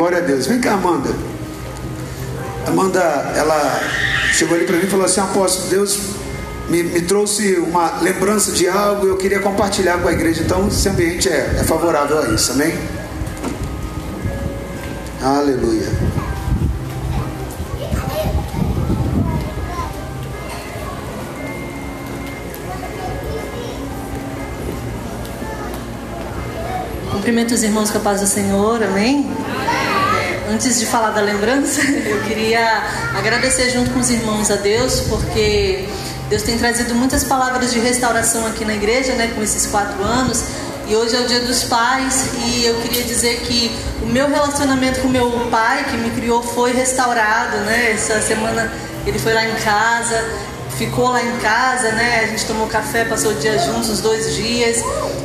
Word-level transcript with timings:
glória 0.00 0.16
a 0.16 0.22
Deus. 0.22 0.46
Vem 0.46 0.58
cá, 0.58 0.72
Amanda. 0.72 1.10
Amanda, 2.66 3.00
ela 3.36 3.80
chegou 4.32 4.56
ali 4.56 4.64
para 4.64 4.78
mim 4.78 4.84
e 4.84 4.86
falou 4.86 5.04
assim: 5.04 5.20
Apóstolo, 5.20 5.68
Deus 5.68 5.98
me, 6.70 6.82
me, 6.82 7.02
trouxe 7.02 7.56
uma 7.56 8.00
lembrança 8.00 8.50
de 8.52 8.66
algo 8.66 9.06
e 9.06 9.10
eu 9.10 9.18
queria 9.18 9.40
compartilhar 9.40 9.98
com 9.98 10.08
a 10.08 10.12
igreja. 10.12 10.42
Então, 10.42 10.68
esse 10.68 10.88
ambiente 10.88 11.28
é, 11.28 11.56
é 11.60 11.64
favorável 11.64 12.18
a 12.18 12.28
isso, 12.28 12.52
amém? 12.52 12.72
Aleluia. 15.22 15.86
Cumprimento 27.12 27.52
os 27.52 27.62
irmãos 27.62 27.90
paz 27.90 28.22
do 28.22 28.26
Senhor, 28.26 28.82
amém? 28.82 29.30
Antes 30.52 30.80
de 30.80 30.86
falar 30.86 31.10
da 31.10 31.20
lembrança, 31.20 31.80
eu 31.86 32.22
queria 32.22 32.82
agradecer 33.16 33.70
junto 33.70 33.90
com 33.90 34.00
os 34.00 34.10
irmãos 34.10 34.50
a 34.50 34.56
Deus, 34.56 35.00
porque 35.08 35.88
Deus 36.28 36.42
tem 36.42 36.58
trazido 36.58 36.92
muitas 36.92 37.22
palavras 37.22 37.72
de 37.72 37.78
restauração 37.78 38.44
aqui 38.46 38.64
na 38.64 38.74
igreja, 38.74 39.12
né, 39.14 39.30
com 39.32 39.42
esses 39.44 39.66
quatro 39.66 40.02
anos. 40.02 40.42
E 40.88 40.96
hoje 40.96 41.14
é 41.14 41.20
o 41.20 41.26
dia 41.26 41.40
dos 41.42 41.62
pais 41.62 42.30
e 42.44 42.64
eu 42.64 42.74
queria 42.80 43.04
dizer 43.04 43.42
que 43.42 43.70
o 44.02 44.06
meu 44.06 44.28
relacionamento 44.28 45.00
com 45.00 45.08
meu 45.08 45.30
pai, 45.52 45.84
que 45.88 45.96
me 45.96 46.10
criou, 46.10 46.42
foi 46.42 46.72
restaurado, 46.72 47.58
né? 47.58 47.92
Essa 47.92 48.20
semana 48.20 48.72
ele 49.06 49.20
foi 49.20 49.32
lá 49.32 49.44
em 49.46 49.54
casa, 49.54 50.20
ficou 50.76 51.10
lá 51.10 51.22
em 51.22 51.36
casa, 51.38 51.92
né? 51.92 52.22
A 52.24 52.26
gente 52.26 52.44
tomou 52.44 52.66
café, 52.66 53.04
passou 53.04 53.30
o 53.30 53.34
dia 53.34 53.56
juntos, 53.56 53.88
uns 53.88 54.00
dois 54.00 54.34
dias. 54.34 54.78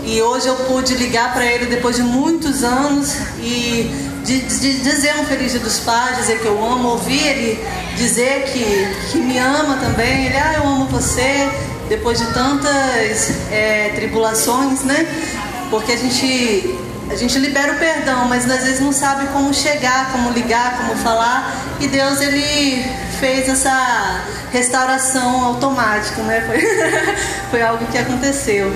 E 0.03 0.21
hoje 0.21 0.47
eu 0.47 0.55
pude 0.55 0.93
ligar 0.93 1.33
para 1.33 1.43
ele 1.43 1.65
depois 1.65 1.95
de 1.95 2.03
muitos 2.03 2.63
anos 2.63 3.15
e 3.39 4.13
de, 4.25 4.41
de, 4.41 4.79
dizer 4.79 5.15
um 5.19 5.25
feliz 5.25 5.51
dia 5.51 5.61
dos 5.61 5.79
pais, 5.79 6.17
dizer 6.17 6.39
que 6.39 6.45
eu 6.45 6.63
amo, 6.65 6.89
ouvir 6.89 7.25
ele 7.27 7.65
dizer 7.95 8.43
que, 8.45 9.11
que 9.11 9.19
me 9.19 9.37
ama 9.37 9.77
também. 9.77 10.25
Ele, 10.25 10.37
ah, 10.37 10.53
eu 10.57 10.63
amo 10.63 10.85
você, 10.87 11.49
depois 11.87 12.17
de 12.17 12.25
tantas 12.33 13.31
é, 13.51 13.91
tribulações, 13.95 14.81
né? 14.81 15.05
Porque 15.69 15.91
a 15.91 15.97
gente, 15.97 16.75
a 17.09 17.15
gente 17.15 17.37
libera 17.37 17.73
o 17.73 17.75
perdão, 17.77 18.25
mas 18.27 18.49
às 18.49 18.63
vezes 18.63 18.79
não 18.79 18.91
sabe 18.91 19.27
como 19.27 19.53
chegar, 19.53 20.11
como 20.11 20.31
ligar, 20.31 20.77
como 20.77 20.95
falar. 20.95 21.55
E 21.79 21.87
Deus, 21.87 22.19
ele 22.19 22.83
fez 23.19 23.49
essa 23.49 24.21
restauração 24.51 25.43
automática, 25.45 26.21
né? 26.23 26.41
Foi, 26.41 26.61
foi 27.51 27.61
algo 27.61 27.85
que 27.87 27.97
aconteceu. 27.97 28.73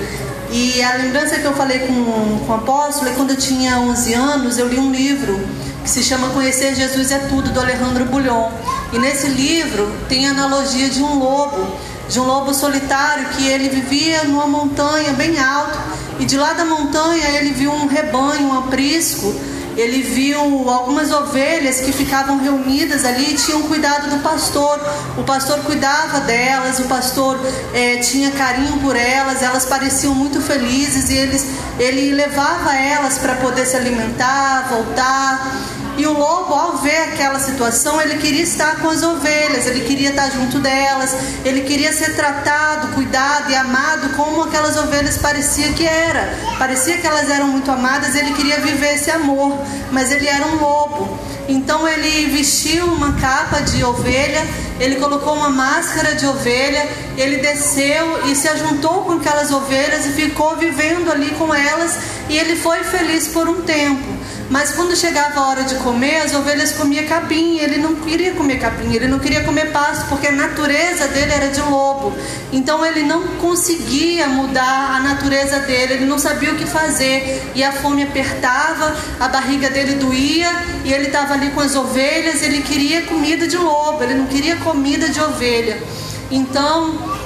E 0.52 0.82
a 0.82 0.96
lembrança 0.96 1.38
que 1.38 1.44
eu 1.44 1.54
falei 1.54 1.80
com, 1.80 2.40
com 2.46 2.52
o 2.52 2.54
apóstolo 2.54 3.08
é 3.08 3.12
quando 3.14 3.30
eu 3.30 3.36
tinha 3.36 3.78
11 3.78 4.14
anos, 4.14 4.58
eu 4.58 4.68
li 4.68 4.78
um 4.78 4.90
livro 4.90 5.38
que 5.82 5.88
se 5.88 6.02
chama 6.02 6.28
Conhecer 6.30 6.74
Jesus 6.74 7.10
é 7.10 7.18
Tudo, 7.20 7.50
do 7.50 7.60
Alejandro 7.60 8.04
Bulhon. 8.06 8.50
E 8.92 8.98
nesse 8.98 9.28
livro 9.28 9.90
tem 10.08 10.26
a 10.26 10.32
analogia 10.32 10.88
de 10.88 11.02
um 11.02 11.18
lobo, 11.18 11.76
de 12.08 12.18
um 12.18 12.24
lobo 12.24 12.52
solitário 12.52 13.28
que 13.28 13.46
ele 13.46 13.68
vivia 13.68 14.24
numa 14.24 14.46
montanha 14.46 15.12
bem 15.12 15.38
alto 15.38 15.78
e 16.18 16.24
de 16.24 16.36
lá 16.36 16.52
da 16.52 16.64
montanha 16.64 17.28
ele 17.38 17.50
viu 17.50 17.72
um 17.72 17.86
rebanho, 17.86 18.48
um 18.48 18.58
aprisco 18.58 19.32
ele 19.80 20.02
viu 20.02 20.68
algumas 20.68 21.10
ovelhas 21.10 21.80
que 21.80 21.92
ficavam 21.92 22.38
reunidas 22.38 23.04
ali 23.04 23.32
e 23.32 23.36
tinham 23.36 23.62
cuidado 23.62 24.10
do 24.10 24.22
pastor. 24.22 24.78
O 25.16 25.24
pastor 25.24 25.60
cuidava 25.60 26.20
delas, 26.20 26.78
o 26.78 26.84
pastor 26.84 27.38
é, 27.72 27.96
tinha 27.98 28.30
carinho 28.32 28.78
por 28.78 28.94
elas, 28.94 29.42
elas 29.42 29.64
pareciam 29.64 30.14
muito 30.14 30.40
felizes 30.40 31.10
e 31.10 31.16
eles, 31.16 31.46
ele 31.78 32.12
levava 32.12 32.74
elas 32.74 33.18
para 33.18 33.36
poder 33.36 33.66
se 33.66 33.76
alimentar, 33.76 34.68
voltar. 34.68 35.69
E 36.00 36.06
o 36.06 36.14
lobo, 36.14 36.54
ao 36.54 36.78
ver 36.78 36.96
aquela 37.12 37.38
situação, 37.38 38.00
ele 38.00 38.16
queria 38.16 38.42
estar 38.42 38.76
com 38.80 38.88
as 38.88 39.02
ovelhas, 39.02 39.66
ele 39.66 39.82
queria 39.82 40.08
estar 40.08 40.30
junto 40.30 40.58
delas, 40.58 41.14
ele 41.44 41.60
queria 41.60 41.92
ser 41.92 42.16
tratado, 42.16 42.94
cuidado 42.94 43.50
e 43.50 43.54
amado 43.54 44.16
como 44.16 44.44
aquelas 44.44 44.78
ovelhas 44.78 45.18
parecia 45.18 45.74
que 45.74 45.86
era. 45.86 46.38
Parecia 46.58 46.96
que 46.96 47.06
elas 47.06 47.28
eram 47.28 47.48
muito 47.48 47.70
amadas, 47.70 48.14
ele 48.14 48.32
queria 48.32 48.58
viver 48.60 48.94
esse 48.94 49.10
amor, 49.10 49.58
mas 49.92 50.10
ele 50.10 50.26
era 50.26 50.46
um 50.46 50.56
lobo. 50.56 51.18
Então 51.46 51.86
ele 51.86 52.30
vestiu 52.34 52.86
uma 52.86 53.12
capa 53.20 53.60
de 53.60 53.84
ovelha, 53.84 54.42
ele 54.80 54.96
colocou 54.96 55.34
uma 55.34 55.50
máscara 55.50 56.14
de 56.14 56.24
ovelha, 56.24 56.88
ele 57.18 57.42
desceu 57.42 58.26
e 58.26 58.34
se 58.34 58.48
ajuntou 58.48 59.04
com 59.04 59.12
aquelas 59.12 59.52
ovelhas 59.52 60.06
e 60.06 60.12
ficou 60.12 60.56
vivendo 60.56 61.12
ali 61.12 61.30
com 61.32 61.54
elas, 61.54 61.98
e 62.30 62.38
ele 62.38 62.56
foi 62.56 62.82
feliz 62.84 63.28
por 63.28 63.46
um 63.46 63.60
tempo. 63.60 64.19
Mas 64.50 64.72
quando 64.72 64.96
chegava 64.96 65.38
a 65.38 65.48
hora 65.48 65.62
de 65.62 65.76
comer, 65.76 66.22
as 66.22 66.34
ovelhas 66.34 66.72
comiam 66.72 67.06
capim. 67.06 67.58
Ele 67.58 67.78
não 67.78 67.94
queria 67.94 68.32
comer 68.32 68.58
capim, 68.58 68.92
ele 68.92 69.06
não 69.06 69.20
queria 69.20 69.44
comer 69.44 69.70
pasto, 69.70 70.08
porque 70.08 70.26
a 70.26 70.32
natureza 70.32 71.06
dele 71.06 71.32
era 71.32 71.48
de 71.50 71.60
lobo. 71.60 72.12
Então 72.52 72.84
ele 72.84 73.04
não 73.04 73.28
conseguia 73.36 74.26
mudar 74.26 74.96
a 74.96 75.00
natureza 75.00 75.60
dele, 75.60 75.94
ele 75.94 76.04
não 76.04 76.18
sabia 76.18 76.52
o 76.52 76.56
que 76.56 76.66
fazer. 76.66 77.52
E 77.54 77.62
a 77.62 77.70
fome 77.70 78.02
apertava, 78.02 78.96
a 79.20 79.28
barriga 79.28 79.70
dele 79.70 79.94
doía, 79.94 80.50
e 80.84 80.92
ele 80.92 81.06
estava 81.06 81.34
ali 81.34 81.50
com 81.50 81.60
as 81.60 81.76
ovelhas, 81.76 82.42
ele 82.42 82.60
queria 82.62 83.02
comida 83.02 83.46
de 83.46 83.56
lobo, 83.56 84.02
ele 84.02 84.14
não 84.14 84.26
queria 84.26 84.56
comida 84.56 85.08
de 85.08 85.20
ovelha. 85.20 85.80
Então 86.28 87.19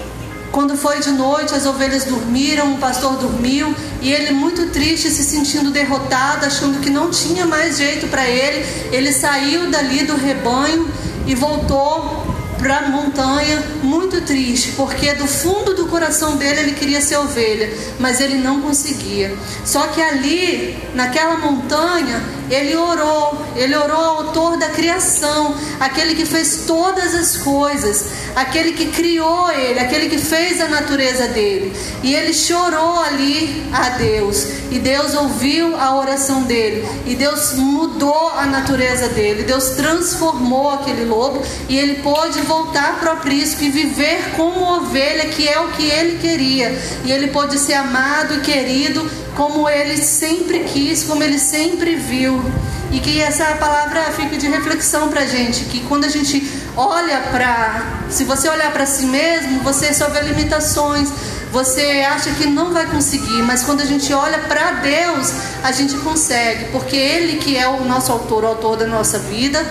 quando 0.55 0.77
foi 0.77 1.01
de 1.01 1.11
noite, 1.11 1.53
as 1.53 1.67
ovelhas 1.67 2.05
dormiram, 2.05 2.75
o 2.75 2.79
pastor 2.79 3.17
dormiu 3.17 3.75
e 4.01 4.13
ele, 4.13 4.31
muito 4.31 4.67
triste, 4.67 5.11
se 5.11 5.25
sentindo 5.25 5.73
derrotado, 5.73 6.47
achando 6.47 6.79
que 6.79 6.89
não 6.89 7.11
tinha 7.11 7.45
mais 7.45 7.77
jeito 7.77 8.07
para 8.07 8.25
ele, 8.29 8.65
ele 8.93 9.13
saiu 9.13 9.69
dali 9.69 10.05
do 10.05 10.15
rebanho 10.15 10.89
e 11.27 11.35
voltou 11.35 12.25
para 12.57 12.79
a 12.79 12.89
montanha 12.89 13.65
muito 13.83 14.21
triste, 14.21 14.75
porque 14.77 15.13
do 15.15 15.27
fundo 15.27 15.75
do 15.75 15.87
coração 15.87 16.37
dele 16.37 16.61
ele 16.61 16.73
queria 16.73 17.01
ser 17.01 17.17
ovelha, 17.17 17.69
mas 17.99 18.21
ele 18.21 18.37
não 18.37 18.61
conseguia. 18.63 19.37
Só 19.65 19.89
que 19.89 20.01
ali, 20.01 20.79
naquela 20.95 21.37
montanha, 21.37 22.23
ele 22.51 22.77
orou, 22.77 23.43
ele 23.57 23.75
orou 23.75 23.97
ao 23.97 24.17
autor 24.27 24.57
da 24.57 24.69
criação, 24.69 25.55
aquele 25.81 26.15
que 26.15 26.27
fez 26.27 26.65
todas 26.67 27.15
as 27.15 27.37
coisas, 27.39 28.07
aquele 28.37 28.73
que 28.73 28.87
criou 28.87 29.51
ele, 29.51 29.79
aquele 29.79 30.09
que 30.09 30.19
fez 30.19 30.61
a 30.61 30.69
natureza 30.69 31.29
dele. 31.29 31.75
E 32.03 32.15
ele 32.15 32.35
chorou 32.35 33.01
ali 33.01 33.65
a 33.73 33.91
Deus, 33.91 34.47
e 34.71 34.79
Deus 34.79 35.15
ouviu 35.15 35.77
a 35.77 35.97
oração 35.97 36.43
dele, 36.43 36.87
e 37.07 37.15
Deus 37.15 37.55
mudou 37.55 38.31
a 38.37 38.47
natureza 38.47 39.09
dele, 39.09 39.45
Deus 39.45 39.71
transformou 39.71 40.71
aquele 40.71 41.05
lobo, 41.05 41.43
e 41.69 41.79
ele 41.79 42.03
pôde 42.03 42.41
voltar 42.43 42.99
para 43.01 43.11
o 43.11 43.13
aprisco 43.15 43.63
e 43.63 43.71
viver 43.71 44.33
como 44.37 44.77
ovelha, 44.77 45.29
que 45.29 45.49
é 45.49 45.59
o 45.61 45.69
que 45.69 45.89
ele 45.89 46.19
queria, 46.19 46.79
e 47.05 47.13
ele 47.13 47.29
pôde 47.29 47.59
ser 47.59 47.75
amado 47.75 48.35
e 48.35 48.41
querido 48.41 49.25
como 49.37 49.69
ele 49.69 49.97
sempre 49.97 50.61
quis, 50.61 51.05
como 51.05 51.23
ele 51.23 51.39
sempre 51.39 51.97
viu. 51.97 52.43
E 52.91 53.01
que 53.01 53.21
essa 53.21 53.45
palavra 53.57 54.03
fique 54.13 54.37
de 54.37 54.47
reflexão 54.47 55.09
para 55.09 55.23
a 55.23 55.27
gente, 55.27 55.65
que 55.65 55.81
quando 55.81 56.05
a 56.05 56.09
gente 56.09 56.49
olha 56.77 57.19
para, 57.33 57.83
se 58.09 58.23
você 58.23 58.49
olhar 58.49 58.73
para 58.73 58.87
si 58.87 59.07
mesmo, 59.07 59.61
você 59.63 59.93
só 59.93 60.09
vê 60.11 60.21
limitações, 60.21 61.09
você 61.51 62.05
acha 62.09 62.31
que 62.31 62.47
não 62.47 62.73
vai 62.73 62.87
conseguir, 62.87 63.43
mas 63.43 63.65
quando 63.65 63.81
a 63.81 63.85
gente 63.85 64.13
olha 64.13 64.39
para 64.39 64.73
Deus, 64.73 65.33
a 65.65 65.73
gente 65.73 65.97
consegue, 65.99 66.67
porque 66.67 66.97
Ele 66.97 67.39
que 67.39 67.57
é 67.57 67.67
o 67.67 67.85
nosso 67.85 68.13
autor, 68.13 68.45
o 68.45 68.47
autor 68.47 68.77
da 68.77 68.87
nossa 68.87 69.19
vida, 69.19 69.65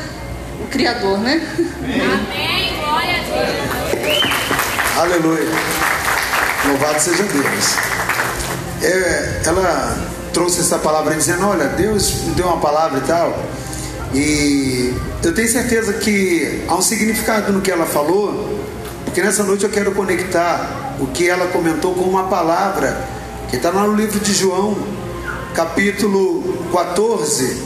o 0.59 0.68
Criador, 0.68 1.18
né? 1.19 1.41
Amém. 1.80 2.75
Glória 2.78 3.19
a 3.19 4.06
Deus. 4.06 4.24
Aleluia. 4.97 5.50
Louvado 6.66 7.00
seja 7.00 7.24
Deus 7.24 8.03
é, 8.83 9.41
ela 9.45 9.97
trouxe 10.33 10.59
essa 10.59 10.77
palavra 10.77 11.16
dizendo: 11.16 11.47
Olha, 11.47 11.67
Deus 11.69 12.11
me 12.25 12.35
deu 12.35 12.47
uma 12.47 12.59
palavra 12.59 12.99
e 12.99 13.01
tal. 13.01 13.44
E 14.13 14.94
eu 15.24 15.33
tenho 15.33 15.50
certeza 15.50 15.94
que 15.94 16.63
há 16.68 16.75
um 16.75 16.81
significado 16.81 17.51
no 17.51 17.62
que 17.62 17.71
ela 17.71 17.85
falou, 17.85 18.59
porque 19.06 19.21
nessa 19.21 19.44
noite 19.44 19.63
eu 19.63 19.69
quero 19.69 19.91
conectar 19.94 20.95
o 21.00 21.07
que 21.07 21.27
ela 21.27 21.47
comentou 21.47 21.95
com 21.95 22.01
uma 22.01 22.27
palavra 22.27 23.07
que 23.50 23.56
está 23.56 23.71
lá 23.71 23.88
no 23.88 23.95
livro 23.95 24.19
de 24.19 24.33
João, 24.33 24.77
capítulo 25.56 26.68
14, 26.71 27.63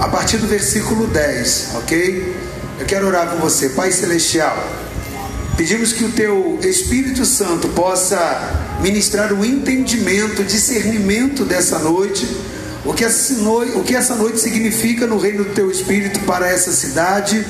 a 0.00 0.08
partir 0.08 0.36
do 0.36 0.46
versículo 0.46 1.06
10, 1.08 1.70
ok? 1.76 2.36
Eu 2.78 2.86
quero 2.86 3.06
orar 3.06 3.28
com 3.28 3.38
você, 3.38 3.70
Pai 3.70 3.90
Celestial. 3.90 4.56
Pedimos 5.56 5.92
que 5.92 6.04
o 6.04 6.10
teu 6.10 6.58
Espírito 6.62 7.24
Santo 7.24 7.68
possa 7.68 8.63
ministrar 8.80 9.32
o 9.32 9.44
entendimento, 9.44 10.42
o 10.42 10.44
discernimento 10.44 11.44
dessa 11.44 11.78
noite, 11.78 12.26
o 12.84 12.92
que, 12.92 13.04
essa 13.04 13.34
noite, 13.34 13.72
o 13.76 13.82
que 13.82 13.94
essa 13.94 14.14
noite 14.14 14.38
significa 14.38 15.06
no 15.06 15.18
reino 15.18 15.44
do 15.44 15.50
teu 15.50 15.70
Espírito 15.70 16.20
para 16.20 16.48
essa 16.48 16.70
cidade, 16.72 17.44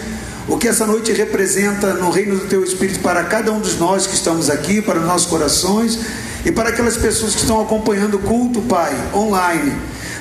o 0.47 0.57
que 0.57 0.69
essa 0.69 0.87
noite 0.87 1.13
representa 1.13 1.95
no 1.95 2.11
reino 2.11 2.37
do 2.37 2.47
teu 2.47 2.63
Espírito 2.63 3.01
para 3.01 3.25
cada 3.25 3.51
um 3.51 3.61
dos 3.61 3.79
nós 3.79 4.07
que 4.07 4.15
estamos 4.15 4.51
aqui, 4.51 4.81
para 4.81 5.01
os 5.01 5.07
nossos 5.07 5.27
corações 5.27 5.99
e 6.45 6.53
para 6.53 6.69
aquelas 6.69 6.97
pessoas 6.97 7.35
que 7.35 7.41
estão 7.41 7.61
acompanhando 7.61 8.15
o 8.15 8.21
culto, 8.21 8.61
Pai, 8.63 8.95
online. 9.15 9.73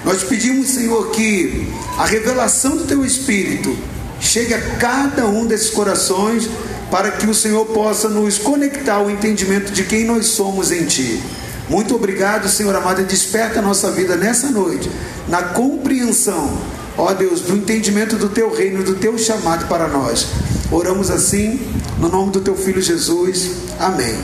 Nós 0.06 0.24
pedimos, 0.24 0.70
Senhor, 0.70 1.12
que 1.12 1.68
a 1.98 2.06
revelação 2.06 2.76
do 2.78 2.86
Teu 2.86 3.06
Espírito 3.06 3.78
chegue 4.20 4.54
a 4.54 4.62
cada 4.78 5.28
um 5.28 5.46
desses 5.46 5.70
corações, 5.70 6.50
para 6.94 7.10
que 7.10 7.26
o 7.26 7.34
Senhor 7.34 7.66
possa 7.66 8.08
nos 8.08 8.38
conectar 8.38 8.98
ao 8.98 9.10
entendimento 9.10 9.72
de 9.72 9.84
quem 9.84 10.06
nós 10.06 10.28
somos 10.28 10.72
em 10.72 10.86
Ti. 10.86 11.24
Muito 11.68 11.96
obrigado, 11.96 12.48
Senhor 12.48 12.76
amado, 12.76 13.02
e 13.02 13.04
desperta 13.04 13.58
a 13.58 13.62
nossa 13.64 13.90
vida 13.90 14.16
nessa 14.16 14.52
noite, 14.52 14.92
na 15.28 15.42
compreensão, 15.42 16.56
ó 16.96 17.12
Deus, 17.16 17.42
do 17.42 17.56
entendimento 17.56 18.16
do 18.16 18.30
Teu 18.30 18.54
reino, 18.54 18.84
do 18.84 18.94
Teu 18.94 19.18
chamado 19.18 19.68
para 19.68 19.88
nós. 19.88 20.28
Oramos 20.72 21.10
assim, 21.10 21.60
no 21.98 22.10
nome 22.10 22.32
do 22.32 22.42
Teu 22.42 22.56
Filho 22.56 22.80
Jesus. 22.80 23.50
Amém. 23.80 24.16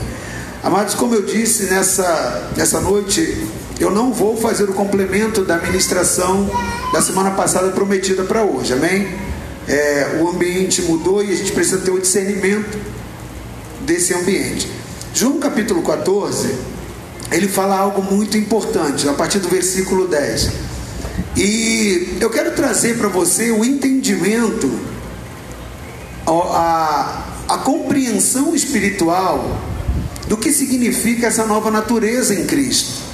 Amados, 0.62 0.94
como 0.94 1.12
eu 1.12 1.22
disse 1.22 1.64
nessa, 1.64 2.52
nessa 2.56 2.80
noite, 2.80 3.48
eu 3.80 3.90
não 3.90 4.12
vou 4.12 4.36
fazer 4.36 4.70
o 4.70 4.74
complemento 4.74 5.44
da 5.44 5.58
ministração 5.58 6.48
da 6.92 7.02
semana 7.02 7.32
passada 7.32 7.72
prometida 7.72 8.22
para 8.22 8.44
hoje, 8.44 8.72
amém? 8.74 9.08
É, 9.68 10.18
o 10.20 10.28
ambiente 10.28 10.82
mudou 10.82 11.22
e 11.22 11.32
a 11.32 11.36
gente 11.36 11.52
precisa 11.52 11.78
ter 11.78 11.90
o 11.90 12.00
discernimento 12.00 12.78
desse 13.82 14.14
ambiente. 14.14 14.68
João 15.14 15.38
capítulo 15.38 15.82
14, 15.82 16.54
ele 17.30 17.48
fala 17.48 17.76
algo 17.76 18.02
muito 18.02 18.36
importante, 18.36 19.08
a 19.08 19.12
partir 19.12 19.38
do 19.38 19.48
versículo 19.48 20.08
10. 20.08 20.50
E 21.36 22.16
eu 22.20 22.30
quero 22.30 22.52
trazer 22.52 22.96
para 22.98 23.08
você 23.08 23.50
o 23.50 23.64
entendimento, 23.64 24.70
a, 26.26 27.26
a 27.48 27.58
compreensão 27.58 28.54
espiritual 28.54 29.60
do 30.28 30.36
que 30.36 30.52
significa 30.52 31.26
essa 31.26 31.44
nova 31.44 31.70
natureza 31.70 32.34
em 32.34 32.46
Cristo 32.46 33.10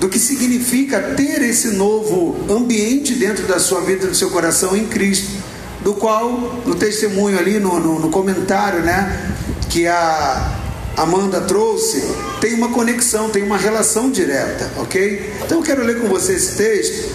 do 0.00 0.08
que 0.08 0.18
significa 0.18 1.00
ter 1.16 1.42
esse 1.42 1.68
novo 1.70 2.36
ambiente 2.48 3.14
dentro 3.14 3.46
da 3.46 3.58
sua 3.58 3.80
vida, 3.80 4.06
do 4.06 4.14
seu 4.14 4.30
coração 4.30 4.76
em 4.76 4.86
Cristo, 4.86 5.37
do 5.82 5.94
qual, 5.94 6.30
no 6.66 6.74
testemunho 6.74 7.38
ali, 7.38 7.58
no, 7.58 7.78
no, 7.78 7.98
no 7.98 8.10
comentário, 8.10 8.80
né, 8.80 9.34
que 9.68 9.86
a 9.86 10.58
Amanda 10.96 11.40
trouxe, 11.42 12.02
tem 12.40 12.54
uma 12.54 12.70
conexão, 12.70 13.30
tem 13.30 13.42
uma 13.42 13.56
relação 13.56 14.10
direta, 14.10 14.70
ok? 14.78 15.32
Então 15.44 15.58
eu 15.58 15.64
quero 15.64 15.84
ler 15.84 16.00
com 16.00 16.08
você 16.08 16.32
esse 16.32 16.56
texto 16.56 17.14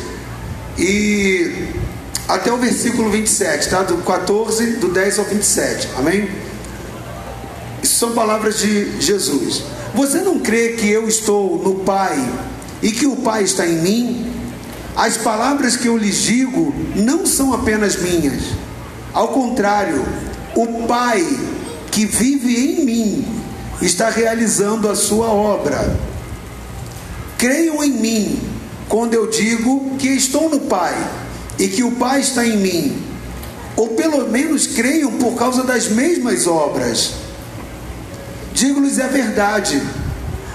e 0.78 1.68
até 2.28 2.52
o 2.52 2.58
versículo 2.58 3.10
27, 3.10 3.70
tá? 3.70 3.84
Do 3.84 3.98
14, 3.98 4.78
do 4.78 4.88
10 4.88 5.20
ao 5.20 5.26
27, 5.26 5.90
amém? 5.98 6.30
Isso 7.82 7.96
são 7.96 8.14
palavras 8.14 8.60
de 8.60 9.02
Jesus. 9.02 9.64
Você 9.94 10.20
não 10.22 10.40
crê 10.40 10.70
que 10.70 10.90
eu 10.90 11.08
estou 11.08 11.62
no 11.62 11.76
Pai 11.84 12.18
e 12.82 12.92
que 12.92 13.06
o 13.06 13.18
Pai 13.18 13.44
está 13.44 13.68
em 13.68 13.82
mim, 13.82 14.33
as 14.96 15.18
palavras 15.18 15.76
que 15.76 15.88
eu 15.88 15.98
lhes 15.98 16.18
digo 16.18 16.74
não 16.96 17.26
são 17.26 17.54
apenas 17.54 17.96
minhas. 17.96 18.44
Ao 19.12 19.30
contrário, 19.30 20.04
o 20.56 20.86
Pai 20.88 21.26
que 21.92 22.06
vive 22.06 22.56
em 22.56 22.86
mim 22.86 23.26
está 23.82 24.10
realizando 24.10 24.88
a 24.90 24.96
sua 24.96 25.28
obra. 25.28 26.00
Creiam 27.38 27.84
em 27.84 27.92
mim 27.92 28.40
quando 28.88 29.14
eu 29.14 29.30
digo 29.30 29.96
que 29.98 30.10
estou 30.10 30.50
no 30.50 30.62
Pai 30.62 30.96
e 31.58 31.68
que 31.68 31.84
o 31.84 31.92
Pai 31.94 32.22
está 32.22 32.46
em 32.46 32.58
mim. 32.58 33.04
Ou 33.76 33.90
pelo 33.90 34.30
menos 34.30 34.68
creiam 34.68 35.14
por 35.14 35.34
causa 35.34 35.64
das 35.64 35.88
mesmas 35.88 36.46
obras. 36.46 37.14
Digo-lhes 38.54 39.00
a 39.00 39.08
verdade: 39.08 39.82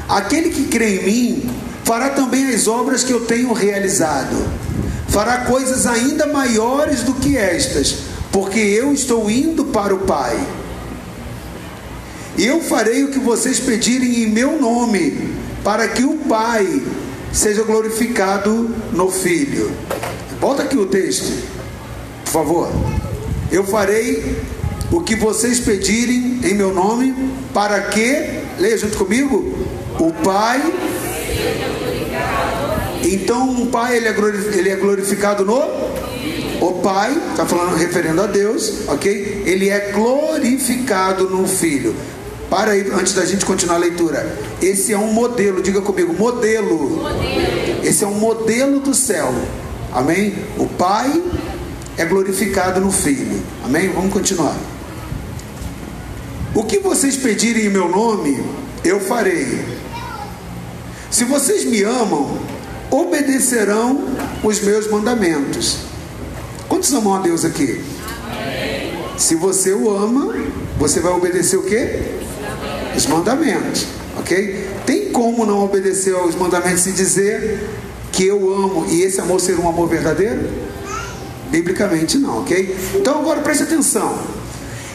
aquele 0.09 0.51
que 0.51 0.65
crê 0.67 1.01
em 1.01 1.05
mim 1.05 1.51
fará 1.89 2.11
também 2.11 2.55
as 2.55 2.69
obras 2.69 3.03
que 3.03 3.15
eu 3.15 3.25
tenho 3.25 3.51
realizado, 3.55 4.37
fará 5.09 5.47
coisas 5.47 5.87
ainda 5.87 6.27
maiores 6.27 7.03
do 7.03 7.15
que 7.15 7.35
estas, 7.35 8.01
porque 8.31 8.59
eu 8.59 8.93
estou 8.93 9.31
indo 9.31 9.65
para 9.65 9.95
o 9.95 10.01
Pai. 10.01 10.39
E 12.37 12.45
eu 12.45 12.61
farei 12.61 13.05
o 13.05 13.11
que 13.11 13.19
vocês 13.19 13.59
pedirem 13.59 14.23
em 14.23 14.27
meu 14.29 14.61
nome, 14.61 15.35
para 15.65 15.89
que 15.89 16.05
o 16.05 16.19
Pai 16.29 16.83
seja 17.33 17.63
glorificado 17.63 18.69
no 18.93 19.11
Filho. 19.11 19.73
Volta 20.39 20.65
aqui 20.65 20.77
o 20.77 20.85
texto, 20.85 21.33
por 22.27 22.31
favor. 22.31 22.71
Eu 23.51 23.65
farei 23.65 24.37
o 24.93 25.01
que 25.01 25.17
vocês 25.17 25.59
pedirem 25.59 26.41
em 26.45 26.53
meu 26.53 26.75
nome, 26.75 27.15
para 27.55 27.81
que, 27.81 28.43
leia 28.59 28.77
junto 28.77 28.99
comigo, 28.99 29.57
o 29.99 30.13
Pai 30.23 30.61
então 33.15 33.63
o 33.63 33.67
Pai 33.67 33.97
ele 33.97 34.09
é, 34.09 34.15
ele 34.55 34.69
é 34.69 34.77
glorificado 34.77 35.45
no 35.45 35.59
o 36.61 36.81
Pai, 36.83 37.17
está 37.31 37.47
falando 37.47 37.77
referendo 37.77 38.21
a 38.21 38.27
Deus, 38.27 38.89
ok? 38.89 39.45
Ele 39.47 39.69
é 39.69 39.93
glorificado 39.93 41.29
no 41.29 41.47
Filho. 41.47 41.95
Para 42.51 42.73
aí, 42.73 42.91
antes 42.93 43.13
da 43.13 43.25
gente 43.25 43.45
continuar 43.45 43.77
a 43.77 43.79
leitura. 43.79 44.37
Esse 44.61 44.93
é 44.93 44.99
um 44.99 45.13
modelo, 45.13 45.63
diga 45.63 45.81
comigo, 45.83 46.13
modelo. 46.15 47.03
modelo. 47.03 47.85
Esse 47.85 48.03
é 48.03 48.07
um 48.07 48.15
modelo 48.15 48.81
do 48.81 48.95
céu. 48.95 49.33
Amém? 49.93 50.35
O 50.57 50.67
Pai 50.67 51.23
é 51.97 52.05
glorificado 52.05 52.81
no 52.81 52.91
Filho. 52.91 53.41
Amém? 53.65 53.89
Vamos 53.91 54.13
continuar. 54.13 54.57
O 56.55 56.65
que 56.65 56.79
vocês 56.79 57.17
pedirem 57.17 57.67
em 57.67 57.71
meu 57.71 57.89
nome, 57.89 58.43
eu 58.83 58.99
farei. 58.99 59.65
Se 61.11 61.25
vocês 61.25 61.65
me 61.65 61.83
amam, 61.83 62.39
obedecerão 62.91 64.05
os 64.43 64.61
meus 64.61 64.91
mandamentos. 64.91 65.79
Quantos 66.69 66.93
amam 66.93 67.15
a 67.15 67.21
Deus 67.21 67.45
aqui? 67.45 67.83
Amém. 68.25 68.93
Se 69.17 69.35
você 69.35 69.73
o 69.73 69.91
ama, 69.91 70.35
você 70.79 71.01
vai 71.01 71.13
obedecer 71.13 71.57
o 71.57 71.63
quê? 71.63 72.03
Os 72.97 73.07
mandamentos, 73.07 73.87
ok? 74.19 74.69
Tem 74.87 75.11
como 75.11 75.45
não 75.45 75.65
obedecer 75.65 76.15
aos 76.15 76.35
mandamentos 76.35 76.87
e 76.87 76.93
dizer 76.93 77.69
que 78.13 78.27
eu 78.27 78.53
amo 78.53 78.87
e 78.89 79.03
esse 79.03 79.21
amor 79.21 79.41
ser 79.41 79.59
um 79.59 79.69
amor 79.69 79.89
verdadeiro? 79.89 80.49
Biblicamente 81.51 82.19
não, 82.19 82.41
ok? 82.41 82.77
Então 82.95 83.19
agora 83.19 83.41
preste 83.41 83.63
atenção. 83.63 84.19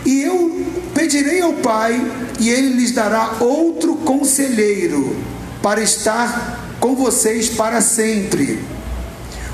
E 0.06 0.24
eu 0.24 0.66
pedirei 0.94 1.42
ao 1.42 1.54
Pai, 1.54 2.00
e 2.40 2.50
ele 2.50 2.74
lhes 2.74 2.92
dará 2.92 3.38
outro 3.40 3.96
conselheiro 3.96 5.16
para 5.62 5.82
estar 5.82 6.53
com 6.84 6.96
vocês 6.96 7.48
para 7.48 7.80
sempre. 7.80 8.60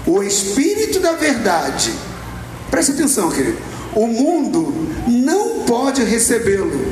O 0.07 0.23
Espírito 0.23 0.99
da 0.99 1.11
Verdade. 1.11 1.93
Preste 2.71 2.93
atenção, 2.93 3.29
querido. 3.29 3.59
O 3.93 4.07
mundo 4.07 4.73
não 5.05 5.59
pode 5.59 6.03
recebê-lo, 6.03 6.91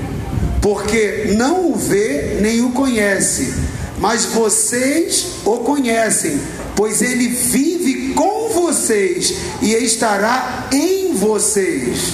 porque 0.62 1.34
não 1.36 1.72
o 1.72 1.76
vê 1.76 2.38
nem 2.40 2.62
o 2.62 2.70
conhece. 2.70 3.52
Mas 4.00 4.26
vocês 4.26 5.26
o 5.44 5.58
conhecem, 5.58 6.40
pois 6.76 7.02
ele 7.02 7.30
vive 7.30 8.14
com 8.14 8.50
vocês 8.50 9.34
e 9.60 9.74
estará 9.74 10.68
em 10.72 11.16
vocês. 11.16 12.14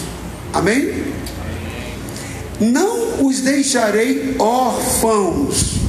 Amém? 0.54 1.04
Não 2.62 3.28
os 3.28 3.42
deixarei 3.42 4.38
órfãos 4.40 5.83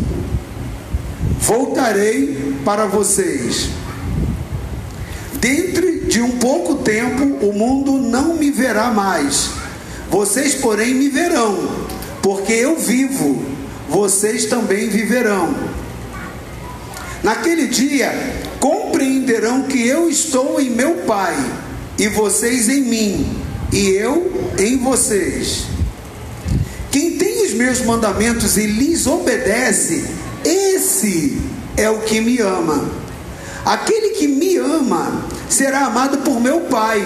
voltarei 1.45 2.57
para 2.65 2.87
vocês. 2.87 3.69
Dentro 5.35 6.07
de 6.07 6.21
um 6.23 6.39
pouco 6.39 6.77
tempo 6.77 7.47
o 7.47 7.53
mundo 7.53 7.93
não 7.99 8.35
me 8.37 8.51
verá 8.51 8.91
mais. 8.91 9.51
Vocês, 10.11 10.55
porém, 10.55 10.95
me 10.95 11.09
verão, 11.09 11.87
porque 12.23 12.53
eu 12.53 12.77
vivo, 12.77 13.45
vocês 13.89 14.47
também 14.47 14.89
viverão. 14.89 15.55
Naquele 17.23 17.67
dia 17.67 18.13
compreenderão 18.61 19.63
que 19.63 19.87
eu 19.87 20.09
estou 20.09 20.61
em 20.61 20.71
meu 20.71 20.95
Pai, 21.07 21.35
e 21.99 22.09
vocês 22.09 22.69
em 22.69 22.83
mim, 22.83 23.39
e 23.73 23.91
eu 23.91 24.53
em 24.59 24.79
vocês. 24.79 25.65
Quem 26.91 27.19
tem 27.19 27.45
os 27.45 27.53
meus 27.55 27.81
mandamentos 27.81 28.57
e 28.57 28.67
lhes 28.67 29.07
obedece, 29.07 30.05
esse 30.45 31.41
é 31.77 31.89
o 31.91 32.01
que 32.01 32.21
me 32.21 32.39
ama. 32.41 32.89
Aquele 33.65 34.11
que 34.11 34.29
me 34.29 34.57
ama 34.57 35.25
será 35.49 35.87
amado 35.87 36.19
por 36.19 36.41
meu 36.41 36.61
Pai, 36.63 37.03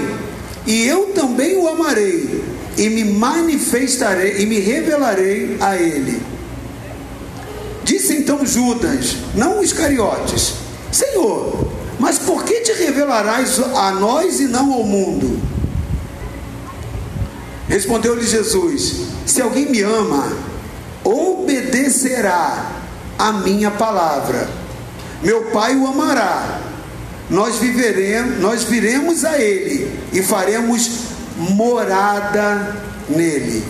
e 0.67 0.87
eu 0.87 1.13
também 1.15 1.57
o 1.57 1.69
amarei, 1.69 2.45
e 2.77 2.89
me 2.89 3.05
manifestarei 3.05 4.43
e 4.43 4.47
me 4.47 4.59
revelarei 4.59 5.57
a 5.61 5.77
ele. 5.77 6.21
Disse 7.85 8.17
então 8.17 8.45
Judas, 8.45 9.17
não 9.35 9.61
os 9.61 9.73
cariotes: 9.73 10.55
Senhor, 10.93 11.69
mas 11.99 12.19
por 12.19 12.45
que 12.45 12.61
te 12.61 12.73
revelarás 12.73 13.59
a 13.59 13.93
nós 13.93 14.41
e 14.41 14.45
não 14.45 14.73
ao 14.73 14.85
mundo? 14.85 15.41
Respondeu-lhe 17.69 18.27
Jesus: 18.27 18.95
Se 19.27 19.41
alguém 19.41 19.71
me 19.71 19.83
ama, 19.83 20.37
obedecerá 21.05 22.78
a 23.19 23.33
minha 23.33 23.71
palavra. 23.71 24.49
Meu 25.23 25.47
Pai 25.47 25.75
o 25.75 25.87
amará, 25.87 26.61
nós 27.29 27.57
viveremos, 27.57 28.39
nós 28.41 28.65
viremos 28.65 29.25
a 29.25 29.39
ele 29.39 29.99
e 30.13 30.23
faremos 30.23 30.89
morada 31.37 32.77
nele. 33.09 33.65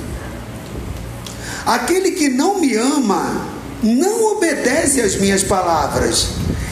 Aquele 1.64 2.12
que 2.12 2.28
não 2.28 2.60
me 2.60 2.74
ama 2.74 3.46
não 3.82 4.32
obedece 4.32 5.00
às 5.00 5.16
minhas 5.16 5.42
palavras. 5.42 6.28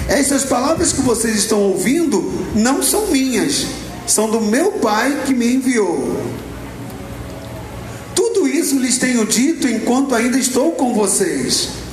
Essas 0.08 0.44
palavras 0.44 0.92
que 0.92 1.00
vocês 1.00 1.36
estão 1.36 1.60
ouvindo 1.60 2.32
não 2.54 2.82
são 2.82 3.06
minhas, 3.08 3.66
são 4.06 4.30
do 4.30 4.40
meu 4.40 4.72
Pai 4.72 5.22
que 5.26 5.34
me 5.34 5.54
enviou. 5.54 6.22
Tudo 8.14 8.46
isso 8.46 8.78
lhes 8.78 8.98
tenho 8.98 9.26
dito 9.26 9.66
enquanto 9.66 10.14
ainda 10.14 10.38
estou 10.38 10.72
com 10.72 10.94
vocês. 10.94 11.85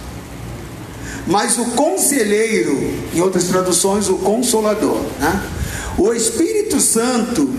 Mas 1.25 1.57
o 1.57 1.65
conselheiro, 1.71 2.77
em 3.13 3.21
outras 3.21 3.45
traduções, 3.45 4.09
o 4.09 4.17
consolador, 4.17 4.99
né? 5.19 5.41
o 5.97 6.11
Espírito 6.13 6.79
Santo, 6.81 7.49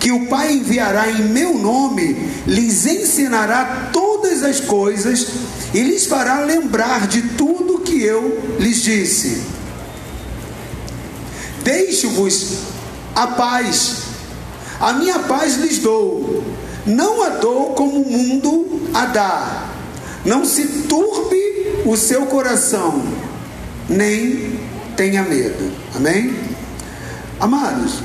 que 0.00 0.10
o 0.10 0.26
Pai 0.26 0.52
enviará 0.54 1.08
em 1.08 1.28
meu 1.28 1.56
nome, 1.56 2.30
lhes 2.46 2.86
ensinará 2.86 3.90
todas 3.92 4.42
as 4.42 4.60
coisas 4.60 5.28
e 5.72 5.80
lhes 5.82 6.06
fará 6.06 6.40
lembrar 6.40 7.06
de 7.06 7.22
tudo 7.22 7.80
que 7.80 8.02
eu 8.02 8.56
lhes 8.58 8.82
disse. 8.82 9.42
Deixo-vos 11.62 12.58
a 13.14 13.28
paz, 13.28 13.98
a 14.80 14.92
minha 14.94 15.20
paz 15.20 15.56
lhes 15.56 15.78
dou, 15.78 16.42
não 16.84 17.22
a 17.22 17.28
dou 17.28 17.66
como 17.74 18.02
o 18.02 18.10
mundo 18.10 18.90
a 18.92 19.06
dá. 19.06 19.68
Não 20.24 20.44
se 20.44 20.64
turbe 20.88 21.41
o 21.84 21.96
seu 21.96 22.26
coração, 22.26 23.02
nem 23.88 24.58
tenha 24.96 25.22
medo. 25.22 25.72
Amém? 25.94 26.34
Amados, 27.40 28.02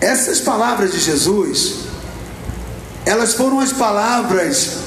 essas 0.00 0.40
palavras 0.40 0.92
de 0.92 1.00
Jesus, 1.00 1.86
elas 3.04 3.34
foram 3.34 3.58
as 3.58 3.72
palavras 3.72 4.78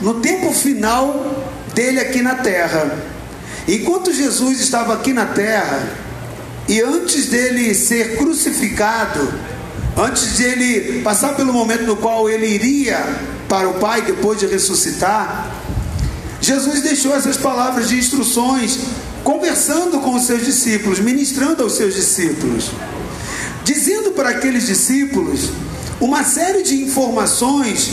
no 0.00 0.14
tempo 0.14 0.52
final 0.52 1.44
dele 1.74 2.00
aqui 2.00 2.22
na 2.22 2.36
terra. 2.36 3.04
Enquanto 3.68 4.12
Jesus 4.12 4.60
estava 4.60 4.94
aqui 4.94 5.12
na 5.12 5.26
terra, 5.26 5.82
e 6.68 6.80
antes 6.80 7.26
dele 7.26 7.74
ser 7.74 8.16
crucificado, 8.16 9.32
antes 9.96 10.36
de 10.36 10.44
ele 10.44 11.02
passar 11.02 11.34
pelo 11.36 11.52
momento 11.52 11.84
no 11.84 11.96
qual 11.96 12.28
ele 12.28 12.46
iria 12.46 12.98
para 13.48 13.68
o 13.68 13.74
Pai 13.74 14.02
depois 14.02 14.38
de 14.38 14.46
ressuscitar, 14.46 15.55
Jesus 16.46 16.80
deixou 16.80 17.12
essas 17.12 17.36
palavras 17.36 17.88
de 17.88 17.98
instruções, 17.98 18.78
conversando 19.24 19.98
com 19.98 20.14
os 20.14 20.26
seus 20.26 20.44
discípulos, 20.44 21.00
ministrando 21.00 21.64
aos 21.64 21.72
seus 21.72 21.92
discípulos, 21.92 22.70
dizendo 23.64 24.12
para 24.12 24.28
aqueles 24.28 24.64
discípulos 24.64 25.50
uma 26.00 26.22
série 26.22 26.62
de 26.62 26.76
informações 26.84 27.90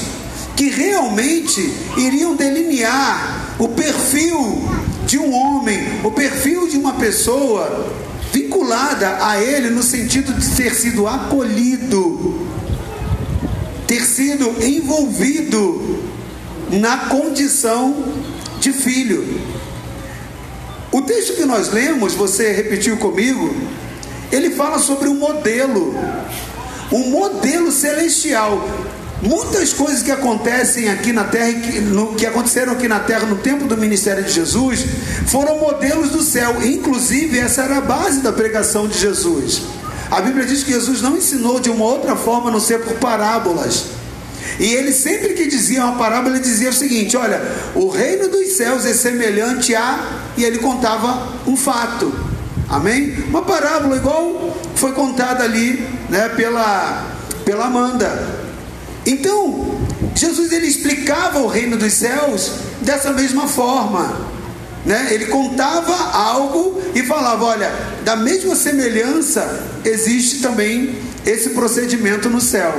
que 0.55 0.69
realmente 0.69 1.67
iriam 1.97 2.35
delinear 2.35 3.55
o 3.57 3.69
perfil 3.69 4.69
de 5.07 5.17
um 5.17 5.33
homem, 5.33 5.79
o 6.03 6.11
perfil 6.11 6.67
de 6.67 6.77
uma 6.77 6.93
pessoa 6.93 7.91
vinculada 8.31 9.25
a 9.25 9.41
ele 9.41 9.71
no 9.71 9.81
sentido 9.81 10.31
de 10.31 10.47
ter 10.55 10.75
sido 10.75 11.07
acolhido, 11.07 12.47
ter 13.87 14.05
sido 14.05 14.63
envolvido 14.63 16.03
na 16.69 16.97
condição 16.97 18.22
de 18.63 18.73
filho. 18.73 19.41
O 20.91 21.01
texto 21.01 21.35
que 21.35 21.45
nós 21.45 21.71
lemos, 21.71 22.13
você 22.13 22.51
repetiu 22.51 22.97
comigo, 22.97 23.53
ele 24.31 24.51
fala 24.51 24.79
sobre 24.79 25.09
um 25.09 25.15
modelo, 25.15 25.93
um 26.91 27.09
modelo 27.09 27.71
celestial. 27.71 28.67
Muitas 29.21 29.73
coisas 29.73 30.03
que 30.03 30.11
acontecem 30.11 30.89
aqui 30.89 31.13
na 31.13 31.23
terra, 31.23 31.53
que, 31.53 31.79
no, 31.79 32.13
que 32.15 32.25
aconteceram 32.25 32.73
aqui 32.73 32.87
na 32.87 32.99
terra 32.99 33.25
no 33.25 33.37
tempo 33.37 33.65
do 33.65 33.77
ministério 33.77 34.23
de 34.23 34.31
Jesus, 34.31 34.85
foram 35.27 35.59
modelos 35.59 36.11
do 36.11 36.21
céu. 36.21 36.63
Inclusive, 36.63 37.39
essa 37.39 37.63
era 37.63 37.77
a 37.77 37.81
base 37.81 38.21
da 38.21 38.33
pregação 38.33 38.87
de 38.87 38.97
Jesus. 38.99 39.61
A 40.11 40.21
Bíblia 40.21 40.45
diz 40.45 40.63
que 40.63 40.71
Jesus 40.71 41.01
não 41.01 41.17
ensinou 41.17 41.59
de 41.59 41.69
uma 41.69 41.85
outra 41.85 42.15
forma, 42.15 42.49
a 42.49 42.51
não 42.51 42.59
ser 42.59 42.81
por 42.81 42.93
parábolas. 42.95 44.02
E 44.59 44.65
ele 44.65 44.91
sempre 44.91 45.33
que 45.33 45.47
dizia 45.47 45.83
uma 45.83 45.97
parábola, 45.97 46.35
ele 46.35 46.43
dizia 46.43 46.69
o 46.69 46.73
seguinte: 46.73 47.17
olha, 47.17 47.41
o 47.75 47.89
reino 47.89 48.27
dos 48.27 48.53
céus 48.53 48.85
é 48.85 48.93
semelhante 48.93 49.75
a. 49.75 50.21
E 50.37 50.43
ele 50.43 50.59
contava 50.59 51.33
um 51.45 51.55
fato. 51.55 52.13
Amém? 52.69 53.13
Uma 53.27 53.43
parábola 53.43 53.95
igual 53.97 54.57
foi 54.75 54.93
contada 54.93 55.43
ali 55.43 55.87
né, 56.09 56.29
pela, 56.29 57.07
pela 57.45 57.65
Amanda. 57.65 58.43
Então, 59.05 59.77
Jesus 60.15 60.51
ele 60.51 60.67
explicava 60.67 61.39
o 61.39 61.47
reino 61.47 61.77
dos 61.77 61.93
céus 61.93 62.51
dessa 62.81 63.11
mesma 63.11 63.47
forma. 63.47 64.33
Né? 64.85 65.09
Ele 65.11 65.27
contava 65.27 65.95
algo 66.17 66.81
e 66.95 67.03
falava: 67.03 67.45
olha, 67.45 67.71
da 68.03 68.15
mesma 68.15 68.55
semelhança 68.55 69.63
existe 69.85 70.41
também 70.41 70.95
esse 71.25 71.51
procedimento 71.51 72.29
no 72.29 72.41
céu. 72.41 72.73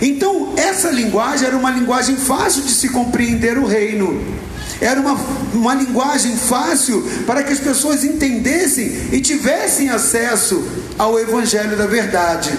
Então, 0.00 0.52
essa 0.56 0.90
linguagem 0.90 1.46
era 1.46 1.56
uma 1.56 1.70
linguagem 1.70 2.16
fácil 2.16 2.62
de 2.62 2.70
se 2.70 2.88
compreender 2.88 3.58
o 3.58 3.66
reino. 3.66 4.36
Era 4.80 5.00
uma, 5.00 5.14
uma 5.54 5.74
linguagem 5.74 6.36
fácil 6.36 7.02
para 7.26 7.42
que 7.42 7.52
as 7.52 7.58
pessoas 7.58 8.04
entendessem 8.04 9.08
e 9.12 9.20
tivessem 9.20 9.88
acesso 9.88 10.62
ao 10.98 11.18
Evangelho 11.18 11.76
da 11.76 11.86
Verdade. 11.86 12.52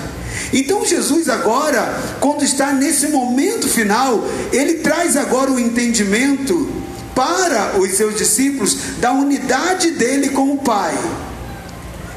Então 0.54 0.86
Jesus 0.86 1.30
agora, 1.30 2.02
quando 2.20 2.44
está 2.44 2.72
nesse 2.72 3.08
momento 3.08 3.68
final, 3.68 4.24
ele 4.52 4.76
traz 4.76 5.16
agora 5.16 5.52
o 5.52 5.60
entendimento 5.60 6.72
para 7.14 7.80
os 7.80 7.92
seus 7.92 8.16
discípulos 8.16 8.78
da 9.00 9.12
unidade 9.12 9.92
dele 9.92 10.30
com 10.30 10.54
o 10.54 10.58
Pai. 10.58 10.96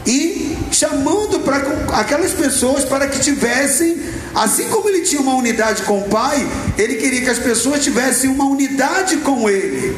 E 0.07 0.57
chamando 0.73 1.41
para 1.41 1.59
aquelas 1.99 2.33
pessoas 2.33 2.85
para 2.85 3.07
que 3.07 3.21
tivessem, 3.21 3.99
assim 4.35 4.69
como 4.69 4.89
ele 4.89 5.03
tinha 5.03 5.21
uma 5.21 5.35
unidade 5.35 5.83
com 5.83 5.99
o 5.99 6.09
Pai, 6.09 6.47
ele 6.79 6.97
queria 6.97 7.21
que 7.21 7.31
as 7.31 7.39
pessoas 7.39 7.83
tivessem 7.85 8.31
uma 8.31 8.45
unidade 8.45 9.19
com 9.19 9.49
ele 9.49 9.97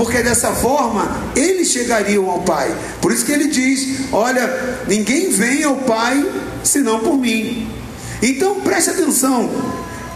porque 0.00 0.22
dessa 0.22 0.52
forma 0.52 1.30
eles 1.36 1.68
chegariam 1.68 2.30
ao 2.30 2.40
Pai. 2.40 2.74
Por 3.02 3.12
isso 3.12 3.22
que 3.26 3.32
ele 3.32 3.48
diz: 3.48 4.10
Olha, 4.10 4.78
ninguém 4.88 5.30
vem 5.30 5.62
ao 5.62 5.76
Pai 5.76 6.26
senão 6.64 7.00
por 7.00 7.18
mim. 7.18 7.70
Então 8.22 8.62
preste 8.62 8.88
atenção. 8.88 9.50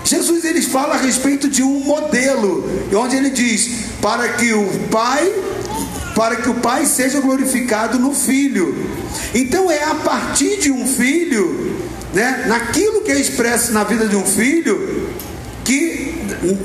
Jesus 0.02 0.42
ele 0.42 0.62
fala 0.62 0.94
a 0.94 0.98
respeito 0.98 1.48
de 1.48 1.62
um 1.62 1.80
modelo, 1.80 2.64
onde 2.94 3.14
ele 3.14 3.28
diz: 3.28 3.68
para 4.00 4.26
que 4.30 4.54
o 4.54 4.66
Pai, 4.90 5.30
para 6.14 6.36
que 6.36 6.48
o 6.48 6.54
Pai 6.54 6.86
seja 6.86 7.20
glorificado 7.20 7.98
no 7.98 8.14
Filho. 8.14 8.74
Então 9.34 9.70
é 9.70 9.84
a 9.84 9.94
partir 9.96 10.58
de 10.58 10.70
um 10.70 10.86
filho, 10.86 11.76
né, 12.12 12.44
naquilo 12.46 13.02
que 13.02 13.10
é 13.10 13.20
expresso 13.20 13.72
na 13.72 13.84
vida 13.84 14.06
de 14.06 14.16
um 14.16 14.24
filho, 14.24 15.10
que 15.64 16.14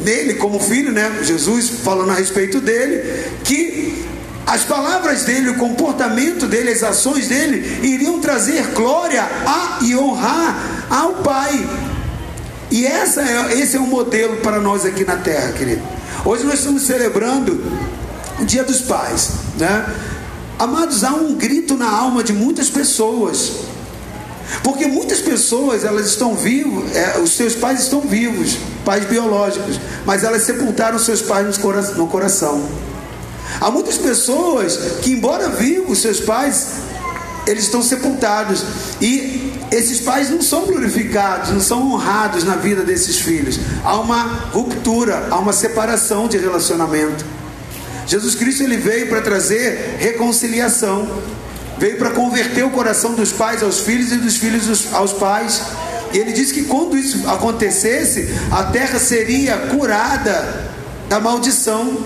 dele 0.03 0.36
como 0.36 0.60
filho, 0.60 0.91
né? 0.91 1.20
Jesus 1.24 1.70
falando 1.84 2.12
a 2.12 2.15
respeito 2.15 2.60
dele, 2.60 3.32
que 3.44 4.06
as 4.46 4.63
palavras 4.63 5.24
dele, 5.24 5.50
o 5.50 5.56
comportamento 5.56 6.48
dele, 6.48 6.72
as 6.72 6.84
ações 6.84 7.27
dele 7.27 7.79
iriam 7.84 8.20
trazer 8.20 8.63
glória 8.74 9.22
a 9.22 9.79
e 9.84 9.96
honrar 9.96 10.88
ao 10.89 11.13
Pai. 11.15 11.68
E 12.72 12.86
essa 12.86 13.22
é, 13.22 13.60
esse 13.60 13.77
é 13.77 13.79
o 13.79 13.84
um 13.84 13.88
modelo 13.88 14.38
para 14.38 14.60
nós 14.60 14.86
aqui 14.86 15.03
na 15.03 15.18
terra, 15.18 15.51
querido. 15.53 15.82
Hoje 16.25 16.44
nós 16.44 16.56
estamos 16.56 16.84
celebrando 16.84 17.63
o 18.39 18.46
Dia 18.46 18.63
dos 18.63 18.81
Pais, 18.81 19.29
né? 19.58 19.86
Amados, 20.58 21.03
há 21.03 21.13
um 21.13 21.36
grito 21.36 21.77
na 21.77 21.89
alma 21.89 22.24
de 22.24 22.34
muitas 22.34 22.69
pessoas. 22.69 23.51
Porque 24.63 24.88
muitas 24.88 25.19
pessoas, 25.22 25.84
elas 25.84 26.08
estão 26.08 26.36
vivos, 26.36 26.93
é, 26.96 27.19
os 27.19 27.31
seus 27.31 27.55
pais 27.55 27.81
estão 27.81 28.01
vivos, 28.01 28.58
pais 28.84 29.05
biológicos, 29.05 29.79
mas 30.05 30.24
elas 30.24 30.43
sepultaram 30.43 30.98
seus 30.98 31.22
pais 31.22 31.58
no 31.96 32.08
coração. 32.08 32.67
Há 33.62 33.69
muitas 33.69 33.98
pessoas 33.98 34.77
que, 35.01 35.12
embora 35.12 35.50
vivos, 35.50 36.00
seus 36.00 36.19
pais, 36.19 36.67
eles 37.46 37.65
estão 37.65 37.81
sepultados. 37.81 38.63
E 39.01 39.53
esses 39.72 40.01
pais 40.01 40.29
não 40.29 40.41
são 40.41 40.65
glorificados, 40.65 41.51
não 41.51 41.62
são 41.62 41.91
honrados 41.91 42.43
na 42.43 42.55
vida 42.55 42.84
desses 42.84 43.19
filhos. 43.19 43.60
Há 43.84 44.00
uma 44.00 44.50
ruptura, 44.51 45.27
há 45.29 45.38
uma 45.38 45.53
separação 45.53 46.27
de 46.27 46.38
relacionamento. 46.38 47.25
Jesus 48.09 48.35
Cristo 48.35 48.63
ele 48.63 48.75
veio 48.75 49.07
para 49.07 49.21
trazer 49.21 49.97
reconciliação 49.99 51.07
veio 51.79 51.97
para 51.97 52.11
converter 52.11 52.63
o 52.65 52.69
coração 52.69 53.13
dos 53.13 53.31
pais 53.31 53.63
aos 53.63 53.79
filhos 53.79 54.11
e 54.11 54.17
dos 54.17 54.35
filhos 54.35 54.93
aos 54.93 55.13
pais. 55.13 55.61
E 56.13 56.17
ele 56.17 56.33
disse 56.33 56.53
que 56.53 56.63
quando 56.63 56.97
isso 56.97 57.27
acontecesse, 57.27 58.29
a 58.51 58.63
terra 58.63 58.99
seria 58.99 59.57
curada 59.57 60.69
da 61.07 61.19
maldição. 61.19 61.97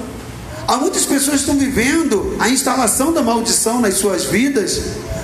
Há 0.67 0.77
muitas 0.77 1.05
pessoas 1.05 1.37
que 1.41 1.49
estão 1.49 1.57
vivendo 1.57 2.37
a 2.39 2.49
instalação 2.49 3.11
da 3.11 3.21
maldição 3.21 3.81
nas 3.81 3.95
suas 3.95 4.25
vidas, 4.25 4.79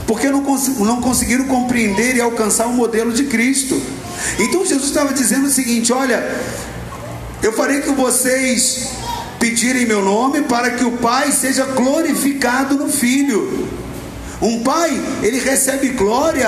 porque 0.07 0.29
não, 0.29 0.43
cons 0.43 0.67
não 0.79 1.00
conseguiram 1.00 1.45
compreender 1.45 2.15
e 2.15 2.21
alcançar 2.21 2.65
o 2.67 2.74
modelo 2.74 3.13
de 3.13 3.25
Cristo. 3.25 3.79
Então 4.39 4.65
Jesus 4.65 4.88
estava 4.88 5.13
dizendo 5.13 5.45
o 5.45 5.50
seguinte: 5.50 5.93
olha, 5.93 6.36
eu 7.43 7.53
farei 7.53 7.81
que 7.81 7.91
vocês 7.91 8.89
pedirem 9.39 9.86
meu 9.86 10.03
nome 10.03 10.41
para 10.41 10.72
que 10.72 10.84
o 10.84 10.98
Pai 10.98 11.31
seja 11.31 11.65
glorificado 11.65 12.75
no 12.75 12.89
Filho. 12.89 13.69
Um 14.41 14.63
pai, 14.63 14.89
ele 15.22 15.38
recebe 15.39 15.89
glória 15.89 16.48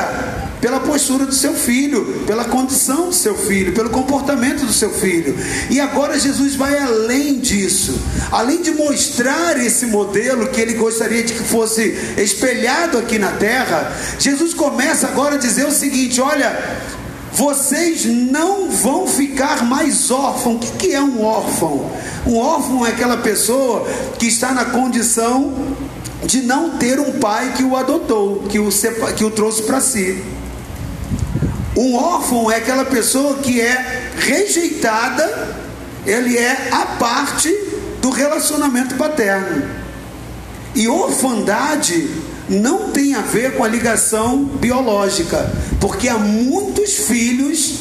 pela 0.62 0.80
postura 0.80 1.26
do 1.26 1.34
seu 1.34 1.54
filho, 1.54 2.24
pela 2.26 2.46
condição 2.46 3.08
do 3.08 3.14
seu 3.14 3.36
filho, 3.36 3.74
pelo 3.74 3.90
comportamento 3.90 4.64
do 4.64 4.72
seu 4.72 4.92
filho. 4.92 5.36
E 5.70 5.80
agora 5.80 6.18
Jesus 6.18 6.56
vai 6.56 6.78
além 6.78 7.40
disso, 7.40 8.00
além 8.32 8.62
de 8.62 8.72
mostrar 8.72 9.60
esse 9.60 9.88
modelo 9.88 10.48
que 10.50 10.62
ele 10.62 10.76
gostaria 10.76 11.24
de 11.24 11.34
que 11.34 11.44
fosse 11.44 12.14
espelhado 12.18 12.98
aqui 12.98 13.18
na 13.18 13.32
terra. 13.32 13.92
Jesus 14.20 14.54
começa 14.54 15.08
agora 15.08 15.36
a 15.36 15.40
dizer 15.40 15.66
o 15.66 15.72
seguinte: 15.72 16.22
olha, 16.22 16.58
vocês 17.34 18.06
não 18.06 18.70
vão 18.70 19.08
ficar 19.08 19.64
mais 19.64 20.12
órfãos. 20.12 20.70
O 20.70 20.74
que 20.74 20.94
é 20.94 21.02
um 21.02 21.24
órfão? 21.24 21.90
Um 22.26 22.38
órfão 22.38 22.86
é 22.86 22.90
aquela 22.90 23.18
pessoa 23.18 23.88
que 24.20 24.28
está 24.28 24.52
na 24.54 24.66
condição 24.66 25.54
de 26.24 26.42
não 26.42 26.78
ter 26.78 27.00
um 27.00 27.20
pai 27.20 27.54
que 27.56 27.64
o 27.64 27.76
adotou, 27.76 28.44
que 28.50 28.60
o, 28.60 28.70
que 29.16 29.24
o 29.24 29.32
trouxe 29.32 29.64
para 29.64 29.80
si. 29.82 30.24
Um 31.76 31.96
órfão 31.96 32.52
é 32.52 32.58
aquela 32.58 32.86
pessoa 32.86 33.36
que 33.36 33.62
é 33.62 34.12
rejeitada, 34.18 35.56
ele 36.06 36.38
é 36.38 36.70
a 36.72 36.86
parte 36.98 37.50
do 38.02 38.10
relacionamento 38.10 38.96
paterno. 38.96 39.64
E 40.76 40.88
orfandade 40.88 42.10
não 42.52 42.92
tem 42.92 43.16
a 43.16 43.22
ver 43.22 43.56
com 43.56 43.64
a 43.64 43.68
ligação 43.68 44.44
biológica, 44.44 45.50
porque 45.80 46.10
há 46.10 46.18
muitos 46.18 46.96
filhos 46.96 47.76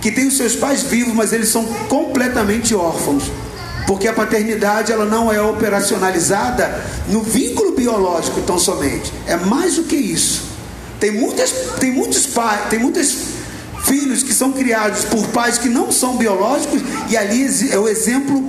que 0.00 0.10
têm 0.10 0.26
os 0.26 0.36
seus 0.36 0.56
pais 0.56 0.82
vivos, 0.82 1.14
mas 1.14 1.32
eles 1.32 1.50
são 1.50 1.64
completamente 1.88 2.74
órfãos. 2.74 3.24
Porque 3.86 4.08
a 4.08 4.14
paternidade 4.14 4.90
ela 4.90 5.04
não 5.04 5.30
é 5.30 5.40
operacionalizada 5.42 6.82
no 7.08 7.22
vínculo 7.22 7.72
biológico 7.72 8.40
tão 8.40 8.58
somente. 8.58 9.12
É 9.26 9.36
mais 9.36 9.76
do 9.76 9.82
que 9.82 9.94
isso. 9.94 10.42
Tem 10.98 11.10
muitas, 11.10 11.50
tem 11.78 11.92
muitos 11.92 12.26
pais, 12.26 12.68
tem 12.70 12.78
muitos 12.78 13.14
filhos 13.84 14.22
que 14.22 14.32
são 14.32 14.52
criados 14.52 15.04
por 15.04 15.26
pais 15.28 15.58
que 15.58 15.68
não 15.68 15.92
são 15.92 16.16
biológicos 16.16 16.80
e 17.10 17.16
ali 17.16 17.46
é 17.70 17.78
o 17.78 17.86
exemplo 17.86 18.42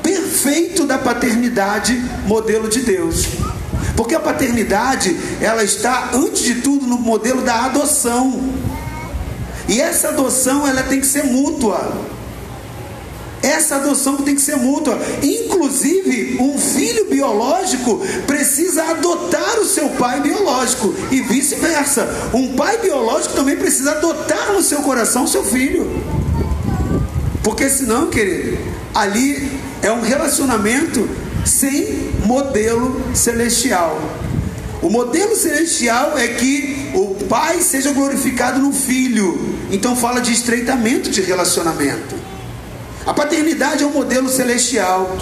perfeito 0.00 0.86
da 0.86 0.96
paternidade 0.96 2.00
modelo 2.24 2.68
de 2.68 2.82
Deus. 2.82 3.26
Porque 3.98 4.14
a 4.14 4.20
paternidade, 4.20 5.18
ela 5.40 5.64
está 5.64 6.10
antes 6.14 6.44
de 6.44 6.54
tudo 6.60 6.86
no 6.86 6.98
modelo 6.98 7.42
da 7.42 7.64
adoção. 7.64 8.48
E 9.66 9.80
essa 9.80 10.10
adoção, 10.10 10.68
ela 10.68 10.84
tem 10.84 11.00
que 11.00 11.06
ser 11.06 11.24
mútua. 11.24 11.96
Essa 13.42 13.74
adoção 13.74 14.18
tem 14.18 14.36
que 14.36 14.40
ser 14.40 14.54
mútua. 14.54 14.96
Inclusive, 15.20 16.40
um 16.40 16.56
filho 16.56 17.06
biológico 17.06 18.00
precisa 18.24 18.84
adotar 18.84 19.58
o 19.58 19.64
seu 19.64 19.88
pai 19.88 20.20
biológico 20.20 20.94
e 21.10 21.20
vice-versa. 21.20 22.08
Um 22.32 22.54
pai 22.54 22.78
biológico 22.78 23.34
também 23.34 23.56
precisa 23.56 23.90
adotar 23.90 24.52
no 24.52 24.62
seu 24.62 24.80
coração 24.82 25.24
o 25.24 25.28
seu 25.28 25.42
filho. 25.42 25.90
Porque 27.42 27.68
senão, 27.68 28.06
querido, 28.06 28.58
ali 28.94 29.58
é 29.82 29.90
um 29.90 30.02
relacionamento 30.02 31.27
sem 31.44 32.12
modelo 32.24 33.00
celestial. 33.14 34.00
O 34.80 34.88
modelo 34.88 35.34
celestial 35.34 36.16
é 36.16 36.28
que 36.28 36.90
o 36.94 37.14
pai 37.28 37.60
seja 37.60 37.92
glorificado 37.92 38.60
no 38.60 38.72
filho. 38.72 39.56
Então 39.70 39.96
fala 39.96 40.20
de 40.20 40.32
estreitamento 40.32 41.10
de 41.10 41.20
relacionamento. 41.20 42.14
A 43.04 43.12
paternidade 43.12 43.82
é 43.82 43.86
um 43.86 43.92
modelo 43.92 44.28
celestial. 44.28 45.16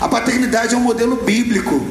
A 0.00 0.08
paternidade 0.08 0.74
é 0.74 0.78
um 0.78 0.82
modelo 0.82 1.16
bíblico. 1.16 1.84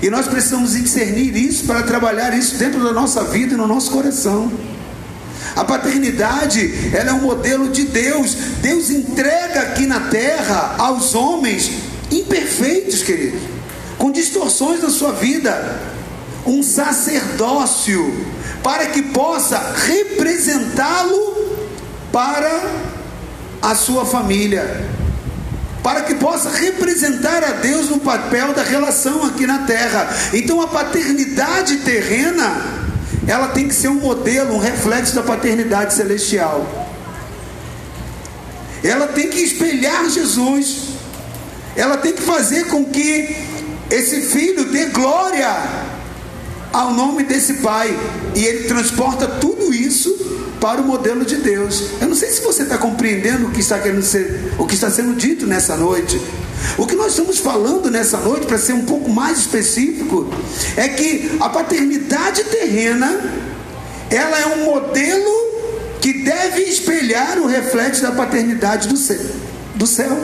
E 0.00 0.08
nós 0.08 0.26
precisamos 0.26 0.72
discernir 0.72 1.36
isso 1.36 1.64
para 1.64 1.82
trabalhar 1.82 2.36
isso 2.36 2.56
dentro 2.56 2.82
da 2.82 2.92
nossa 2.92 3.24
vida 3.24 3.54
e 3.54 3.56
no 3.56 3.66
nosso 3.66 3.90
coração. 3.90 4.50
A 5.54 5.64
paternidade, 5.64 6.90
ela 6.92 7.10
é 7.10 7.12
um 7.12 7.20
modelo 7.20 7.68
de 7.68 7.84
Deus. 7.84 8.34
Deus 8.60 8.90
entrega 8.90 9.60
aqui 9.60 9.86
na 9.86 10.00
terra 10.00 10.74
aos 10.78 11.14
homens 11.14 11.70
imperfeitos, 12.18 13.02
queridos, 13.02 13.40
com 13.98 14.10
distorções 14.10 14.82
na 14.82 14.90
sua 14.90 15.12
vida, 15.12 15.80
um 16.46 16.62
sacerdócio 16.62 18.34
para 18.62 18.86
que 18.86 19.02
possa 19.02 19.58
representá-lo 19.86 21.34
para 22.12 22.62
a 23.60 23.74
sua 23.74 24.04
família, 24.04 24.88
para 25.82 26.02
que 26.02 26.14
possa 26.14 26.50
representar 26.50 27.42
a 27.44 27.52
Deus 27.52 27.90
no 27.90 28.00
papel 28.00 28.52
da 28.54 28.62
relação 28.62 29.24
aqui 29.24 29.46
na 29.46 29.60
terra. 29.60 30.08
Então 30.32 30.60
a 30.60 30.66
paternidade 30.66 31.78
terrena, 31.78 32.62
ela 33.26 33.48
tem 33.48 33.68
que 33.68 33.74
ser 33.74 33.88
um 33.88 34.00
modelo, 34.00 34.54
um 34.54 34.58
reflexo 34.58 35.14
da 35.14 35.22
paternidade 35.22 35.94
celestial. 35.94 36.88
Ela 38.82 39.08
tem 39.08 39.28
que 39.28 39.40
espelhar 39.40 40.08
Jesus. 40.10 40.93
Ela 41.76 41.96
tem 41.96 42.12
que 42.12 42.22
fazer 42.22 42.66
com 42.66 42.84
que 42.84 43.36
esse 43.90 44.22
filho 44.22 44.64
dê 44.66 44.86
glória 44.86 45.48
ao 46.72 46.92
nome 46.92 47.22
desse 47.24 47.54
pai. 47.54 47.96
E 48.34 48.44
ele 48.44 48.68
transporta 48.68 49.26
tudo 49.26 49.72
isso 49.72 50.12
para 50.60 50.80
o 50.80 50.84
modelo 50.84 51.24
de 51.24 51.36
Deus. 51.36 51.90
Eu 52.00 52.08
não 52.08 52.16
sei 52.16 52.30
se 52.30 52.40
você 52.40 52.62
está 52.62 52.78
compreendendo 52.78 53.46
o 53.46 53.50
que 53.50 53.60
está 53.60 53.78
querendo 53.78 54.02
ser, 54.02 54.54
o 54.58 54.66
que 54.66 54.74
está 54.74 54.90
sendo 54.90 55.14
dito 55.14 55.46
nessa 55.46 55.76
noite. 55.76 56.20
O 56.78 56.86
que 56.86 56.94
nós 56.94 57.10
estamos 57.10 57.38
falando 57.38 57.90
nessa 57.90 58.18
noite, 58.18 58.46
para 58.46 58.58
ser 58.58 58.72
um 58.72 58.84
pouco 58.84 59.10
mais 59.10 59.38
específico, 59.38 60.28
é 60.76 60.88
que 60.88 61.36
a 61.40 61.48
paternidade 61.48 62.44
terrena, 62.44 63.20
ela 64.10 64.40
é 64.40 64.46
um 64.46 64.64
modelo 64.64 65.30
que 66.00 66.12
deve 66.24 66.62
espelhar 66.62 67.38
o 67.38 67.46
reflexo 67.46 68.02
da 68.02 68.12
paternidade 68.12 68.88
do 68.88 68.96
céu. 68.96 69.20
Do 69.74 69.86
céu. 69.86 70.16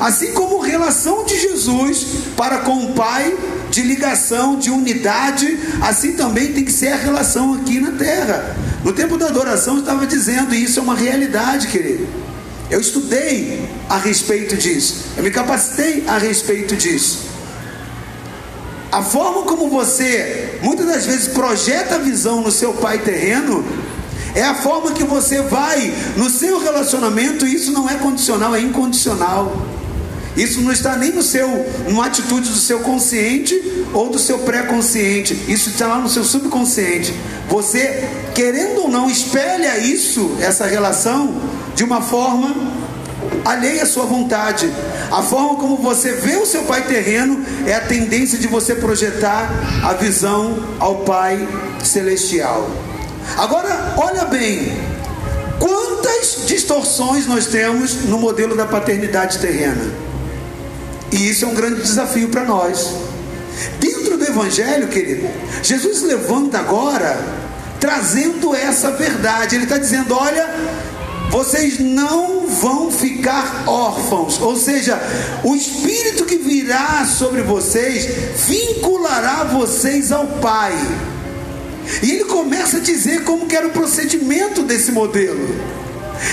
Assim 0.00 0.32
como 0.32 0.60
relação 0.60 1.26
de 1.26 1.38
Jesus 1.38 2.06
para 2.34 2.60
com 2.60 2.86
o 2.86 2.92
Pai, 2.94 3.36
de 3.70 3.82
ligação, 3.82 4.58
de 4.58 4.70
unidade, 4.70 5.58
assim 5.82 6.12
também 6.12 6.54
tem 6.54 6.64
que 6.64 6.72
ser 6.72 6.88
a 6.88 6.96
relação 6.96 7.52
aqui 7.52 7.78
na 7.78 7.92
terra. 7.92 8.56
No 8.82 8.94
tempo 8.94 9.18
da 9.18 9.26
adoração 9.26 9.74
eu 9.74 9.80
estava 9.80 10.06
dizendo, 10.06 10.54
e 10.54 10.64
isso 10.64 10.80
é 10.80 10.82
uma 10.82 10.96
realidade, 10.96 11.68
querido. 11.68 12.08
Eu 12.70 12.80
estudei 12.80 13.68
a 13.90 13.98
respeito 13.98 14.56
disso, 14.56 15.04
eu 15.18 15.22
me 15.22 15.30
capacitei 15.30 16.04
a 16.08 16.16
respeito 16.16 16.74
disso. 16.74 17.28
A 18.90 19.02
forma 19.02 19.42
como 19.42 19.68
você 19.68 20.58
muitas 20.62 20.86
das 20.86 21.04
vezes 21.04 21.28
projeta 21.28 21.96
a 21.96 21.98
visão 21.98 22.40
no 22.40 22.50
seu 22.50 22.72
pai 22.72 22.98
terreno 22.98 23.64
é 24.34 24.42
a 24.42 24.54
forma 24.54 24.92
que 24.92 25.04
você 25.04 25.42
vai 25.42 25.92
no 26.16 26.30
seu 26.30 26.58
relacionamento, 26.58 27.46
e 27.46 27.54
isso 27.54 27.70
não 27.70 27.88
é 27.88 27.96
condicional, 27.96 28.54
é 28.54 28.60
incondicional. 28.60 29.79
Isso 30.40 30.62
não 30.62 30.72
está 30.72 30.96
nem 30.96 31.12
no 31.12 31.22
seu, 31.22 31.46
numa 31.86 32.06
atitude 32.06 32.48
do 32.48 32.56
seu 32.56 32.80
consciente 32.80 33.54
ou 33.92 34.08
do 34.08 34.18
seu 34.18 34.38
pré-consciente. 34.38 35.34
Isso 35.46 35.68
está 35.68 35.86
lá 35.86 35.98
no 35.98 36.08
seu 36.08 36.24
subconsciente. 36.24 37.14
Você, 37.50 38.08
querendo 38.34 38.84
ou 38.84 38.88
não, 38.88 39.10
espelha 39.10 39.76
isso, 39.76 40.38
essa 40.40 40.64
relação, 40.64 41.34
de 41.74 41.84
uma 41.84 42.00
forma 42.00 42.56
alheia 43.44 43.82
à 43.82 43.86
sua 43.86 44.06
vontade. 44.06 44.66
A 45.12 45.22
forma 45.22 45.56
como 45.56 45.76
você 45.76 46.12
vê 46.12 46.36
o 46.36 46.46
seu 46.46 46.62
pai 46.62 46.86
terreno 46.86 47.44
é 47.66 47.74
a 47.74 47.80
tendência 47.82 48.38
de 48.38 48.46
você 48.46 48.74
projetar 48.74 49.50
a 49.84 49.92
visão 49.92 50.58
ao 50.78 51.00
Pai 51.04 51.46
celestial. 51.84 52.70
Agora, 53.36 53.94
olha 53.98 54.24
bem, 54.24 54.72
quantas 55.58 56.46
distorções 56.46 57.26
nós 57.26 57.46
temos 57.46 58.06
no 58.06 58.18
modelo 58.18 58.56
da 58.56 58.64
paternidade 58.64 59.38
terrena? 59.38 60.09
E 61.12 61.28
isso 61.28 61.44
é 61.44 61.48
um 61.48 61.54
grande 61.54 61.82
desafio 61.82 62.28
para 62.28 62.44
nós. 62.44 62.94
Dentro 63.80 64.16
do 64.16 64.24
Evangelho, 64.24 64.88
querido, 64.88 65.28
Jesus 65.62 66.02
levanta 66.02 66.58
agora 66.58 67.18
trazendo 67.80 68.54
essa 68.54 68.92
verdade. 68.92 69.56
Ele 69.56 69.64
está 69.64 69.78
dizendo: 69.78 70.14
olha, 70.14 70.48
vocês 71.30 71.78
não 71.78 72.46
vão 72.46 72.90
ficar 72.90 73.64
órfãos, 73.66 74.40
ou 74.40 74.56
seja, 74.56 75.00
o 75.44 75.54
Espírito 75.54 76.24
que 76.24 76.36
virá 76.36 77.04
sobre 77.06 77.42
vocês 77.42 78.06
vinculará 78.46 79.44
vocês 79.44 80.12
ao 80.12 80.26
Pai. 80.26 80.74
E 82.02 82.10
ele 82.12 82.24
começa 82.24 82.76
a 82.76 82.80
dizer 82.80 83.24
como 83.24 83.46
que 83.46 83.56
era 83.56 83.66
o 83.66 83.72
procedimento 83.72 84.62
desse 84.62 84.92
modelo. 84.92 85.48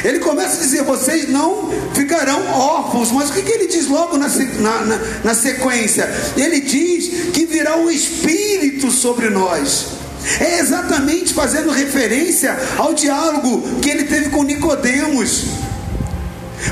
Ele 0.04 0.20
começa 0.20 0.58
a 0.58 0.60
dizer: 0.60 0.84
vocês 0.84 1.30
não 1.30 1.72
ficarão 1.94 2.46
órfãos. 2.52 3.12
Mas 3.12 3.30
o 3.30 3.34
que, 3.34 3.42
que 3.42 3.52
ele 3.52 3.68
diz 3.68 3.88
logo 3.88 4.18
na, 4.18 4.28
na, 4.28 5.00
na 5.24 5.34
sequência? 5.34 6.10
Ele 6.36 6.60
diz 6.62 7.32
que 7.32 7.46
virá 7.46 7.78
o 7.78 7.90
Espírito 7.90 8.92
sobre 8.92 9.30
nós. 9.30 9.98
É 10.40 10.60
exatamente 10.60 11.34
fazendo 11.34 11.72
referência 11.72 12.58
ao 12.78 12.94
diálogo 12.94 13.80
que 13.82 13.90
ele 13.90 14.04
teve 14.04 14.30
com 14.30 14.44
Nicodemos. 14.44 15.46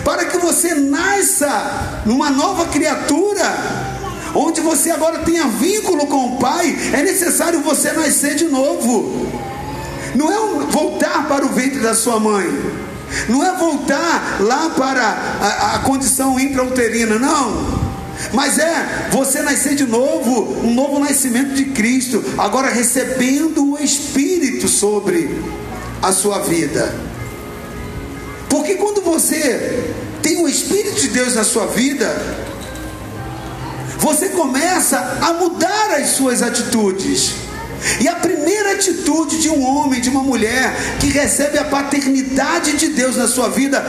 Para 0.04 0.25
que 0.25 0.38
você 0.38 0.73
nasça 0.75 2.01
numa 2.06 2.30
nova 2.30 2.65
criatura, 2.65 3.45
onde 4.34 4.60
você 4.60 4.91
agora 4.91 5.19
tenha 5.19 5.47
vínculo 5.47 6.08
com 6.08 6.34
o 6.34 6.38
Pai, 6.38 6.75
é 6.91 7.01
necessário 7.04 7.62
você 7.62 7.91
nascer 7.93 8.36
de 8.36 8.45
novo. 8.45 9.32
Não 10.15 10.32
é 10.32 10.65
voltar 10.65 11.28
para 11.28 11.45
o 11.45 11.49
ventre 11.49 11.80
da 11.80 11.93
sua 11.93 12.19
mãe. 12.19 12.85
Não 13.30 13.44
é 13.44 13.58
voltar 13.58 14.38
lá 14.39 14.70
para 14.70 15.02
a, 15.04 15.76
a 15.76 15.80
condição 15.80 16.39
intrauterina, 16.39 17.18
não. 17.18 17.86
Mas 18.34 18.58
é 18.58 19.10
você 19.12 19.41
nascer 19.41 19.76
de 19.76 19.86
novo, 19.86 20.65
um 20.65 20.74
novo 20.74 21.00
nascimento 21.00 21.54
de 21.54 21.65
Cristo, 21.65 22.24
agora 22.38 22.70
recebendo 22.70 23.74
o 23.74 23.78
Espírito 23.78 24.68
sobre 24.68 25.44
a 26.02 26.12
sua 26.12 26.39
vida. 26.39 26.94
Porque 28.50 28.76
quando 28.76 29.02
você 29.02 29.94
tem 30.22 30.41
o 30.41 30.48
Espírito 30.48 31.02
de 31.02 31.10
Deus 31.10 31.36
na 31.36 31.44
sua 31.44 31.68
vida, 31.68 32.15
você 33.98 34.30
começa 34.30 34.98
a 35.22 35.34
mudar 35.34 35.91
as 35.98 36.10
suas 36.10 36.41
atitudes. 36.41 37.34
E 37.99 38.07
a 38.07 38.15
primeira 38.15 38.73
atitude 38.73 39.41
de 39.41 39.49
um 39.49 39.63
homem, 39.63 40.01
de 40.01 40.09
uma 40.09 40.23
mulher 40.23 40.75
que 40.99 41.07
recebe 41.07 41.57
a 41.57 41.65
paternidade 41.65 42.77
de 42.77 42.89
Deus 42.89 43.15
na 43.15 43.27
sua 43.27 43.49
vida, 43.49 43.81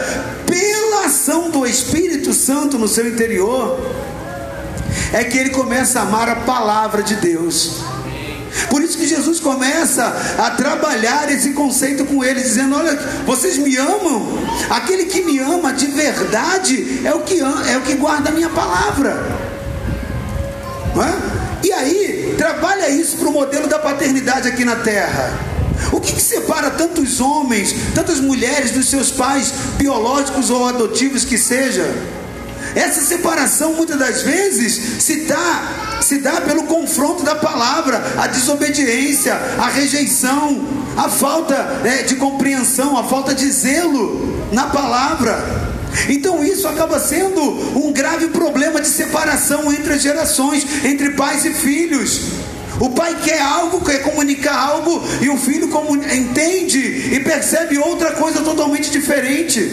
pela 0.47 1.07
ação 1.07 1.51
do 1.51 1.67
Espírito 1.67 2.33
Santo 2.33 2.79
no 2.79 2.89
seu 2.89 3.09
interior, 3.09 3.79
é 5.13 5.25
que 5.25 5.39
ele 5.39 5.51
começa 5.51 6.01
a 6.01 6.03
amar 6.03 6.29
a 6.29 6.37
palavra 6.37 7.03
de 7.03 7.17
Deus. 7.17 7.83
Por 8.71 8.83
isso 8.83 8.97
que 8.97 9.07
Jesus 9.07 9.39
começa 9.39 10.05
a 10.39 10.51
trabalhar 10.51 11.31
esse 11.31 11.51
conceito 11.53 12.05
com 12.05 12.25
eles, 12.25 12.45
dizendo: 12.45 12.77
Olha, 12.77 12.95
vocês 13.27 13.59
me 13.59 13.77
amam. 13.77 14.39
Aquele 14.71 15.05
que 15.05 15.23
me 15.23 15.39
ama 15.39 15.73
de 15.73 15.87
verdade 15.87 17.03
é 17.05 17.15
o 17.15 17.21
que, 17.21 17.39
é 17.41 17.77
o 17.77 17.83
que 17.83 17.95
guarda 17.95 18.31
a 18.31 18.33
minha 18.33 18.49
palavra. 18.49 19.25
É? 20.97 21.67
E 21.67 21.73
aí, 21.73 22.06
trabalha 22.47 22.89
isso 22.89 23.17
para 23.17 23.29
o 23.29 23.33
modelo 23.33 23.67
da 23.67 23.79
paternidade 23.79 24.47
aqui 24.47 24.65
na 24.65 24.77
terra. 24.77 25.37
O 25.93 26.01
que, 26.01 26.13
que, 26.13 26.23
separa 26.23 26.71
tantos 26.71 27.21
homens, 27.21 27.75
tantas 27.95 28.21
mulheres 28.21 28.71
dos 28.71 28.89
seus 28.89 29.11
pais 29.11 29.53
biológicos 29.77 30.49
ou 30.49 30.67
adotivos 30.67 31.25
que 31.25 31.37
seja? 31.37 31.85
Essa 32.75 33.01
separação 33.01 33.73
muitas 33.75 33.99
das 33.99 34.23
vezes 34.23 35.03
se 35.03 35.27
dá, 35.27 35.99
se 36.01 36.19
dá 36.19 36.41
pelo 36.41 36.65
confronto 36.65 37.25
da 37.25 37.35
palavra, 37.35 38.03
a 38.17 38.27
desobediência, 38.29 39.35
a 39.59 39.69
rejeição, 39.69 40.65
a 40.97 41.09
falta 41.09 41.57
né, 41.83 42.03
de 42.03 42.15
compreensão, 42.15 42.97
a 42.97 43.05
falta 43.05 43.35
de 43.35 43.51
zelo 43.51 44.49
na 44.53 44.67
palavra. 44.67 45.66
Então 46.09 46.45
isso 46.45 46.69
acaba 46.69 46.99
sendo 47.01 47.41
um 47.79 47.93
grave 47.93 48.29
problema 48.29 48.81
de 48.81 48.89
separação 48.89 49.73
entre 49.73 49.99
gerações, 49.99 50.67
entre 50.85 51.11
pais 51.11 51.45
e 51.45 51.55
filhos. 51.55 52.21
O 52.79 52.91
pai 52.91 53.17
quer 53.25 53.41
algo, 53.41 53.83
quer 53.83 54.03
comunicar 54.03 54.55
algo, 54.55 55.03
e 55.23 55.31
o 55.31 55.37
filho 55.39 55.69
entende 56.15 57.15
e 57.15 57.21
percebe 57.21 57.79
outra 57.79 58.13
coisa 58.13 58.43
totalmente 58.43 58.91
diferente. 58.91 59.73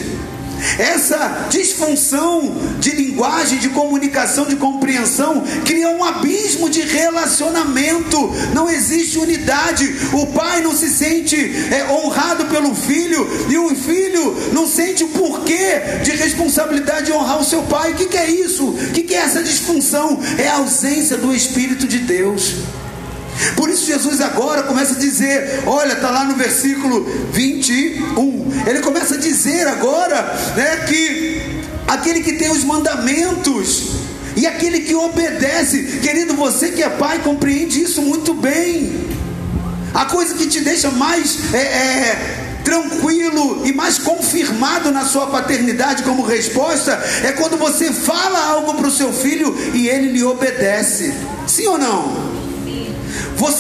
Essa 0.78 1.48
disfunção 1.50 2.56
de 2.80 2.92
linguagem, 2.92 3.60
de 3.60 3.70
comunicação, 3.70 4.46
de 4.46 4.56
compreensão, 4.56 5.44
cria 5.66 5.90
um 5.90 6.04
abismo 6.04 6.70
de 6.70 6.82
relacionamento. 6.82 8.32
Não 8.54 8.70
existe 8.70 9.18
unidade. 9.18 9.94
O 10.14 10.28
pai 10.28 10.62
não 10.62 10.76
se 10.76 10.90
sente 10.90 11.36
é, 11.72 11.92
honrado 11.92 12.46
pelo 12.46 12.74
filho, 12.76 13.28
e 13.50 13.58
o 13.58 13.76
filho 13.76 14.36
não 14.54 14.68
sente 14.68 15.04
o 15.04 15.10
porquê 15.10 15.82
de 16.04 16.12
responsabilidade 16.12 17.08
de 17.08 17.14
honrar 17.14 17.40
o 17.40 17.46
seu 17.46 17.64
pai. 17.64 17.92
O 17.92 17.96
que, 17.96 18.06
que 18.06 18.18
é 18.18 18.30
isso? 18.30 18.66
O 18.66 18.92
que, 18.92 19.04
que 19.04 19.14
é 19.14 19.18
essa 19.18 19.44
disfunção? 19.44 20.20
É 20.38 20.48
a 20.48 20.56
ausência 20.56 21.18
do 21.18 21.34
Espírito 21.34 21.88
de 21.88 22.00
Deus. 22.00 22.56
Por 23.56 23.70
isso 23.70 23.86
Jesus 23.86 24.22
agora 24.22 24.64
começa 24.64 24.94
a 24.94 25.00
dizer, 25.00 25.64
olha, 25.66 25.94
está 25.94 26.10
lá 26.10 26.26
no 26.26 26.36
versículo 26.36 27.06
21. 27.32 28.64
Ele 28.68 28.80
começa 28.80 29.16
a 29.16 29.18
dizer 29.18 29.68
agora, 29.68 30.22
né, 30.56 30.86
que 30.88 31.64
aquele 31.88 32.22
que 32.22 32.34
tem 32.34 32.50
os 32.52 32.64
mandamentos 32.64 34.04
e 34.36 34.48
aquele 34.48 34.82
que 34.82 34.96
obedece, 34.96 36.00
querido, 36.02 36.34
você 36.34 36.72
que 36.72 36.82
é 36.82 36.90
pai 36.90 37.20
compreende 37.20 37.82
isso 37.82 38.02
muito 38.02 38.34
bem. 38.34 39.14
A 39.94 40.06
coisa 40.06 40.34
que 40.34 40.48
te 40.48 40.60
deixa 40.62 40.90
mais 40.90 41.54
é, 41.54 41.58
é, 41.58 42.62
tranquilo 42.64 43.62
e 43.64 43.72
mais 43.72 44.00
confirmado 44.00 44.92
na 44.92 45.06
sua 45.06 45.28
paternidade 45.28 46.02
como 46.02 46.24
resposta 46.24 46.92
é 47.24 47.32
quando 47.34 47.58
você 47.58 47.92
fala 47.94 48.48
algo 48.48 48.74
para 48.74 48.88
o 48.88 48.92
seu 48.92 49.14
filho 49.14 49.56
e 49.74 49.88
ele 49.88 50.12
lhe 50.12 50.24
obedece. 50.24 51.14
Sim 51.46 51.68
ou 51.68 51.78
não? 51.78 52.33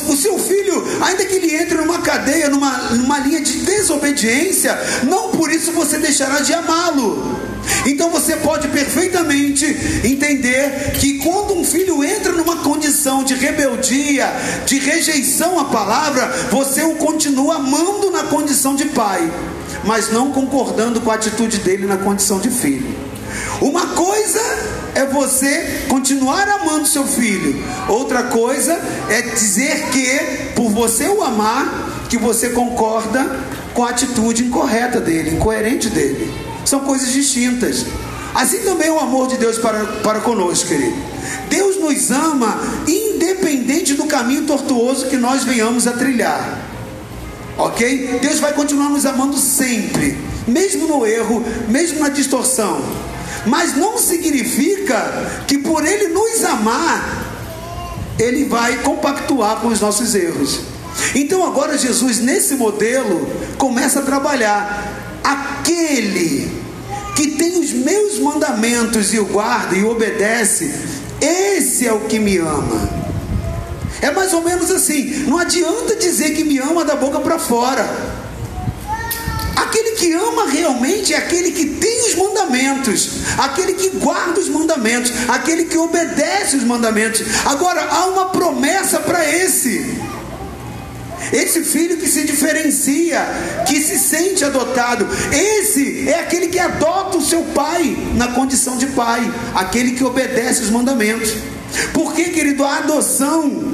O 0.07 0.15
seu 0.15 0.38
filho, 0.38 0.86
ainda 1.01 1.25
que 1.25 1.36
ele 1.36 1.55
entre 1.55 1.77
numa 1.77 1.99
cadeia, 1.99 2.49
numa, 2.49 2.71
numa 2.91 3.19
linha 3.19 3.41
de 3.41 3.57
desobediência, 3.59 4.77
não 5.03 5.29
por 5.29 5.51
isso 5.51 5.71
você 5.71 5.97
deixará 5.97 6.39
de 6.39 6.53
amá-lo. 6.53 7.41
Então 7.86 8.09
você 8.09 8.36
pode 8.38 8.67
perfeitamente 8.69 9.65
entender 10.03 10.91
que 10.99 11.19
quando 11.19 11.53
um 11.53 11.63
filho 11.63 12.03
entra 12.03 12.31
numa 12.31 12.57
condição 12.57 13.23
de 13.23 13.33
rebeldia, 13.33 14.31
de 14.65 14.79
rejeição 14.79 15.59
à 15.59 15.65
palavra, 15.65 16.27
você 16.51 16.83
o 16.83 16.95
continua 16.95 17.55
amando 17.55 18.12
na 18.12 18.23
condição 18.23 18.75
de 18.75 18.86
pai, 18.86 19.31
mas 19.86 20.12
não 20.12 20.31
concordando 20.31 21.01
com 21.01 21.12
a 21.12 21.15
atitude 21.15 21.57
dele 21.59 21.86
na 21.86 21.97
condição 21.97 22.39
de 22.39 22.49
filho. 22.49 23.13
Uma 23.62 23.88
coisa 23.88 24.41
é 24.95 25.05
você 25.05 25.86
continuar 25.88 26.47
amando 26.47 26.88
seu 26.88 27.05
filho, 27.05 27.63
outra 27.88 28.23
coisa 28.23 28.79
é 29.09 29.22
dizer 29.34 29.89
que, 29.89 30.54
por 30.56 30.69
você 30.69 31.08
o 31.08 31.24
amar, 31.24 32.06
que 32.10 32.17
você 32.17 32.50
concorda 32.50 33.39
com 33.74 33.84
a 33.84 33.89
atitude 33.89 34.46
incorreta 34.46 35.00
dele, 35.00 35.36
incoerente 35.36 35.89
dele. 35.89 36.32
São 36.65 36.82
coisas 36.82 37.12
distintas. 37.12 37.86
Assim 38.34 38.60
também 38.60 38.88
é 38.88 38.91
o 38.91 39.00
amor 39.00 39.28
de 39.28 39.38
Deus 39.38 39.58
para, 39.58 39.86
para 40.02 40.19
conosco, 40.22 40.67
querido. 40.67 40.96
Deus 41.50 41.80
nos 41.80 42.12
ama 42.12 42.60
independente 42.88 43.93
do 43.93 44.06
caminho 44.06 44.46
tortuoso 44.46 45.08
que 45.08 45.17
nós 45.17 45.43
venhamos 45.43 45.86
a 45.88 45.93
trilhar. 45.93 46.60
Ok? 47.58 48.19
Deus 48.22 48.39
vai 48.39 48.54
continuar 48.54 48.89
nos 48.89 49.06
amando 49.06 49.38
sempre, 49.38 50.17
mesmo 50.48 50.88
no 50.88 51.06
erro, 51.06 51.43
mesmo 51.69 52.00
na 52.00 52.10
distorção. 52.10 52.82
Mas 53.46 53.76
não 53.76 53.98
significa 53.98 55.43
que 55.48 55.58
por 55.60 55.86
Ele 55.86 56.08
nos 56.08 56.43
amar, 56.43 57.22
Ele 58.19 58.45
vai 58.45 58.78
compactuar 58.78 59.58
com 59.58 59.67
os 59.67 59.80
nossos 59.80 60.13
erros. 60.13 60.62
Então 61.15 61.45
agora 61.45 61.78
Jesus, 61.78 62.19
nesse 62.19 62.56
modelo, 62.56 63.28
começa 63.58 63.99
a 63.99 64.04
trabalhar. 64.04 65.19
Aquele 65.23 66.63
que 67.15 67.32
tem 67.32 67.60
os 67.60 67.71
meus 67.71 68.19
mandamentos 68.19 69.13
e 69.13 69.19
o 69.19 69.26
guarda 69.26 69.76
e 69.76 69.84
obedece, 69.84 70.73
esse 71.21 71.88
é 71.88 71.93
o 71.93 72.02
que 72.02 72.19
me 72.19 72.38
ama. 72.38 73.04
É 74.02 74.12
mais 74.12 74.34
ou 74.34 74.41
menos 74.41 74.69
assim: 74.69 75.26
não 75.28 75.38
adianta 75.38 75.95
dizer 75.95 76.32
que 76.32 76.43
me 76.43 76.60
ama 76.60 76.84
da 76.84 76.95
boca 76.95 77.19
para 77.19 77.39
fora. 77.39 78.22
Aquele 79.73 79.91
que 79.93 80.13
ama 80.13 80.45
realmente 80.45 81.15
é 81.15 81.17
aquele 81.17 81.49
que 81.49 81.65
tem 81.65 82.01
os 82.05 82.13
mandamentos, 82.13 83.09
aquele 83.39 83.73
que 83.73 83.89
guarda 83.97 84.39
os 84.39 84.47
mandamentos, 84.47 85.12
aquele 85.27 85.65
que 85.65 85.75
obedece 85.75 86.57
os 86.57 86.63
mandamentos. 86.63 87.23
Agora, 87.43 87.81
há 87.81 88.05
uma 88.05 88.25
promessa 88.29 88.99
para 88.99 89.27
esse. 89.27 89.99
Esse 91.31 91.63
filho 91.63 91.97
que 91.97 92.07
se 92.07 92.23
diferencia, 92.23 93.25
que 93.67 93.81
se 93.81 93.97
sente 93.97 94.45
adotado, 94.45 95.07
esse 95.31 96.07
é 96.07 96.19
aquele 96.19 96.49
que 96.49 96.59
adota 96.59 97.17
o 97.17 97.25
seu 97.25 97.41
pai 97.45 97.97
na 98.13 98.27
condição 98.27 98.77
de 98.77 98.86
pai, 98.88 99.33
aquele 99.55 99.93
que 99.93 100.03
obedece 100.03 100.62
os 100.62 100.69
mandamentos. 100.69 101.33
Porque, 101.93 102.25
querido, 102.25 102.63
a 102.63 102.77
adoção 102.77 103.72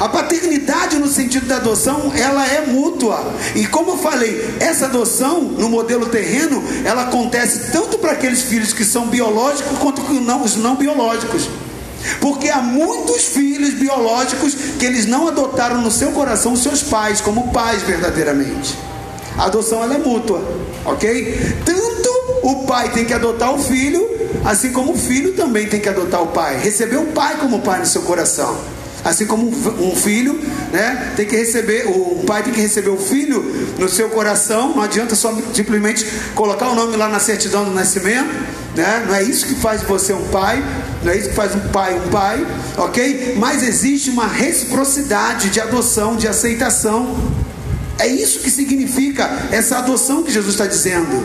a 0.00 0.08
paternidade 0.08 0.98
no 0.98 1.06
sentido 1.06 1.44
da 1.44 1.56
adoção, 1.56 2.10
ela 2.16 2.46
é 2.46 2.64
mútua. 2.64 3.22
E 3.54 3.66
como 3.66 3.90
eu 3.90 3.98
falei, 3.98 4.56
essa 4.58 4.86
adoção 4.86 5.42
no 5.42 5.68
modelo 5.68 6.06
terreno, 6.06 6.64
ela 6.86 7.02
acontece 7.02 7.70
tanto 7.70 7.98
para 7.98 8.12
aqueles 8.12 8.40
filhos 8.40 8.72
que 8.72 8.82
são 8.82 9.08
biológicos 9.08 9.76
quanto 9.78 10.00
não, 10.14 10.42
os 10.42 10.56
não 10.56 10.74
biológicos. 10.74 11.50
Porque 12.18 12.48
há 12.48 12.62
muitos 12.62 13.26
filhos 13.26 13.74
biológicos 13.74 14.54
que 14.78 14.86
eles 14.86 15.04
não 15.04 15.28
adotaram 15.28 15.82
no 15.82 15.90
seu 15.90 16.12
coração 16.12 16.54
os 16.54 16.62
seus 16.62 16.82
pais 16.82 17.20
como 17.20 17.52
pais 17.52 17.82
verdadeiramente. 17.82 18.78
A 19.36 19.44
adoção 19.44 19.82
ela 19.82 19.96
é 19.96 19.98
mútua, 19.98 20.42
ok? 20.86 21.56
Tanto 21.62 22.10
o 22.42 22.64
pai 22.64 22.90
tem 22.90 23.04
que 23.04 23.12
adotar 23.12 23.54
o 23.54 23.58
filho, 23.58 24.08
assim 24.46 24.72
como 24.72 24.92
o 24.92 24.98
filho 24.98 25.34
também 25.34 25.66
tem 25.66 25.78
que 25.78 25.90
adotar 25.90 26.22
o 26.22 26.28
pai, 26.28 26.58
receber 26.58 26.96
o 26.96 27.08
pai 27.08 27.36
como 27.36 27.60
pai 27.60 27.80
no 27.80 27.86
seu 27.86 28.00
coração. 28.00 28.79
Assim 29.02 29.26
como 29.26 29.48
um 29.48 29.96
filho, 29.96 30.38
né, 30.72 31.12
tem 31.16 31.26
que 31.26 31.34
receber, 31.34 31.86
um 31.88 32.24
pai 32.26 32.42
tem 32.42 32.52
que 32.52 32.60
receber 32.60 32.90
o 32.90 32.98
filho 32.98 33.42
no 33.78 33.88
seu 33.88 34.10
coração, 34.10 34.74
não 34.76 34.82
adianta 34.82 35.14
só 35.14 35.34
simplesmente 35.54 36.04
colocar 36.34 36.68
o 36.68 36.74
nome 36.74 36.96
lá 36.96 37.08
na 37.08 37.18
certidão 37.18 37.64
do 37.64 37.70
nascimento, 37.70 38.28
né? 38.76 39.04
Não 39.06 39.14
é 39.14 39.22
isso 39.22 39.46
que 39.46 39.54
faz 39.54 39.82
você 39.82 40.12
um 40.12 40.28
pai, 40.28 40.62
não 41.02 41.12
é 41.12 41.16
isso 41.16 41.30
que 41.30 41.34
faz 41.34 41.54
um 41.54 41.60
pai 41.70 41.94
um 41.94 42.10
pai, 42.10 42.46
ok? 42.76 43.36
Mas 43.38 43.62
existe 43.62 44.10
uma 44.10 44.26
reciprocidade 44.26 45.48
de 45.48 45.60
adoção, 45.60 46.16
de 46.16 46.28
aceitação. 46.28 47.16
É 47.98 48.06
isso 48.06 48.40
que 48.40 48.50
significa 48.50 49.48
essa 49.50 49.78
adoção 49.78 50.22
que 50.22 50.32
Jesus 50.32 50.54
está 50.54 50.66
dizendo. 50.66 51.24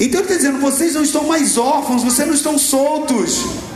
Então 0.00 0.20
ele 0.20 0.32
está 0.32 0.36
dizendo: 0.36 0.60
vocês 0.60 0.94
não 0.94 1.02
estão 1.02 1.24
mais 1.24 1.56
órfãos, 1.56 2.02
vocês 2.02 2.26
não 2.26 2.34
estão 2.34 2.58
soltos. 2.58 3.67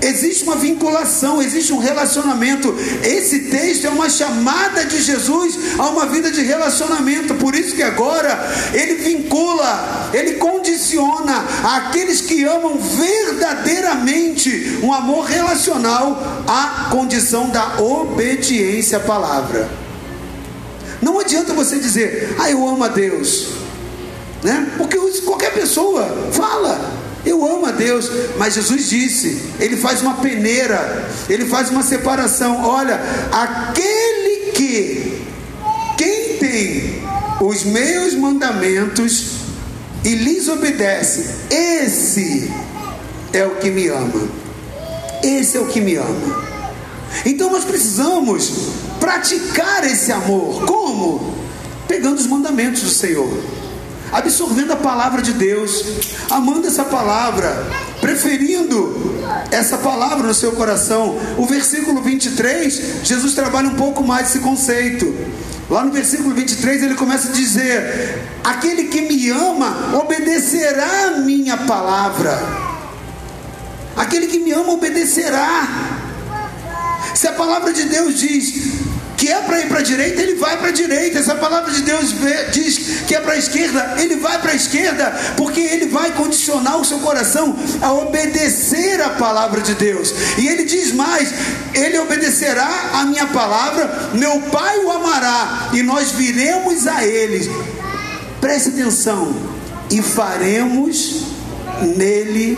Existe 0.00 0.44
uma 0.44 0.54
vinculação, 0.54 1.42
existe 1.42 1.72
um 1.72 1.78
relacionamento. 1.78 2.72
Esse 3.02 3.50
texto 3.50 3.86
é 3.86 3.90
uma 3.90 4.08
chamada 4.08 4.84
de 4.84 5.02
Jesus 5.02 5.58
a 5.76 5.88
uma 5.88 6.06
vida 6.06 6.30
de 6.30 6.42
relacionamento. 6.42 7.34
Por 7.34 7.52
isso 7.54 7.74
que 7.74 7.82
agora 7.82 8.38
ele 8.72 8.94
vincula, 8.94 10.10
ele 10.12 10.34
condiciona 10.34 11.44
aqueles 11.64 12.20
que 12.20 12.44
amam 12.44 12.78
verdadeiramente 12.78 14.78
um 14.82 14.92
amor 14.92 15.24
relacional 15.24 16.44
à 16.46 16.90
condição 16.90 17.50
da 17.50 17.80
obediência 17.80 18.98
à 18.98 19.00
palavra. 19.00 19.68
Não 21.02 21.18
adianta 21.18 21.52
você 21.54 21.78
dizer, 21.78 22.36
ah, 22.38 22.48
eu 22.48 22.66
amo 22.68 22.84
a 22.84 22.88
Deus, 22.88 23.48
né? 24.44 24.74
Porque 24.76 24.96
qualquer 25.24 25.52
pessoa 25.52 26.30
fala. 26.32 26.97
Eu 27.24 27.44
amo 27.44 27.66
a 27.66 27.72
Deus, 27.72 28.10
mas 28.38 28.54
Jesus 28.54 28.88
disse, 28.88 29.42
ele 29.58 29.76
faz 29.76 30.00
uma 30.02 30.14
peneira, 30.14 31.08
ele 31.28 31.46
faz 31.46 31.70
uma 31.70 31.82
separação. 31.82 32.64
Olha, 32.64 33.00
aquele 33.32 34.52
que 34.52 35.22
quem 35.96 36.38
tem 36.38 37.02
os 37.40 37.64
meus 37.64 38.14
mandamentos 38.14 39.32
e 40.04 40.14
lhes 40.14 40.48
obedece, 40.48 41.26
esse 41.50 42.50
é 43.32 43.44
o 43.44 43.56
que 43.56 43.70
me 43.70 43.88
ama. 43.88 44.28
Esse 45.22 45.56
é 45.56 45.60
o 45.60 45.66
que 45.66 45.80
me 45.80 45.96
ama. 45.96 46.48
Então 47.24 47.50
nós 47.50 47.64
precisamos 47.64 48.52
praticar 49.00 49.84
esse 49.84 50.12
amor. 50.12 50.64
Como? 50.64 51.36
Pegando 51.88 52.18
os 52.18 52.26
mandamentos 52.26 52.82
do 52.82 52.90
Senhor 52.90 53.28
absorvendo 54.12 54.72
a 54.72 54.76
palavra 54.76 55.22
de 55.22 55.32
Deus, 55.32 55.84
amando 56.30 56.66
essa 56.66 56.84
palavra, 56.84 57.66
preferindo 58.00 59.18
essa 59.50 59.78
palavra 59.78 60.26
no 60.26 60.34
seu 60.34 60.52
coração. 60.52 61.18
O 61.36 61.46
versículo 61.46 62.02
23, 62.02 63.04
Jesus 63.04 63.34
trabalha 63.34 63.68
um 63.68 63.74
pouco 63.74 64.02
mais 64.02 64.28
esse 64.28 64.40
conceito. 64.40 65.14
Lá 65.70 65.84
no 65.84 65.92
versículo 65.92 66.34
23 66.34 66.82
ele 66.82 66.94
começa 66.94 67.28
a 67.28 67.32
dizer: 67.32 68.24
Aquele 68.42 68.84
que 68.84 69.02
me 69.02 69.28
ama 69.30 69.98
obedecerá 70.00 71.08
a 71.08 71.10
minha 71.20 71.56
palavra. 71.58 72.38
Aquele 73.96 74.28
que 74.28 74.38
me 74.38 74.52
ama 74.52 74.72
obedecerá. 74.72 75.68
Se 77.14 77.26
a 77.26 77.32
palavra 77.32 77.72
de 77.72 77.84
Deus 77.84 78.18
diz: 78.18 78.54
que 79.18 79.28
é 79.28 79.42
para 79.42 79.60
ir 79.60 79.68
para 79.68 79.80
a 79.80 79.82
direita, 79.82 80.22
ele 80.22 80.36
vai 80.36 80.56
para 80.56 80.68
a 80.68 80.72
direita. 80.72 81.18
Essa 81.18 81.34
palavra 81.34 81.72
de 81.72 81.82
Deus 81.82 82.14
diz 82.52 83.02
que 83.06 83.16
é 83.16 83.20
para 83.20 83.32
a 83.32 83.36
esquerda, 83.36 83.96
ele 83.98 84.16
vai 84.16 84.40
para 84.40 84.52
a 84.52 84.54
esquerda, 84.54 85.10
porque 85.36 85.60
ele 85.60 85.86
vai 85.86 86.12
condicionar 86.12 86.78
o 86.80 86.84
seu 86.84 87.00
coração 87.00 87.56
a 87.82 87.92
obedecer 87.92 89.02
a 89.02 89.10
palavra 89.10 89.60
de 89.60 89.74
Deus. 89.74 90.14
E 90.38 90.46
ele 90.46 90.64
diz 90.64 90.92
mais: 90.92 91.34
ele 91.74 91.98
obedecerá 91.98 92.68
a 92.94 93.04
minha 93.06 93.26
palavra, 93.26 94.10
meu 94.14 94.40
Pai 94.42 94.78
o 94.84 94.90
amará, 94.92 95.70
e 95.72 95.82
nós 95.82 96.12
viremos 96.12 96.86
a 96.86 97.04
ele. 97.04 97.50
Preste 98.40 98.68
atenção, 98.68 99.34
e 99.90 100.00
faremos 100.00 101.24
nele 101.82 102.56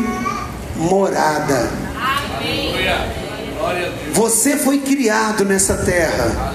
morada. 0.77 1.71
Amém. 1.97 3.20
Você 4.13 4.57
foi 4.57 4.79
criado 4.79 5.45
nessa 5.45 5.75
terra. 5.79 6.55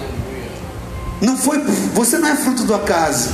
Não 1.22 1.38
foi, 1.38 1.60
você 1.94 2.18
não 2.18 2.28
é 2.30 2.36
fruto 2.36 2.64
do 2.64 2.74
acaso. 2.74 3.30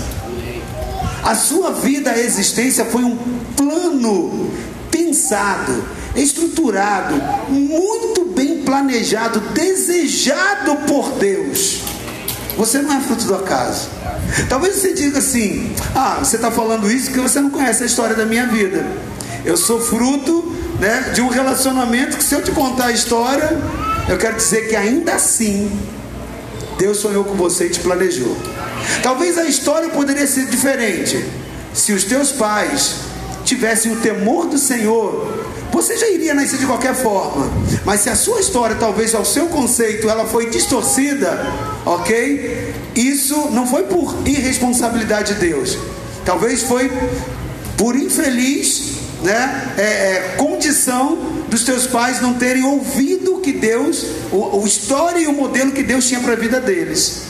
A 1.24 1.36
sua 1.36 1.72
vida, 1.72 2.12
a 2.12 2.20
existência 2.20 2.86
foi 2.86 3.04
um 3.04 3.18
plano 3.56 4.52
pensado, 4.90 5.84
estruturado, 6.16 7.16
muito 7.50 8.26
bem 8.26 8.64
planejado, 8.64 9.40
desejado 9.40 10.76
por 10.88 11.12
Deus. 11.14 11.82
Você 12.58 12.82
não 12.82 12.94
é 12.96 13.00
fruto 13.02 13.26
do 13.26 13.36
acaso. 13.36 13.90
Talvez 14.50 14.76
você 14.76 14.94
diga 14.94 15.20
assim: 15.20 15.74
Ah, 15.96 16.20
você 16.20 16.36
está 16.36 16.52
falando 16.52 16.92
isso 16.92 17.06
porque 17.08 17.22
você 17.22 17.40
não 17.40 17.50
conhece 17.50 17.84
a 17.84 17.86
história 17.86 18.16
da 18.16 18.26
minha 18.26 18.48
vida. 18.48 18.86
Eu 19.44 19.58
sou 19.58 19.82
fruto 19.82 20.56
né, 20.80 21.12
de 21.14 21.22
um 21.22 21.28
relacionamento 21.28 22.18
que, 22.18 22.24
se 22.24 22.36
eu 22.36 22.44
te 22.44 22.52
contar 22.52 22.88
a 22.88 22.92
história, 22.92 23.58
eu 24.08 24.18
quero 24.18 24.36
dizer 24.36 24.68
que 24.68 24.76
ainda 24.76 25.16
assim, 25.16 25.72
Deus 26.78 26.98
sonhou 26.98 27.24
com 27.24 27.36
você 27.36 27.66
e 27.66 27.70
te 27.70 27.80
planejou. 27.80 28.36
Talvez 29.02 29.38
a 29.38 29.46
história 29.46 29.90
poderia 29.90 30.28
ser 30.28 30.46
diferente. 30.46 31.26
Se 31.74 31.94
os 31.94 32.04
teus 32.04 32.32
pais 32.32 32.96
tivessem 33.46 33.92
o 33.92 33.96
temor 33.98 34.48
do 34.48 34.58
Senhor, 34.58 35.46
você 35.72 35.98
já 35.98 36.10
iria 36.10 36.34
nascer 36.34 36.60
de 36.60 36.66
qualquer 36.66 36.94
forma. 36.94 37.50
Mas 37.86 38.02
se 38.02 38.10
a 38.10 38.16
sua 38.16 38.40
história, 38.40 38.76
talvez 38.76 39.16
ao 39.16 39.26
seu 39.26 39.48
conceito, 39.48 40.10
ela 40.10 40.26
foi 40.26 40.50
distorcida, 40.50 41.40
ok? 41.86 42.74
Isso 42.96 43.50
não 43.52 43.66
foi 43.66 43.84
por 43.84 44.16
irresponsabilidade 44.26 45.34
de 45.34 45.40
Deus. 45.40 45.78
Talvez 46.26 46.64
foi 46.64 46.92
por 47.78 47.96
infeliz 47.96 49.01
né, 49.24 49.74
é, 49.78 49.82
é, 49.82 50.36
condição 50.38 51.16
dos 51.48 51.64
teus 51.64 51.86
pais 51.88 52.22
não 52.22 52.34
terem 52.34 52.64
ouvido 52.64 53.40
que 53.40 53.52
Deus, 53.52 54.06
o, 54.32 54.60
o 54.60 54.66
história 54.66 55.20
e 55.20 55.28
o 55.28 55.34
modelo 55.34 55.72
que 55.72 55.84
Deus 55.84 56.08
tinha 56.08 56.20
para 56.20 56.34
a 56.34 56.36
vida 56.36 56.60
deles. 56.60 57.24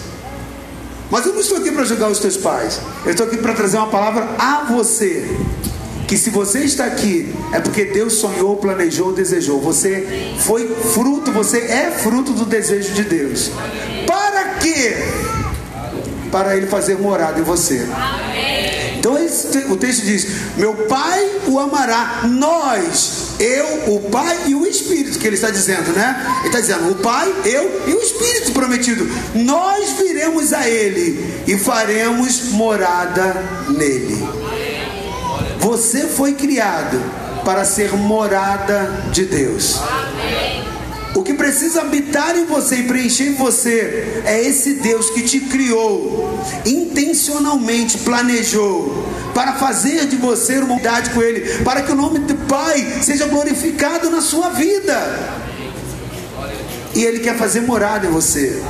Mas 1.09 1.25
eu 1.25 1.33
não 1.33 1.41
estou 1.41 1.57
aqui 1.57 1.71
para 1.71 1.83
julgar 1.83 2.09
os 2.09 2.19
teus 2.19 2.37
pais. 2.37 2.79
Eu 3.05 3.11
estou 3.11 3.27
aqui 3.27 3.35
para 3.37 3.53
trazer 3.53 3.77
uma 3.77 3.87
palavra 3.87 4.29
a 4.39 4.63
você. 4.71 5.27
Que 6.07 6.17
se 6.17 6.29
você 6.29 6.59
está 6.59 6.85
aqui, 6.85 7.33
é 7.53 7.59
porque 7.59 7.85
Deus 7.85 8.13
sonhou, 8.13 8.55
planejou, 8.57 9.13
desejou. 9.13 9.59
Você 9.61 10.33
foi 10.39 10.67
fruto, 10.93 11.31
você 11.31 11.59
é 11.59 11.91
fruto 11.91 12.31
do 12.31 12.45
desejo 12.45 12.93
de 12.93 13.03
Deus. 13.03 13.51
Para 14.07 14.55
quê? 14.55 14.95
Para 16.31 16.55
Ele 16.55 16.67
fazer 16.67 16.97
morada 16.97 17.39
em 17.39 17.43
você. 17.43 17.85
Amém. 17.93 18.60
Então 19.01 19.17
o 19.73 19.77
texto 19.77 20.05
diz: 20.05 20.27
Meu 20.57 20.75
Pai 20.75 21.27
o 21.47 21.59
amará, 21.59 22.21
nós, 22.25 23.31
eu, 23.39 23.95
o 23.95 23.99
Pai 24.11 24.37
e 24.45 24.53
o 24.53 24.63
Espírito, 24.63 25.17
que 25.17 25.25
ele 25.25 25.35
está 25.35 25.49
dizendo, 25.49 25.91
né? 25.91 26.39
Ele 26.41 26.49
está 26.49 26.59
dizendo: 26.59 26.91
O 26.91 26.95
Pai, 26.95 27.33
eu 27.43 27.81
e 27.87 27.93
o 27.95 27.99
Espírito 27.99 28.51
prometido, 28.51 29.09
nós 29.33 29.93
viremos 29.93 30.53
a 30.53 30.69
Ele 30.69 31.43
e 31.47 31.57
faremos 31.57 32.51
morada 32.51 33.43
nele. 33.69 34.23
Você 35.59 36.01
foi 36.01 36.33
criado 36.33 37.01
para 37.43 37.65
ser 37.65 37.93
morada 37.93 39.09
de 39.11 39.25
Deus. 39.25 39.79
O 41.13 41.23
que 41.23 41.33
precisa 41.33 41.81
habitar 41.81 42.37
em 42.37 42.45
você 42.45 42.77
e 42.77 42.83
preencher 42.83 43.27
em 43.27 43.33
você 43.33 44.21
é 44.25 44.41
esse 44.41 44.75
Deus 44.75 45.09
que 45.09 45.23
te 45.23 45.41
criou, 45.41 46.39
intencionalmente 46.65 47.97
planejou 47.99 49.05
para 49.33 49.53
fazer 49.53 50.07
de 50.07 50.15
você 50.15 50.57
uma 50.59 50.73
unidade 50.73 51.09
com 51.09 51.21
Ele, 51.21 51.63
para 51.63 51.81
que 51.81 51.91
o 51.91 51.95
nome 51.95 52.19
do 52.19 52.35
Pai 52.47 53.01
seja 53.01 53.27
glorificado 53.27 54.09
na 54.09 54.21
sua 54.21 54.49
vida. 54.49 54.95
E 56.95 57.03
Ele 57.03 57.19
quer 57.19 57.37
fazer 57.37 57.61
morada 57.61 58.07
em 58.07 58.11
você. 58.11 58.61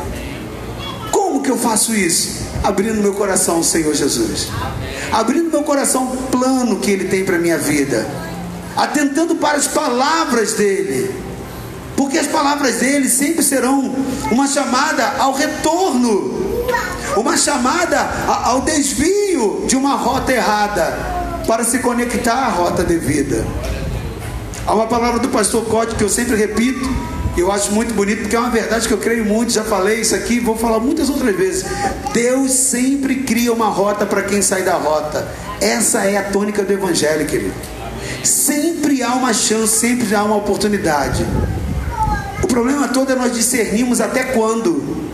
Como 1.12 1.44
que 1.44 1.50
eu 1.50 1.58
faço 1.58 1.94
isso? 1.94 2.42
Abrindo 2.64 3.02
meu 3.02 3.14
coração 3.14 3.58
ao 3.58 3.64
Senhor 3.64 3.94
Jesus, 3.94 4.48
abrindo 5.12 5.52
meu 5.52 5.64
coração 5.64 6.08
plano 6.32 6.80
que 6.80 6.90
Ele 6.90 7.06
tem 7.06 7.24
para 7.24 7.38
minha 7.38 7.58
vida, 7.58 8.08
atentando 8.76 9.36
para 9.36 9.58
as 9.58 9.68
palavras 9.68 10.54
dEle 10.54 11.31
porque 12.02 12.18
as 12.18 12.26
palavras 12.26 12.78
dele 12.78 13.08
sempre 13.08 13.44
serão 13.44 13.94
uma 14.32 14.48
chamada 14.48 15.08
ao 15.20 15.34
retorno, 15.34 16.66
uma 17.16 17.38
chamada 17.38 18.00
ao 18.44 18.62
desvio 18.62 19.66
de 19.68 19.76
uma 19.76 19.94
rota 19.94 20.32
errada, 20.32 20.98
para 21.46 21.64
se 21.64 21.78
conectar 21.78 22.34
à 22.34 22.50
rota 22.50 22.84
devida. 22.84 23.46
Há 24.66 24.74
uma 24.74 24.88
palavra 24.88 25.20
do 25.20 25.30
pastor 25.30 25.64
Código 25.66 25.96
que 25.96 26.04
eu 26.04 26.10
sempre 26.10 26.36
repito, 26.36 26.90
eu 27.38 27.52
acho 27.52 27.72
muito 27.72 27.94
bonito, 27.94 28.22
porque 28.22 28.36
é 28.36 28.40
uma 28.40 28.50
verdade 28.50 28.88
que 28.88 28.94
eu 28.96 28.98
creio 28.98 29.24
muito, 29.24 29.54
já 29.54 29.64
falei 29.64 30.02
isso 30.02 30.16
aqui, 30.16 30.40
vou 30.40 30.58
falar 30.58 30.80
muitas 30.80 31.08
outras 31.08 31.36
vezes. 31.36 31.66
Deus 32.12 32.52
sempre 32.52 33.18
cria 33.18 33.54
uma 33.54 33.68
rota 33.68 34.08
para 34.08 34.24
quem 34.24 34.42
sai 34.42 34.64
da 34.64 34.74
rota. 34.74 35.28
Essa 35.62 36.04
é 36.06 36.18
a 36.18 36.24
tônica 36.24 36.64
do 36.64 36.74
Evangelho, 36.74 37.28
querido. 37.28 37.54
Sempre 38.24 39.04
há 39.04 39.14
uma 39.14 39.36
chance, 39.36 39.78
sempre 39.78 40.16
há 40.16 40.24
uma 40.24 40.38
oportunidade 40.38 41.24
problema 42.52 42.88
todo 42.90 43.12
é 43.12 43.16
nós 43.16 43.34
discernirmos 43.34 44.02
até 44.02 44.24
quando. 44.26 45.10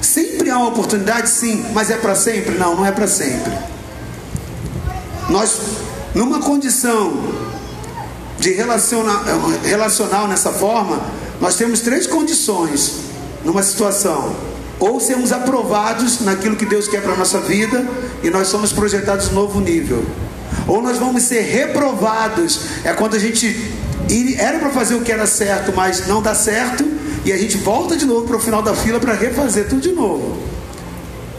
Sempre 0.00 0.50
há 0.50 0.58
uma 0.58 0.68
oportunidade, 0.68 1.28
sim, 1.28 1.64
mas 1.72 1.90
é 1.90 1.96
para 1.96 2.14
sempre? 2.14 2.56
Não, 2.56 2.76
não 2.76 2.86
é 2.86 2.92
para 2.92 3.06
sempre. 3.06 3.52
Nós, 5.28 5.58
numa 6.14 6.40
condição 6.40 7.12
de 8.38 8.52
relacional, 8.52 9.22
relacional 9.62 10.28
nessa 10.28 10.50
forma, 10.50 11.00
nós 11.40 11.56
temos 11.56 11.80
três 11.80 12.06
condições 12.06 12.96
numa 13.44 13.62
situação. 13.62 14.34
Ou 14.78 14.98
sermos 14.98 15.30
aprovados 15.30 16.20
naquilo 16.20 16.56
que 16.56 16.64
Deus 16.64 16.88
quer 16.88 17.02
para 17.02 17.12
a 17.12 17.16
nossa 17.16 17.38
vida 17.40 17.86
e 18.22 18.30
nós 18.30 18.48
somos 18.48 18.72
projetados 18.72 19.28
um 19.28 19.34
novo 19.34 19.60
nível. 19.60 20.04
Ou 20.66 20.80
nós 20.80 20.98
vamos 20.98 21.22
ser 21.24 21.42
reprovados. 21.42 22.60
É 22.82 22.92
quando 22.92 23.14
a 23.14 23.18
gente 23.18 23.70
era 24.40 24.58
para 24.58 24.70
fazer 24.70 24.94
o 24.94 25.02
que 25.02 25.12
era 25.12 25.26
certo, 25.26 25.72
mas 25.74 26.06
não 26.06 26.22
dá 26.22 26.34
certo, 26.34 26.84
e 27.24 27.32
a 27.32 27.36
gente 27.36 27.58
volta 27.58 27.96
de 27.96 28.06
novo 28.06 28.26
para 28.26 28.36
o 28.36 28.40
final 28.40 28.62
da 28.62 28.74
fila 28.74 28.98
para 28.98 29.12
refazer 29.14 29.68
tudo 29.68 29.82
de 29.82 29.92
novo. 29.92 30.38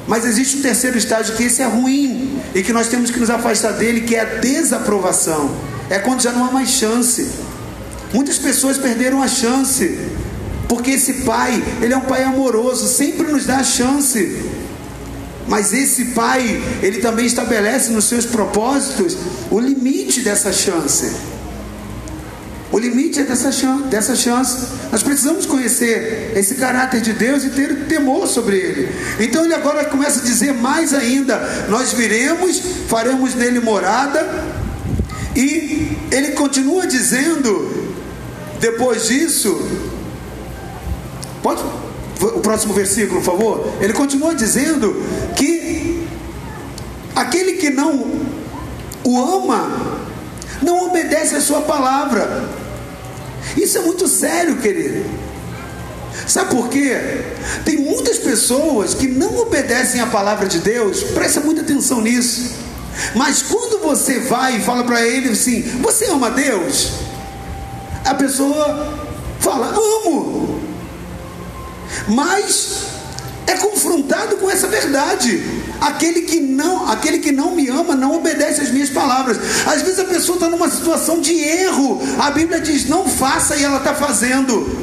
Mas 0.07 0.25
existe 0.25 0.57
um 0.57 0.61
terceiro 0.61 0.97
estágio 0.97 1.35
que 1.35 1.43
esse 1.43 1.61
é 1.61 1.65
ruim 1.65 2.39
e 2.53 2.61
que 2.61 2.71
nós 2.71 2.87
temos 2.87 3.09
que 3.09 3.19
nos 3.19 3.29
afastar 3.29 3.71
dele, 3.73 4.01
que 4.01 4.15
é 4.15 4.21
a 4.21 4.25
desaprovação. 4.39 5.51
É 5.89 5.99
quando 5.99 6.21
já 6.21 6.31
não 6.31 6.45
há 6.45 6.51
mais 6.51 6.69
chance. 6.69 7.27
Muitas 8.13 8.37
pessoas 8.37 8.77
perderam 8.77 9.21
a 9.21 9.27
chance, 9.27 9.99
porque 10.67 10.91
esse 10.91 11.13
pai, 11.23 11.63
ele 11.81 11.93
é 11.93 11.97
um 11.97 12.01
pai 12.01 12.23
amoroso, 12.23 12.87
sempre 12.87 13.31
nos 13.31 13.45
dá 13.45 13.57
a 13.57 13.63
chance. 13.63 14.41
Mas 15.47 15.73
esse 15.73 16.05
pai, 16.05 16.61
ele 16.81 16.99
também 16.99 17.25
estabelece 17.25 17.89
nos 17.89 18.05
seus 18.05 18.25
propósitos 18.25 19.17
o 19.49 19.59
limite 19.59 20.21
dessa 20.21 20.51
chance. 20.51 21.11
O 22.71 22.79
limite 22.79 23.19
é 23.19 23.23
dessa 23.23 23.51
chance, 23.51 23.83
dessa 23.83 24.15
chance. 24.15 24.67
Nós 24.91 25.03
precisamos 25.03 25.45
conhecer 25.45 26.31
esse 26.35 26.55
caráter 26.55 27.01
de 27.01 27.11
Deus 27.11 27.43
e 27.43 27.49
ter 27.49 27.85
temor 27.85 28.27
sobre 28.27 28.57
ele. 28.57 28.89
Então 29.19 29.43
ele 29.43 29.53
agora 29.53 29.85
começa 29.85 30.21
a 30.21 30.23
dizer 30.23 30.53
mais 30.53 30.93
ainda: 30.93 31.67
Nós 31.67 31.91
viremos, 31.91 32.61
faremos 32.87 33.35
nele 33.35 33.59
morada. 33.59 34.61
E 35.35 35.97
ele 36.11 36.31
continua 36.31 36.85
dizendo, 36.85 37.93
depois 38.59 39.07
disso, 39.07 39.65
pode 41.41 41.61
o 42.21 42.39
próximo 42.39 42.73
versículo, 42.73 43.21
por 43.21 43.25
favor? 43.25 43.73
Ele 43.81 43.93
continua 43.93 44.35
dizendo 44.35 44.93
que 45.35 46.05
aquele 47.15 47.53
que 47.53 47.69
não 47.69 48.21
o 49.03 49.17
ama 49.19 50.01
não 50.61 50.87
obedece 50.87 51.35
a 51.35 51.41
sua 51.41 51.61
palavra. 51.61 52.60
Isso 53.57 53.77
é 53.77 53.81
muito 53.81 54.07
sério, 54.07 54.57
querido. 54.57 55.05
Sabe 56.27 56.51
por 56.51 56.69
quê? 56.69 56.97
Tem 57.65 57.77
muitas 57.77 58.17
pessoas 58.17 58.93
que 58.93 59.07
não 59.07 59.37
obedecem 59.37 60.01
a 60.01 60.07
palavra 60.07 60.47
de 60.47 60.59
Deus, 60.59 61.03
presta 61.03 61.39
muita 61.39 61.61
atenção 61.61 62.01
nisso. 62.01 62.51
Mas 63.15 63.41
quando 63.41 63.81
você 63.81 64.19
vai 64.19 64.57
e 64.57 64.61
fala 64.61 64.83
para 64.83 65.01
ele 65.01 65.29
assim: 65.29 65.61
Você 65.81 66.05
ama 66.05 66.29
Deus? 66.29 66.91
A 68.05 68.13
pessoa 68.13 69.07
fala: 69.39 69.73
Amo. 70.05 70.61
Mas 72.07 72.83
é 73.47 73.53
confrontado 73.55 74.37
com 74.37 74.49
essa 74.49 74.67
verdade. 74.67 75.60
Aquele 75.81 76.21
que 76.21 76.39
não, 76.39 76.87
aquele 76.91 77.17
que 77.17 77.31
não 77.31 77.55
me 77.55 77.67
ama 77.67 77.95
não 77.95 78.15
obedece 78.15 78.61
às 78.61 78.69
minhas 78.69 78.91
palavras. 78.91 79.39
Às 79.65 79.81
vezes 79.81 79.99
a 79.99 80.05
pessoa 80.05 80.35
está 80.35 80.47
numa 80.47 80.69
situação 80.69 81.19
de 81.19 81.33
erro. 81.33 81.99
A 82.19 82.29
Bíblia 82.29 82.61
diz 82.61 82.87
não 82.87 83.07
faça 83.07 83.55
e 83.55 83.63
ela 83.63 83.77
está 83.77 83.95
fazendo. 83.95 84.79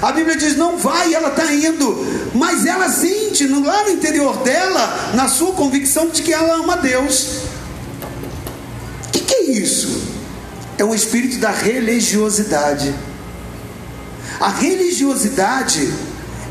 A 0.00 0.10
Bíblia 0.12 0.34
diz 0.34 0.56
não 0.56 0.78
vai 0.78 1.10
e 1.10 1.14
ela 1.14 1.28
está 1.28 1.52
indo. 1.52 2.30
Mas 2.34 2.64
ela 2.64 2.88
sente 2.88 3.46
lá 3.46 3.84
no 3.84 3.90
interior 3.90 4.38
dela, 4.38 5.12
na 5.14 5.28
sua 5.28 5.52
convicção 5.52 6.08
de 6.08 6.22
que 6.22 6.32
ela 6.32 6.54
ama 6.54 6.78
Deus. 6.78 7.40
O 9.06 9.10
que, 9.12 9.20
que 9.20 9.34
é 9.34 9.42
isso? 9.50 10.04
É 10.78 10.84
um 10.84 10.94
espírito 10.94 11.36
da 11.36 11.50
religiosidade. 11.50 12.94
A 14.40 14.48
religiosidade 14.48 15.92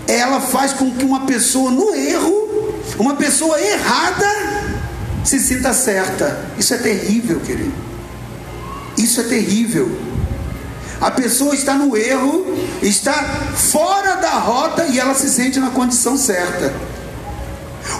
ela 0.07 0.39
faz 0.39 0.73
com 0.73 0.91
que 0.91 1.03
uma 1.03 1.25
pessoa 1.25 1.71
no 1.71 1.93
erro, 1.95 2.52
uma 2.97 3.15
pessoa 3.15 3.59
errada, 3.59 4.27
se 5.23 5.39
sinta 5.39 5.73
certa. 5.73 6.45
Isso 6.57 6.73
é 6.73 6.77
terrível, 6.77 7.39
querido. 7.39 7.73
Isso 8.97 9.21
é 9.21 9.23
terrível. 9.23 9.89
A 11.01 11.11
pessoa 11.11 11.53
está 11.53 11.73
no 11.73 11.97
erro, 11.97 12.45
está 12.81 13.13
fora 13.55 14.15
da 14.17 14.31
rota 14.31 14.85
e 14.85 14.99
ela 14.99 15.13
se 15.13 15.29
sente 15.29 15.59
na 15.59 15.69
condição 15.71 16.17
certa. 16.17 16.73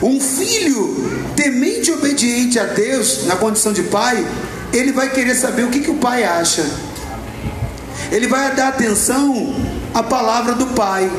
Um 0.01 0.19
filho 0.19 1.31
temente 1.35 1.89
e 1.89 1.93
obediente 1.93 2.59
a 2.59 2.65
Deus, 2.65 3.25
na 3.25 3.35
condição 3.35 3.73
de 3.73 3.83
pai, 3.83 4.25
ele 4.71 4.91
vai 4.91 5.09
querer 5.09 5.35
saber 5.35 5.63
o 5.63 5.69
que, 5.69 5.81
que 5.81 5.91
o 5.91 5.95
pai 5.95 6.23
acha. 6.23 6.65
Ele 8.11 8.27
vai 8.27 8.55
dar 8.55 8.69
atenção 8.69 9.55
à 9.93 10.01
palavra 10.03 10.53
do 10.53 10.67
pai 10.67 11.09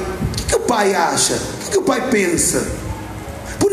que 0.55 0.57
o 0.57 0.61
pai 0.61 0.95
acha? 0.95 1.35
O 1.67 1.71
que 1.71 1.79
o 1.79 1.83
pai 1.83 2.09
pensa? 2.11 2.67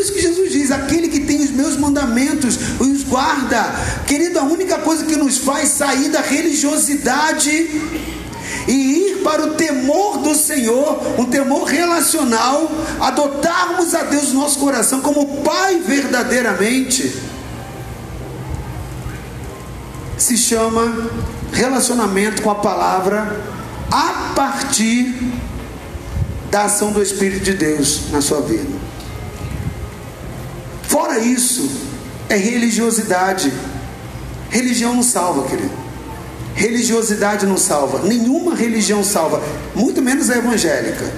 Isso 0.02 0.14
que 0.14 0.22
Jesus 0.22 0.52
diz: 0.52 0.72
aquele 0.72 1.08
que 1.08 1.20
tem 1.20 1.42
os 1.42 1.52
meus 1.52 1.78
mandamentos, 1.78 2.58
os 2.80 3.04
guarda. 3.04 3.64
Querido, 4.08 4.40
a 4.40 4.44
única 4.44 4.80
coisa 4.80 5.06
que 5.06 5.16
nos 5.16 5.38
faz 5.38 5.70
sair 5.70 6.10
da 6.10 6.22
religiosidade 6.22 7.52
e 8.68 8.72
ir 8.72 9.22
para 9.24 9.44
o 9.44 9.54
temor 9.54 10.18
do 10.18 10.34
Senhor, 10.34 11.20
um 11.20 11.26
temor 11.26 11.66
relacional, 11.66 12.72
adotarmos 13.00 13.94
a 13.94 14.04
Deus 14.04 14.34
no 14.34 14.42
nosso 14.42 14.58
coração 14.58 15.02
como 15.02 15.44
Pai 15.44 15.80
verdadeiramente, 15.80 17.16
se 20.18 20.36
chama 20.36 21.12
relacionamento 21.54 22.42
com 22.42 22.50
a 22.50 22.56
palavra 22.56 23.40
a 23.92 24.34
partir 24.36 25.14
da 26.50 26.64
ação 26.64 26.92
do 26.92 27.02
Espírito 27.04 27.44
de 27.44 27.54
Deus 27.54 28.10
na 28.12 28.22
sua 28.22 28.42
vida. 28.42 28.81
Fora 30.92 31.20
isso, 31.20 31.72
é 32.28 32.36
religiosidade. 32.36 33.50
Religião 34.50 34.94
não 34.94 35.02
salva, 35.02 35.48
querido. 35.48 35.72
Religiosidade 36.54 37.46
não 37.46 37.56
salva. 37.56 38.00
Nenhuma 38.00 38.54
religião 38.54 39.02
salva. 39.02 39.42
Muito 39.74 40.02
menos 40.02 40.30
a 40.30 40.36
evangélica. 40.36 41.10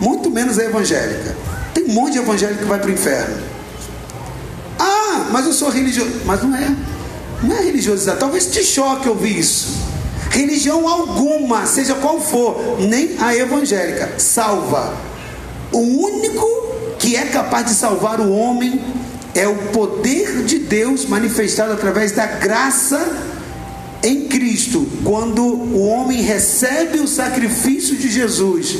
Muito 0.00 0.28
menos 0.28 0.58
a 0.58 0.64
evangélica. 0.64 1.36
Tem 1.72 1.84
um 1.84 1.92
monte 1.92 2.14
de 2.14 2.18
evangélico 2.18 2.58
que 2.58 2.64
vai 2.64 2.80
para 2.80 2.90
o 2.90 2.92
inferno. 2.92 3.36
Ah, 4.80 5.28
mas 5.30 5.46
eu 5.46 5.52
sou 5.52 5.68
religioso. 5.68 6.10
Mas 6.24 6.42
não 6.42 6.56
é. 6.56 6.76
Não 7.40 7.56
é 7.56 7.62
religiosidade. 7.62 8.18
Talvez 8.18 8.46
te 8.48 8.64
choque 8.64 9.08
ouvir 9.08 9.38
isso. 9.38 9.78
Religião 10.28 10.88
alguma, 10.88 11.66
seja 11.66 11.94
qual 11.94 12.20
for, 12.20 12.80
nem 12.80 13.16
a 13.20 13.32
evangélica, 13.32 14.18
salva. 14.18 14.92
O 15.70 15.78
único 15.78 16.71
que 17.02 17.16
é 17.16 17.24
capaz 17.24 17.66
de 17.66 17.74
salvar 17.74 18.20
o 18.20 18.30
homem 18.32 18.80
é 19.34 19.48
o 19.48 19.56
poder 19.72 20.44
de 20.44 20.60
Deus 20.60 21.04
manifestado 21.04 21.72
através 21.72 22.12
da 22.12 22.26
graça 22.26 23.04
em 24.04 24.28
Cristo, 24.28 24.86
quando 25.02 25.42
o 25.42 25.84
homem 25.84 26.22
recebe 26.22 27.00
o 27.00 27.08
sacrifício 27.08 27.96
de 27.96 28.08
Jesus 28.08 28.78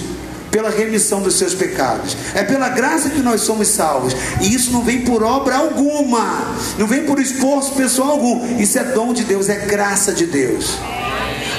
pela 0.52 0.70
remissão 0.70 1.20
dos 1.20 1.34
seus 1.34 1.52
pecados. 1.52 2.16
É 2.32 2.44
pela 2.44 2.68
graça 2.68 3.10
que 3.10 3.20
nós 3.20 3.40
somos 3.40 3.66
salvos. 3.68 4.14
E 4.40 4.54
isso 4.54 4.70
não 4.70 4.82
vem 4.82 5.00
por 5.00 5.24
obra 5.24 5.56
alguma, 5.56 6.54
não 6.78 6.86
vem 6.86 7.02
por 7.02 7.18
esforço 7.18 7.72
pessoal 7.72 8.10
algum. 8.10 8.60
Isso 8.60 8.78
é 8.78 8.84
dom 8.84 9.12
de 9.12 9.24
Deus, 9.24 9.48
é 9.48 9.56
graça 9.66 10.12
de 10.12 10.26
Deus. 10.26 10.78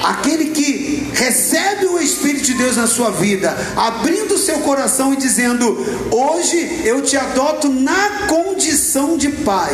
Aquele 0.04 0.48
que 0.48 1.10
recebe 1.14 1.86
o 1.86 1.97
Espírito 1.97 2.43
de 2.43 2.56
Deus 2.56 2.76
na 2.76 2.88
sua 2.88 3.10
vida, 3.10 3.56
abrindo 3.74 4.38
seu 4.38 4.60
coração 4.60 5.14
e 5.14 5.16
dizendo: 5.16 5.78
Hoje 6.12 6.82
eu 6.84 7.01
te 7.01 7.16
adoto 7.16 7.70
na 7.70 8.28
condição 8.28 9.18
de 9.18 9.30
pai. 9.30 9.74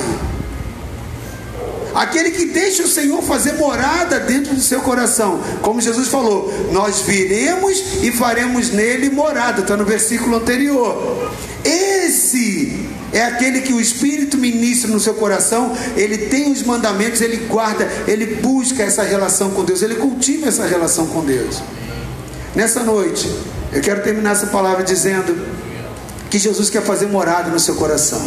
Aquele 1.95 2.29
que 2.29 2.45
deixa 2.45 2.83
o 2.83 2.87
Senhor 2.87 3.23
fazer 3.23 3.53
morada 3.53 4.19
dentro 4.19 4.53
do 4.53 4.61
seu 4.61 4.81
coração, 4.81 5.41
como 5.63 5.81
Jesus 5.81 6.07
falou, 6.07 6.53
nós 6.71 7.01
viremos 7.01 8.03
e 8.03 8.11
faremos 8.11 8.69
nele 8.69 9.09
morada, 9.09 9.61
está 9.61 9.75
no 9.75 9.83
versículo 9.83 10.35
anterior. 10.35 11.31
Esse 11.63 12.87
é 13.11 13.23
aquele 13.23 13.61
que 13.61 13.73
o 13.73 13.79
Espírito 13.79 14.37
ministra 14.37 14.89
no 14.89 14.99
seu 14.99 15.15
coração, 15.15 15.75
ele 15.95 16.17
tem 16.17 16.51
os 16.51 16.63
mandamentos, 16.63 17.21
ele 17.21 17.37
guarda, 17.47 17.89
ele 18.07 18.35
busca 18.35 18.83
essa 18.83 19.03
relação 19.03 19.51
com 19.51 19.63
Deus, 19.63 19.81
ele 19.81 19.95
cultiva 19.95 20.47
essa 20.47 20.65
relação 20.65 21.07
com 21.07 21.23
Deus. 21.23 21.61
Nessa 22.55 22.83
noite, 22.83 23.29
eu 23.71 23.81
quero 23.81 24.03
terminar 24.03 24.31
essa 24.31 24.47
palavra 24.47 24.83
dizendo 24.83 25.47
que 26.29 26.37
Jesus 26.37 26.69
quer 26.69 26.83
fazer 26.83 27.07
morada 27.07 27.49
no 27.49 27.59
seu 27.59 27.75
coração. 27.75 28.21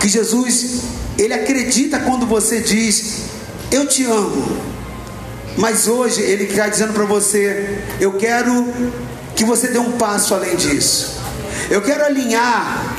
Que 0.00 0.08
Jesus, 0.08 0.82
ele 1.18 1.34
acredita 1.34 1.98
quando 2.00 2.26
você 2.26 2.60
diz: 2.60 3.22
Eu 3.72 3.86
te 3.86 4.04
amo. 4.04 4.68
Mas 5.58 5.88
hoje 5.88 6.22
Ele 6.22 6.44
está 6.44 6.68
dizendo 6.68 6.92
para 6.92 7.04
você: 7.04 7.82
eu 8.00 8.12
quero 8.12 8.72
que 9.34 9.44
você 9.44 9.68
dê 9.68 9.78
um 9.78 9.92
passo 9.92 10.32
além 10.32 10.54
disso. 10.54 11.18
Eu 11.68 11.82
quero 11.82 12.04
alinhar 12.04 12.96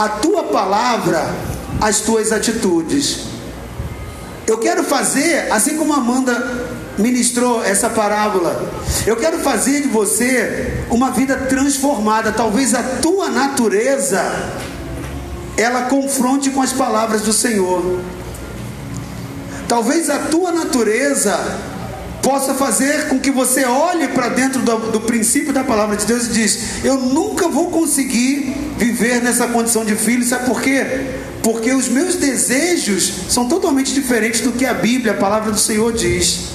a 0.00 0.08
tua 0.08 0.44
palavra 0.44 1.30
às 1.78 2.00
tuas 2.00 2.32
atitudes. 2.32 3.26
Eu 4.46 4.56
quero 4.56 4.82
fazer, 4.82 5.52
assim 5.52 5.76
como 5.76 5.92
Amanda 5.92 6.68
ministrou 6.96 7.62
essa 7.62 7.90
parábola, 7.90 8.66
eu 9.06 9.14
quero 9.16 9.40
fazer 9.40 9.82
de 9.82 9.88
você 9.88 10.86
uma 10.90 11.10
vida 11.10 11.36
transformada. 11.36 12.32
Talvez 12.32 12.74
a 12.74 12.82
tua 12.82 13.28
natureza 13.28 14.22
ela 15.54 15.82
confronte 15.82 16.48
com 16.48 16.62
as 16.62 16.72
palavras 16.72 17.20
do 17.20 17.32
Senhor. 17.34 18.00
Talvez 19.68 20.08
a 20.08 20.18
tua 20.18 20.50
natureza 20.50 21.38
possa 22.22 22.54
fazer 22.54 23.08
com 23.08 23.18
que 23.18 23.30
você 23.30 23.64
olhe 23.64 24.08
para 24.08 24.28
dentro 24.28 24.60
do, 24.62 24.76
do, 24.92 25.00
princípio 25.00 25.52
da 25.52 25.64
palavra 25.64 25.96
de 25.96 26.06
Deus 26.06 26.26
e 26.26 26.30
diz: 26.30 26.84
Eu 26.84 26.96
nunca 26.96 27.48
vou 27.48 27.70
conseguir 27.70 28.54
viver 28.76 29.22
nessa 29.22 29.46
condição 29.48 29.84
de 29.84 29.94
filho, 29.96 30.24
sabe 30.24 30.46
por 30.46 30.60
quê? 30.60 30.84
Porque 31.42 31.72
os 31.72 31.88
meus 31.88 32.16
desejos 32.16 33.12
são 33.28 33.48
totalmente 33.48 33.92
diferentes 33.94 34.40
do 34.40 34.52
que 34.52 34.66
a 34.66 34.74
Bíblia, 34.74 35.12
a 35.12 35.16
palavra 35.16 35.50
do 35.50 35.58
Senhor 35.58 35.92
diz. 35.92 36.50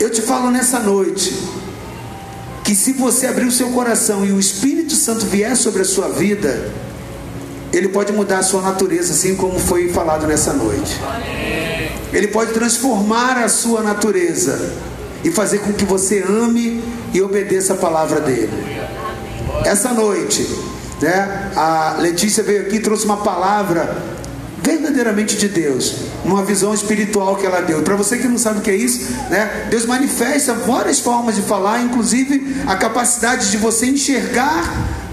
Eu 0.00 0.10
te 0.10 0.20
falo 0.20 0.50
nessa 0.50 0.80
noite 0.80 1.32
que 2.64 2.74
se 2.74 2.92
você 2.92 3.26
abrir 3.26 3.46
o 3.46 3.52
seu 3.52 3.70
coração 3.70 4.24
e 4.24 4.32
o 4.32 4.40
Espírito 4.40 4.94
Santo 4.94 5.26
vier 5.26 5.56
sobre 5.56 5.82
a 5.82 5.84
sua 5.84 6.08
vida, 6.08 6.72
ele 7.72 7.88
pode 7.88 8.12
mudar 8.12 8.38
a 8.38 8.42
sua 8.42 8.62
natureza, 8.62 9.12
assim 9.12 9.36
como 9.36 9.58
foi 9.58 9.88
falado 9.88 10.26
nessa 10.26 10.52
noite. 10.52 10.98
Ele 12.12 12.28
pode 12.28 12.52
transformar 12.52 13.38
a 13.38 13.48
sua 13.48 13.82
natureza 13.82 14.72
e 15.24 15.30
fazer 15.30 15.58
com 15.58 15.72
que 15.72 15.84
você 15.84 16.22
ame 16.22 16.82
e 17.12 17.22
obedeça 17.22 17.74
a 17.74 17.76
palavra 17.76 18.20
dele. 18.20 18.52
Essa 19.64 19.92
noite, 19.92 20.46
né, 21.00 21.50
a 21.56 21.96
Letícia 21.98 22.42
veio 22.42 22.62
aqui 22.62 22.76
e 22.76 22.80
trouxe 22.80 23.04
uma 23.04 23.18
palavra 23.18 23.96
verdadeiramente 24.62 25.36
de 25.36 25.48
Deus, 25.48 25.94
uma 26.24 26.44
visão 26.44 26.72
espiritual 26.72 27.36
que 27.36 27.44
ela 27.44 27.60
deu. 27.60 27.82
Para 27.82 27.96
você 27.96 28.16
que 28.16 28.28
não 28.28 28.38
sabe 28.38 28.58
o 28.58 28.62
que 28.62 28.70
é 28.70 28.76
isso, 28.76 29.12
né, 29.28 29.66
Deus 29.70 29.86
manifesta 29.86 30.54
várias 30.54 31.00
formas 31.00 31.34
de 31.34 31.42
falar, 31.42 31.82
inclusive 31.82 32.62
a 32.66 32.76
capacidade 32.76 33.50
de 33.50 33.56
você 33.56 33.86
enxergar 33.86 34.72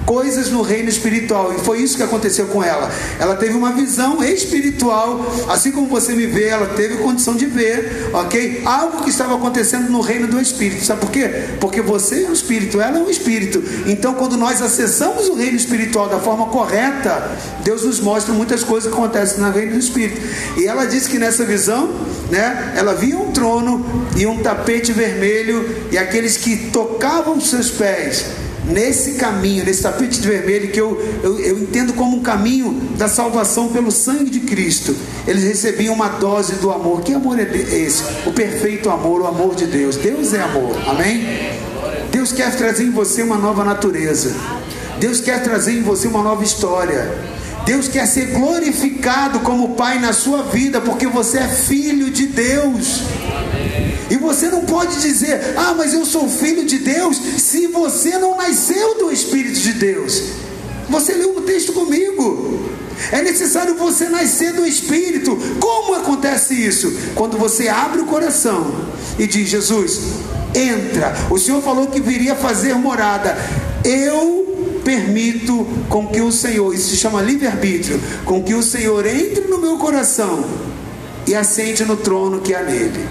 coisas 0.10 0.50
no 0.50 0.64
reino 0.64 0.90
espiritual. 0.90 1.54
E 1.54 1.60
foi 1.60 1.84
isso 1.84 1.96
que 1.96 2.02
aconteceu 2.02 2.48
com 2.48 2.64
ela. 2.64 2.92
Ela 3.20 3.36
teve 3.36 3.56
uma 3.56 3.74
visão 3.74 4.24
espiritual, 4.24 5.24
assim 5.48 5.72
como 5.72 5.86
você 5.86 6.16
me 6.16 6.26
vê, 6.26 6.48
ela 6.48 6.66
teve 6.66 6.96
condição 6.98 7.36
de 7.36 7.46
ver, 7.46 8.10
ok? 8.12 8.64
Algo 8.66 9.04
que 9.04 9.12
estava 9.12 9.36
acontecendo 9.36 9.88
no 9.92 10.02
reino 10.02 10.26
do 10.26 10.42
espírito. 10.42 10.84
Sabe 10.84 11.02
por 11.02 11.12
quê? 11.12 11.30
Porque 11.62 11.80
você 11.80 12.24
é 12.24 12.28
um 12.28 12.34
espírito, 12.34 12.82
ela 12.82 12.98
é 12.98 13.02
um 13.02 13.08
espírito. 13.08 13.64
Então, 13.86 14.16
quando 14.16 14.36
nós 14.36 14.64
acessamos 14.64 15.30
o 15.30 15.36
reino 15.36 15.58
espiritual 15.58 16.10
da 16.10 16.18
forma 16.18 16.48
correta, 16.48 17.38
Deus 17.64 17.84
nos 17.84 18.00
mostra 18.00 18.34
muitas 18.34 18.64
coisas 18.64 18.92
que 18.92 18.98
acontecem 18.98 19.38
no 19.44 19.52
reino 19.52 19.74
do 19.74 19.80
espírito. 19.80 20.20
E 20.58 20.66
ela 20.66 20.86
disse 20.86 21.08
que 21.08 21.20
nessa 21.20 21.46
visão, 21.46 21.88
né, 22.32 22.74
ela 22.76 22.96
via 22.96 23.16
um 23.16 23.32
trono 23.32 23.86
e 24.18 24.26
um 24.26 24.40
tapete 24.42 24.92
vermelho 24.92 25.88
e 25.92 26.00
aqueles 26.00 26.36
que 26.36 26.72
tocavam 26.72 27.40
seus 27.40 27.70
pés 27.70 28.49
nesse 28.70 29.14
caminho, 29.14 29.66
nesse 29.66 29.82
tapete 29.82 30.20
vermelho, 30.22 30.72
que 30.72 30.80
eu, 30.80 31.02
eu, 31.24 31.40
eu, 31.40 31.60
entendo 31.60 31.94
como 31.94 32.18
um 32.18 32.22
caminho 32.22 32.72
da 32.98 33.08
salvação 33.08 33.70
pelo 33.70 33.92
sangue 33.92 34.30
de 34.30 34.42
Cristo, 34.42 34.96
eles 35.28 35.44
recebiam 35.44 35.94
uma 35.94 36.10
dose 36.10 36.56
do 36.56 36.72
amor. 36.72 37.02
Que 37.02 37.14
amor 37.14 37.40
é 37.40 37.44
esse? 37.44 38.04
O 38.26 38.32
perfeito 38.32 38.90
amor, 38.90 39.22
o 39.22 39.28
amor 39.28 39.56
de 39.56 39.66
Deus. 39.66 39.98
Deus 39.98 40.34
é 40.34 40.42
amor, 40.42 40.76
amém? 40.88 41.26
Deus 42.12 42.32
quer 42.32 42.56
trazer 42.56 42.84
em 42.84 42.92
você 42.92 43.22
uma 43.22 43.38
nova 43.38 43.64
natureza. 43.64 44.36
Deus 45.00 45.22
quer 45.22 45.42
trazer 45.42 45.74
em 45.74 45.82
você 45.82 46.08
uma 46.08 46.22
nova 46.22 46.44
história. 46.44 47.10
Deus 47.66 47.88
quer 47.88 48.06
ser 48.08 48.28
glorificado 48.28 49.40
como 49.42 49.76
Pai 49.76 50.00
na 50.00 50.12
sua 50.12 50.44
vida, 50.44 50.82
porque 50.82 51.08
você 51.08 51.40
é 51.40 51.48
filho 51.48 52.10
de 52.10 52.28
Deus. 52.28 53.04
Você 54.30 54.48
não 54.48 54.62
pode 54.62 55.02
dizer, 55.02 55.56
ah, 55.58 55.74
mas 55.76 55.92
eu 55.92 56.06
sou 56.06 56.30
filho 56.30 56.64
de 56.64 56.78
Deus, 56.78 57.20
se 57.40 57.66
você 57.66 58.16
não 58.20 58.38
nasceu 58.38 59.00
do 59.00 59.12
Espírito 59.12 59.60
de 59.60 59.74
Deus. 59.74 60.22
Você 60.88 61.14
leu 61.14 61.36
o 61.36 61.42
texto 61.42 61.74
comigo. 61.74 62.70
É 63.12 63.24
necessário 63.24 63.74
você 63.74 64.08
nascer 64.08 64.54
do 64.54 64.68
Espírito. 64.68 65.36
Como 65.60 65.96
acontece 65.96 66.54
isso? 66.54 66.96
Quando 67.16 67.40
você 67.40 67.70
abre 67.70 68.02
o 68.02 68.06
coração 68.06 68.72
e 69.18 69.26
diz: 69.26 69.50
Jesus, 69.50 70.00
entra. 70.54 71.16
O 71.32 71.40
Senhor 71.40 71.64
falou 71.64 71.88
que 71.88 72.00
viria 72.00 72.36
fazer 72.36 72.76
morada. 72.76 73.36
Eu 73.84 74.80
permito 74.86 75.66
com 75.90 76.06
que 76.06 76.22
o 76.22 76.32
Senhor, 76.32 76.72
isso 76.72 76.92
se 76.92 76.98
chama 76.98 77.20
livre-arbítrio, 77.20 78.00
com 78.26 78.44
que 78.44 78.54
o 78.54 78.62
Senhor 78.62 79.08
entre 79.08 79.46
no 79.48 79.58
meu 79.58 79.78
coração 79.78 80.46
e 81.26 81.34
assente 81.34 81.84
no 81.84 81.98
trono 81.98 82.42
que 82.42 82.54
há 82.54 82.62
nele. 82.62 83.08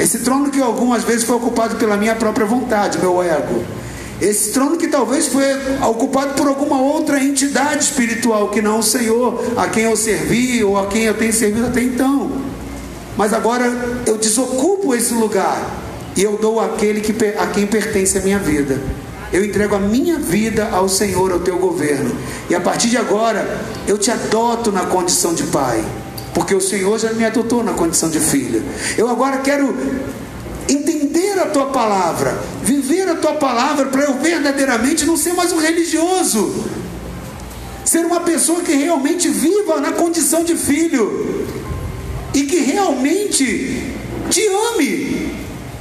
Esse 0.00 0.20
trono 0.20 0.50
que 0.50 0.58
algumas 0.58 1.04
vezes 1.04 1.24
foi 1.24 1.36
ocupado 1.36 1.76
pela 1.76 1.94
minha 1.94 2.14
própria 2.14 2.46
vontade, 2.46 2.98
meu 2.98 3.22
ego. 3.22 3.62
Esse 4.18 4.50
trono 4.50 4.78
que 4.78 4.88
talvez 4.88 5.28
foi 5.28 5.44
ocupado 5.86 6.32
por 6.32 6.48
alguma 6.48 6.80
outra 6.80 7.22
entidade 7.22 7.84
espiritual 7.84 8.48
que 8.48 8.62
não 8.62 8.78
o 8.78 8.82
Senhor, 8.82 9.44
a 9.58 9.68
quem 9.68 9.84
eu 9.84 9.94
servi 9.94 10.64
ou 10.64 10.78
a 10.78 10.86
quem 10.86 11.02
eu 11.02 11.12
tenho 11.12 11.34
servido 11.34 11.66
até 11.66 11.82
então. 11.82 12.32
Mas 13.14 13.34
agora 13.34 13.70
eu 14.06 14.16
desocupo 14.16 14.94
esse 14.94 15.12
lugar 15.12 15.60
e 16.16 16.22
eu 16.22 16.38
dou 16.38 16.60
àquele 16.60 17.02
que, 17.02 17.12
a 17.38 17.48
quem 17.48 17.66
pertence 17.66 18.16
a 18.16 18.22
minha 18.22 18.38
vida. 18.38 18.80
Eu 19.30 19.44
entrego 19.44 19.74
a 19.74 19.78
minha 19.78 20.18
vida 20.18 20.70
ao 20.72 20.88
Senhor, 20.88 21.30
ao 21.30 21.40
teu 21.40 21.58
governo. 21.58 22.16
E 22.48 22.54
a 22.54 22.60
partir 22.60 22.88
de 22.88 22.96
agora, 22.96 23.60
eu 23.86 23.98
te 23.98 24.10
adoto 24.10 24.72
na 24.72 24.86
condição 24.86 25.34
de 25.34 25.42
pai 25.44 25.84
porque 26.40 26.54
o 26.54 26.60
Senhor 26.60 26.98
já 26.98 27.12
me 27.12 27.22
adotou 27.22 27.62
na 27.62 27.74
condição 27.74 28.08
de 28.08 28.18
filho. 28.18 28.62
Eu 28.96 29.10
agora 29.10 29.36
quero 29.40 29.76
entender 30.66 31.38
a 31.38 31.44
tua 31.44 31.66
palavra, 31.66 32.34
viver 32.62 33.06
a 33.10 33.14
tua 33.14 33.34
palavra 33.34 33.88
para 33.88 34.04
eu 34.04 34.14
verdadeiramente 34.14 35.04
não 35.04 35.18
ser 35.18 35.34
mais 35.34 35.52
um 35.52 35.58
religioso, 35.58 36.64
ser 37.84 38.06
uma 38.06 38.20
pessoa 38.20 38.62
que 38.62 38.72
realmente 38.72 39.28
viva 39.28 39.82
na 39.82 39.92
condição 39.92 40.42
de 40.42 40.56
filho 40.56 41.46
e 42.32 42.44
que 42.44 42.60
realmente 42.60 43.92
te 44.30 44.42
ame, 44.72 45.34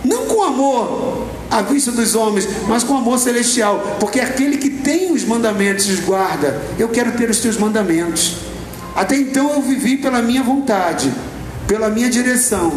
não 0.04 0.26
com 0.26 0.44
amor 0.44 1.26
à 1.50 1.62
vista 1.62 1.90
dos 1.90 2.16
homens, 2.16 2.46
mas 2.68 2.84
com 2.84 2.98
amor 2.98 3.18
celestial, 3.18 3.96
porque 3.98 4.20
aquele 4.20 4.58
que 4.58 4.70
tem 4.70 5.14
os 5.14 5.24
mandamentos 5.24 5.88
os 5.88 6.02
guarda. 6.02 6.62
Eu 6.78 6.90
quero 6.90 7.14
ter 7.14 7.30
os 7.30 7.40
teus 7.40 7.56
mandamentos. 7.56 8.49
Até 8.96 9.16
então 9.16 9.54
eu 9.54 9.62
vivi 9.62 9.98
pela 9.98 10.22
minha 10.22 10.44
vontade, 10.44 11.14
pela 11.68 11.90
minha 11.90 12.10
direção. 12.10 12.72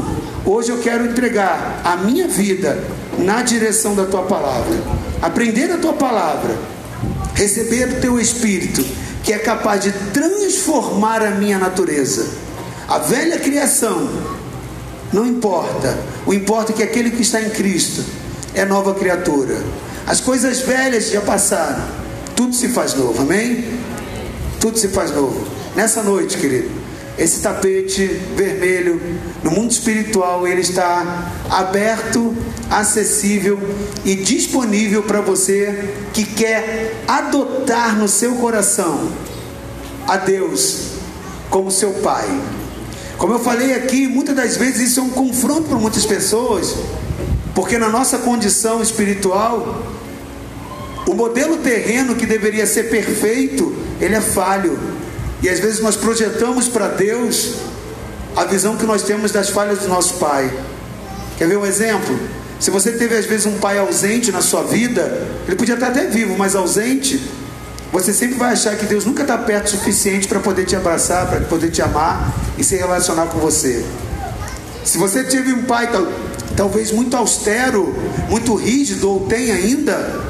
Hoje 0.45 0.71
eu 0.71 0.79
quero 0.79 1.07
entregar 1.07 1.81
a 1.85 1.97
minha 1.97 2.29
vida 2.29 2.83
na 3.19 3.43
direção 3.43 3.95
da 3.95 4.05
tua 4.07 4.23
palavra. 4.23 4.77
Aprender 5.21 5.71
a 5.71 5.79
tua 5.79 5.93
palavra, 5.93 6.57
receber 7.35 7.89
o 7.89 8.01
teu 8.01 8.19
espírito, 8.19 8.85
que 9.23 9.33
é 9.33 9.39
capaz 9.39 9.83
de 9.83 9.93
transformar 10.13 11.23
a 11.23 11.31
minha 11.31 11.59
natureza. 11.59 12.27
A 12.89 12.99
velha 12.99 13.39
criação 13.39 14.11
não 15.13 15.27
importa. 15.27 15.97
O 16.27 16.33
importa 16.33 16.73
é 16.73 16.75
que 16.75 16.83
aquele 16.83 17.11
que 17.11 17.23
está 17.23 17.41
em 17.41 17.51
Cristo 17.51 18.05
é 18.55 18.65
nova 18.65 18.95
criatura. 18.95 19.63
As 20.07 20.21
coisas 20.21 20.61
velhas 20.61 21.11
já 21.11 21.21
passaram. 21.21 21.83
Tudo 22.35 22.55
se 22.55 22.69
faz 22.69 22.95
novo, 22.95 23.23
amém? 23.23 23.65
Tudo 24.59 24.79
se 24.79 24.89
faz 24.89 25.11
novo. 25.11 25.47
Nessa 25.75 26.03
noite, 26.03 26.37
querido, 26.37 26.71
esse 27.17 27.41
tapete 27.41 28.07
vermelho 28.37 29.01
no 29.43 29.51
mundo 29.51 29.71
espiritual 29.71 30.47
ele 30.47 30.61
está 30.61 31.31
aberto, 31.49 32.35
acessível 32.71 33.59
e 34.05 34.15
disponível 34.15 35.03
para 35.03 35.21
você 35.21 35.95
que 36.13 36.25
quer 36.25 37.03
adotar 37.07 37.99
no 37.99 38.09
seu 38.09 38.35
coração 38.37 39.11
a 40.07 40.17
Deus 40.17 40.93
como 41.49 41.71
seu 41.71 41.93
pai. 41.95 42.29
Como 43.17 43.35
eu 43.35 43.39
falei 43.39 43.75
aqui, 43.75 44.09
muitas 44.09 44.35
das 44.35 44.57
vezes 44.57 44.91
isso 44.91 45.01
é 45.01 45.03
um 45.03 45.11
confronto 45.11 45.69
para 45.69 45.79
muitas 45.79 46.05
pessoas, 46.05 46.75
porque 47.55 47.79
na 47.79 47.89
nossa 47.89 48.19
condição 48.19 48.83
espiritual, 48.83 49.87
o 51.07 51.15
modelo 51.15 51.59
terreno 51.59 52.15
que 52.15 52.27
deveria 52.27 52.67
ser 52.67 52.91
perfeito, 52.91 53.75
ele 54.01 54.15
é 54.15 54.21
falho. 54.21 54.92
E 55.43 55.49
às 55.49 55.59
vezes 55.59 55.81
nós 55.81 55.97
projetamos 55.97 56.69
para 56.69 56.89
Deus 56.89 57.55
a 58.37 58.45
visão 58.45 58.77
que 58.77 58.87
nós 58.87 59.03
temos 59.03 59.33
das 59.33 59.51
falhas 59.51 59.81
do 59.81 59.89
nosso 59.89 60.15
pai. 60.15 60.51
Quer 61.37 61.49
ver 61.49 61.59
um 61.59 61.67
exemplo? 61.67 62.19
Se 62.61 62.71
você 62.71 62.93
teve 62.93 63.17
às 63.17 63.27
vezes 63.27 63.47
um 63.47 63.59
pai 63.59 63.79
ausente 63.79 64.31
na 64.31 64.41
sua 64.41 64.63
vida, 64.63 65.27
ele 65.47 65.57
podia 65.57 65.75
estar 65.75 65.89
até 65.89 66.07
vivo, 66.07 66.39
mas 66.39 66.55
ausente, 66.55 67.21
você 67.93 68.13
sempre 68.13 68.39
vai 68.39 68.53
achar 68.53 68.77
que 68.77 68.87
Deus 68.87 69.05
nunca 69.05 69.23
está 69.23 69.37
perto 69.37 69.67
o 69.67 69.71
suficiente 69.71 70.29
para 70.29 70.39
poder 70.39 70.65
te 70.65 70.77
abraçar, 70.77 71.29
para 71.29 71.41
poder 71.41 71.71
te 71.71 71.83
amar 71.83 72.33
e 72.57 72.63
se 72.63 72.77
relacionar 72.77 73.27
com 73.27 73.39
você. 73.39 73.85
Se 74.85 74.97
você 74.97 75.25
teve 75.25 75.53
um 75.53 75.65
pai 75.65 75.91
tal, 75.91 76.07
talvez 76.57 76.93
muito 76.93 77.17
austero, 77.17 77.95
muito 78.31 78.55
rígido, 78.55 79.11
ou 79.11 79.27
tem 79.27 79.51
ainda, 79.51 80.21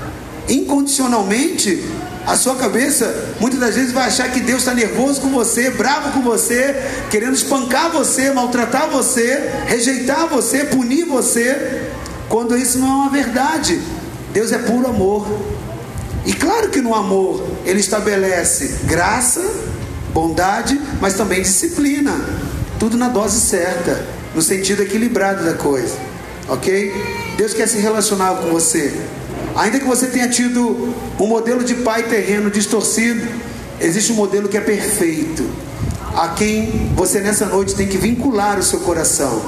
incondicionalmente, 0.49 1.85
a 2.27 2.37
sua 2.37 2.55
cabeça 2.55 3.35
muitas 3.41 3.59
das 3.59 3.75
vezes 3.75 3.93
vai 3.93 4.07
achar 4.07 4.31
que 4.31 4.41
Deus 4.41 4.61
está 4.61 4.75
nervoso 4.75 5.21
com 5.21 5.29
você, 5.31 5.71
bravo 5.71 6.13
com 6.13 6.23
você, 6.23 6.75
querendo 7.11 7.35
espancar 7.35 7.91
você, 7.91 8.31
maltratar 8.31 8.89
você, 8.89 9.51
rejeitar 9.67 10.29
você, 10.29 10.65
punir 10.65 11.05
você, 11.05 11.91
quando 12.29 12.57
isso 12.57 12.79
não 12.79 12.87
é 12.87 12.95
uma 12.95 13.11
verdade. 13.11 13.81
Deus 14.33 14.53
é 14.53 14.59
puro 14.59 14.89
amor. 14.89 15.27
E 16.25 16.33
claro 16.33 16.71
que 16.71 16.81
no 16.81 16.95
amor 16.95 17.45
ele 17.65 17.81
estabelece 17.81 18.81
graça, 18.85 19.43
bondade, 20.13 20.81
mas 21.01 21.15
também 21.15 21.43
disciplina. 21.43 22.15
Tudo 22.79 22.97
na 22.97 23.09
dose 23.09 23.41
certa, 23.41 24.05
no 24.35 24.41
sentido 24.41 24.83
equilibrado 24.83 25.45
da 25.45 25.55
coisa. 25.55 25.97
Ok? 26.49 26.93
Deus 27.37 27.53
quer 27.53 27.69
se 27.69 27.79
relacionar 27.79 28.37
com 28.37 28.51
você. 28.51 28.93
Ainda 29.55 29.79
que 29.79 29.85
você 29.85 30.07
tenha 30.07 30.29
tido 30.29 30.95
um 31.19 31.27
modelo 31.27 31.63
de 31.63 31.75
pai 31.77 32.05
terreno 32.05 32.51
distorcido, 32.51 33.27
existe 33.81 34.13
um 34.13 34.17
modelo 34.17 34.49
que 34.49 34.57
é 34.57 34.61
perfeito, 34.61 35.45
a 36.17 36.29
quem 36.29 36.91
você 36.95 37.21
nessa 37.21 37.47
noite 37.47 37.75
tem 37.75 37.87
que 37.87 37.99
vincular 37.99 38.59
o 38.59 38.63
seu 38.63 38.81
coração. 38.81 39.43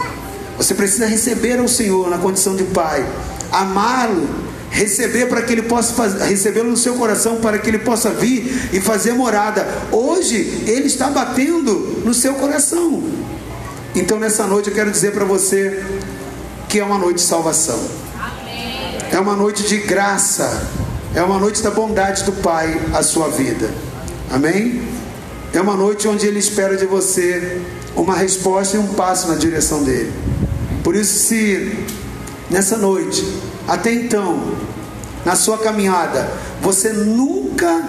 Você 0.58 0.74
precisa 0.74 1.06
receber 1.06 1.58
ao 1.58 1.68
Senhor 1.68 2.10
na 2.10 2.18
condição 2.18 2.54
de 2.54 2.64
pai, 2.64 3.04
amá-lo, 3.50 4.28
receber 4.70 5.26
para 5.26 5.40
que 5.42 5.52
ele 5.52 5.62
possa 5.62 6.08
recebê-lo 6.24 6.70
no 6.70 6.76
seu 6.76 6.94
coração 6.94 7.36
para 7.36 7.58
que 7.58 7.70
ele 7.70 7.78
possa 7.78 8.10
vir 8.10 8.70
e 8.72 8.80
fazer 8.80 9.12
morada. 9.12 9.66
Hoje 9.90 10.64
ele 10.66 10.86
está 10.86 11.08
batendo 11.08 12.02
no 12.04 12.12
seu 12.12 12.34
coração. 12.34 13.02
Então 13.94 14.18
nessa 14.18 14.46
noite 14.46 14.68
eu 14.68 14.74
quero 14.74 14.90
dizer 14.90 15.12
para 15.12 15.24
você 15.24 15.82
que 16.68 16.80
é 16.80 16.84
uma 16.84 16.98
noite 16.98 17.16
de 17.16 17.22
salvação. 17.22 18.03
É 19.14 19.20
uma 19.20 19.36
noite 19.36 19.62
de 19.62 19.76
graça. 19.76 20.66
É 21.14 21.22
uma 21.22 21.38
noite 21.38 21.62
da 21.62 21.70
bondade 21.70 22.24
do 22.24 22.32
Pai 22.32 22.80
à 22.92 23.00
sua 23.00 23.28
vida. 23.28 23.70
Amém? 24.28 24.82
É 25.52 25.60
uma 25.60 25.76
noite 25.76 26.08
onde 26.08 26.26
Ele 26.26 26.40
espera 26.40 26.76
de 26.76 26.84
você 26.84 27.60
uma 27.94 28.16
resposta 28.16 28.76
e 28.76 28.80
um 28.80 28.88
passo 28.88 29.28
na 29.28 29.36
direção 29.36 29.84
dele. 29.84 30.12
Por 30.82 30.96
isso, 30.96 31.28
se 31.28 31.86
nessa 32.50 32.76
noite, 32.76 33.24
até 33.68 33.92
então, 33.92 34.52
na 35.24 35.36
sua 35.36 35.58
caminhada, 35.58 36.28
você 36.60 36.92
nunca 36.92 37.84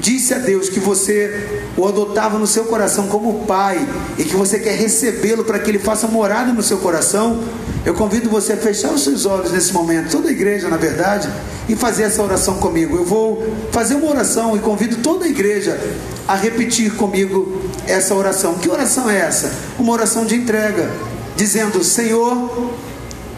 disse 0.00 0.34
a 0.34 0.38
Deus 0.38 0.68
que 0.68 0.80
você 0.80 1.62
o 1.76 1.86
adotava 1.86 2.38
no 2.38 2.46
seu 2.46 2.64
coração 2.64 3.08
como 3.08 3.44
pai 3.44 3.86
e 4.18 4.24
que 4.24 4.36
você 4.36 4.58
quer 4.58 4.76
recebê-lo 4.76 5.44
para 5.44 5.58
que 5.58 5.70
ele 5.70 5.78
faça 5.78 6.06
morada 6.06 6.52
no 6.52 6.62
seu 6.62 6.78
coração, 6.78 7.42
eu 7.84 7.94
convido 7.94 8.28
você 8.28 8.52
a 8.52 8.56
fechar 8.56 8.92
os 8.92 9.02
seus 9.02 9.26
olhos 9.26 9.52
nesse 9.52 9.72
momento, 9.72 10.10
toda 10.10 10.28
a 10.28 10.32
igreja, 10.32 10.68
na 10.68 10.76
verdade, 10.76 11.28
e 11.68 11.76
fazer 11.76 12.04
essa 12.04 12.22
oração 12.22 12.58
comigo. 12.58 12.96
Eu 12.96 13.04
vou 13.04 13.54
fazer 13.72 13.94
uma 13.94 14.10
oração 14.10 14.56
e 14.56 14.60
convido 14.60 14.96
toda 14.96 15.24
a 15.24 15.28
igreja 15.28 15.78
a 16.26 16.34
repetir 16.34 16.94
comigo 16.94 17.62
essa 17.86 18.14
oração. 18.14 18.54
Que 18.54 18.68
oração 18.68 19.08
é 19.08 19.18
essa? 19.18 19.52
Uma 19.78 19.92
oração 19.92 20.24
de 20.26 20.34
entrega, 20.34 20.90
dizendo: 21.36 21.82
Senhor, 21.84 22.70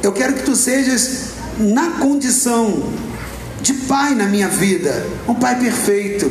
eu 0.03 0.13
quero 0.13 0.35
que 0.35 0.43
tu 0.43 0.57
sejas 0.57 1.31
na 1.59 1.91
condição 2.01 2.83
de 3.61 3.73
pai 3.75 4.15
na 4.15 4.27
minha 4.27 4.49
vida, 4.49 5.07
um 5.29 5.35
pai 5.35 5.59
perfeito, 5.59 6.31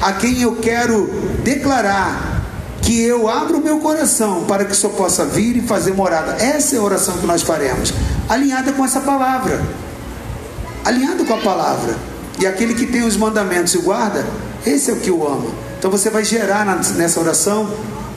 a 0.00 0.12
quem 0.12 0.42
eu 0.42 0.56
quero 0.56 1.06
declarar 1.42 2.38
que 2.82 3.02
eu 3.02 3.28
abro 3.28 3.58
o 3.58 3.62
meu 3.62 3.78
coração 3.80 4.44
para 4.44 4.64
que 4.64 4.72
o 4.72 4.74
Senhor 4.74 4.94
possa 4.94 5.24
vir 5.24 5.56
e 5.56 5.60
fazer 5.60 5.92
morada. 5.92 6.42
Essa 6.42 6.76
é 6.76 6.78
a 6.78 6.82
oração 6.82 7.18
que 7.18 7.26
nós 7.26 7.42
faremos, 7.42 7.92
alinhada 8.28 8.72
com 8.72 8.84
essa 8.84 9.00
palavra, 9.00 9.60
alinhado 10.84 11.24
com 11.24 11.34
a 11.34 11.38
palavra. 11.38 11.96
E 12.40 12.46
aquele 12.46 12.74
que 12.74 12.86
tem 12.86 13.02
os 13.02 13.16
mandamentos 13.16 13.74
e 13.74 13.78
guarda, 13.78 14.24
esse 14.64 14.90
é 14.90 14.94
o 14.94 15.00
que 15.00 15.10
o 15.10 15.26
ama. 15.26 15.50
Então 15.78 15.90
você 15.90 16.08
vai 16.08 16.24
gerar 16.24 16.64
nessa 16.64 17.20
oração 17.20 17.68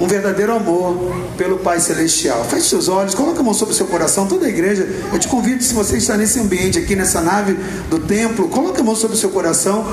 um 0.02 0.08
verdadeiro 0.08 0.56
amor 0.56 1.14
pelo 1.38 1.60
Pai 1.60 1.80
Celestial. 1.80 2.44
Feche 2.46 2.70
seus 2.70 2.90
olhos, 2.90 3.14
coloque 3.14 3.40
a 3.40 3.44
mão 3.44 3.54
sobre 3.54 3.76
o 3.76 3.78
seu 3.78 3.86
coração, 3.86 4.26
toda 4.26 4.48
a 4.48 4.50
igreja. 4.50 4.90
Eu 5.14 5.20
te 5.20 5.28
convido, 5.28 5.64
se 5.64 5.76
você 5.76 5.98
está 5.98 6.18
nesse 6.18 6.40
ambiente 6.40 6.80
aqui, 6.80 6.96
nessa 6.96 7.22
nave 7.22 7.54
do 7.88 8.00
templo, 8.00 8.48
coloque 8.48 8.82
a 8.82 8.84
mão 8.84 8.96
sobre 8.96 9.16
o 9.16 9.20
seu 9.20 9.30
coração. 9.30 9.86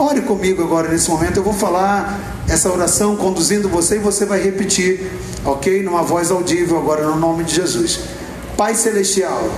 Ore 0.00 0.22
comigo 0.22 0.64
agora 0.64 0.88
nesse 0.88 1.08
momento. 1.08 1.36
Eu 1.36 1.44
vou 1.44 1.52
falar 1.52 2.44
essa 2.48 2.72
oração 2.72 3.14
conduzindo 3.14 3.68
você 3.68 3.96
e 3.96 3.98
você 4.00 4.26
vai 4.26 4.42
repetir, 4.42 5.12
ok? 5.44 5.80
Numa 5.80 6.02
voz 6.02 6.32
audível 6.32 6.76
agora, 6.76 7.06
no 7.06 7.14
nome 7.14 7.44
de 7.44 7.54
Jesus. 7.54 8.00
Pai 8.56 8.74
Celestial, 8.74 9.48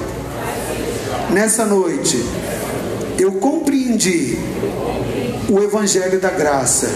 nessa 1.30 1.64
noite, 1.64 2.22
eu 3.18 3.32
compreendi 3.32 4.39
o 5.49 5.59
Evangelho 5.61 6.20
da 6.20 6.30
Graça 6.30 6.89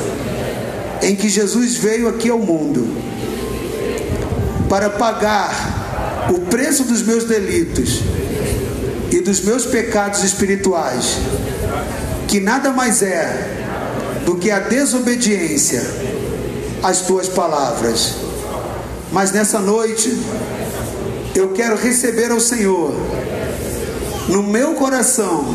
em 1.03 1.17
que 1.17 1.29
Jesus 1.29 1.77
veio 1.77 2.09
aqui 2.09 2.31
ao 2.31 2.39
mundo 2.39 2.87
para 4.69 4.89
pagar 4.89 6.29
o 6.31 6.41
preço 6.43 6.85
dos 6.85 7.03
meus 7.03 7.25
delitos 7.25 8.01
e 9.11 9.21
dos 9.21 9.41
meus 9.43 9.67
pecados 9.67 10.23
espirituais, 10.23 11.19
que 12.29 12.41
nada 12.41 12.71
mais 12.71 13.03
é 13.03 13.59
do 14.25 14.37
que 14.37 14.51
a 14.51 14.61
desobediência 14.61 15.83
às 16.83 17.03
tuas 17.03 17.29
palavras. 17.29 18.15
Mas 19.13 19.33
nessa 19.33 19.59
noite, 19.59 20.17
eu 21.35 21.49
quero 21.53 21.77
receber 21.77 22.31
ao 22.31 22.41
Senhor 22.41 22.95
no 24.29 24.43
meu 24.43 24.75
coração, 24.75 25.55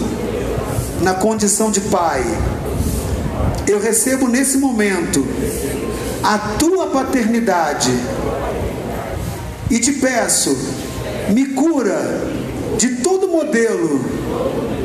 na 1.02 1.14
condição 1.14 1.72
de 1.72 1.82
Pai 1.82 2.24
eu 3.68 3.80
recebo 3.80 4.28
nesse 4.28 4.58
momento 4.58 5.26
a 6.24 6.38
tua 6.58 6.88
paternidade 6.88 7.92
e 9.70 9.80
te 9.80 9.94
peço, 9.94 10.58
me 11.30 11.48
cura 11.48 12.32
de 12.78 12.98
todo 12.98 13.28
modelo 13.28 14.00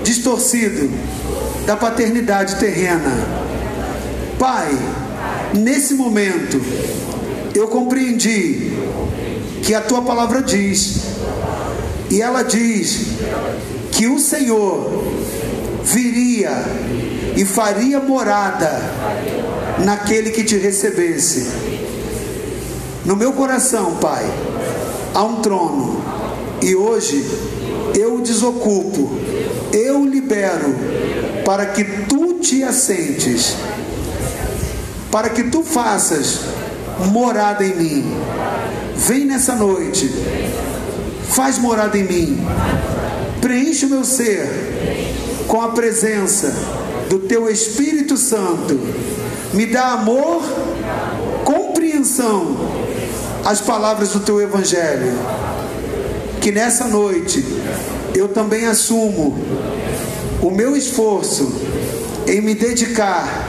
distorcido 0.02 0.90
da 1.64 1.76
paternidade 1.76 2.56
terrena. 2.56 3.12
Pai, 4.38 4.76
nesse 5.54 5.94
momento 5.94 6.60
eu 7.54 7.68
compreendi 7.68 8.72
que 9.62 9.74
a 9.74 9.80
tua 9.80 10.02
palavra 10.02 10.42
diz, 10.42 11.02
e 12.10 12.20
ela 12.20 12.42
diz 12.42 13.06
que 13.92 14.08
o 14.08 14.18
Senhor 14.18 15.04
viria 15.84 16.50
e 17.36 17.44
faria 17.44 18.00
morada 18.00 18.70
naquele 19.84 20.30
que 20.30 20.44
te 20.44 20.56
recebesse. 20.56 21.48
No 23.04 23.16
meu 23.16 23.32
coração, 23.32 23.96
Pai, 23.96 24.24
há 25.14 25.24
um 25.24 25.40
trono, 25.40 26.02
e 26.60 26.74
hoje 26.74 27.24
eu 27.98 28.16
o 28.16 28.22
desocupo, 28.22 29.16
eu 29.72 30.02
o 30.02 30.06
libero, 30.06 30.74
para 31.44 31.66
que 31.66 31.84
tu 32.06 32.34
te 32.34 32.62
assentes, 32.62 33.56
para 35.10 35.28
que 35.30 35.44
tu 35.44 35.62
faças 35.62 36.40
morada 37.10 37.64
em 37.64 37.74
mim. 37.74 38.16
Vem 38.96 39.24
nessa 39.24 39.56
noite, 39.56 40.08
faz 41.28 41.58
morada 41.58 41.98
em 41.98 42.04
mim, 42.04 42.46
preenche 43.40 43.86
o 43.86 43.88
meu 43.88 44.04
ser 44.04 44.48
com 45.48 45.60
a 45.60 45.68
presença 45.70 46.81
do 47.12 47.18
teu 47.18 47.46
Espírito 47.50 48.16
Santo. 48.16 48.80
Me 49.52 49.66
dá 49.66 49.88
amor, 49.88 50.42
compreensão 51.44 52.56
às 53.44 53.60
palavras 53.60 54.08
do 54.08 54.20
teu 54.20 54.40
Evangelho. 54.40 55.12
Que 56.40 56.50
nessa 56.50 56.86
noite 56.86 57.44
eu 58.14 58.28
também 58.28 58.64
assumo 58.64 59.38
o 60.40 60.50
meu 60.50 60.74
esforço 60.74 61.52
em 62.26 62.40
me 62.40 62.54
dedicar, 62.54 63.46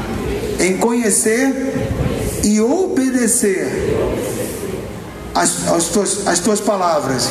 em 0.59 0.76
conhecer 0.76 1.53
e 2.43 2.59
obedecer 2.59 3.72
as, 5.34 5.70
as, 5.70 5.86
tuas, 5.86 6.28
as 6.28 6.39
tuas 6.39 6.59
palavras. 6.59 7.30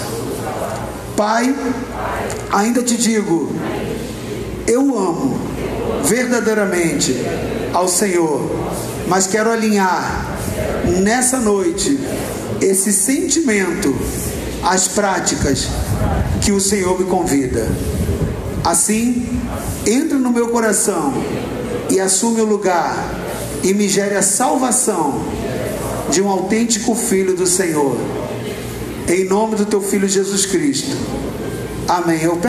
Pai, 1.14 1.54
ainda 2.50 2.82
te 2.82 2.96
digo, 2.96 3.54
eu 4.66 4.80
amo 4.96 5.51
verdadeiramente 6.04 7.16
ao 7.72 7.88
Senhor, 7.88 8.50
mas 9.08 9.26
quero 9.26 9.50
alinhar 9.50 10.38
nessa 11.00 11.38
noite 11.38 11.98
esse 12.60 12.92
sentimento 12.92 13.94
às 14.62 14.88
práticas 14.88 15.68
que 16.40 16.52
o 16.52 16.60
Senhor 16.60 16.98
me 16.98 17.06
convida. 17.06 17.66
Assim, 18.64 19.40
entra 19.86 20.18
no 20.18 20.30
meu 20.30 20.48
coração 20.48 21.12
e 21.90 21.98
assume 21.98 22.40
o 22.40 22.44
lugar 22.44 22.96
e 23.62 23.74
me 23.74 23.88
gere 23.88 24.14
a 24.14 24.22
salvação 24.22 25.24
de 26.10 26.22
um 26.22 26.28
autêntico 26.28 26.94
filho 26.94 27.34
do 27.34 27.46
Senhor. 27.46 27.96
Em 29.08 29.24
nome 29.24 29.56
do 29.56 29.66
teu 29.66 29.80
filho 29.80 30.08
Jesus 30.08 30.46
Cristo. 30.46 30.96
Amém. 31.88 32.22
Eu 32.22 32.36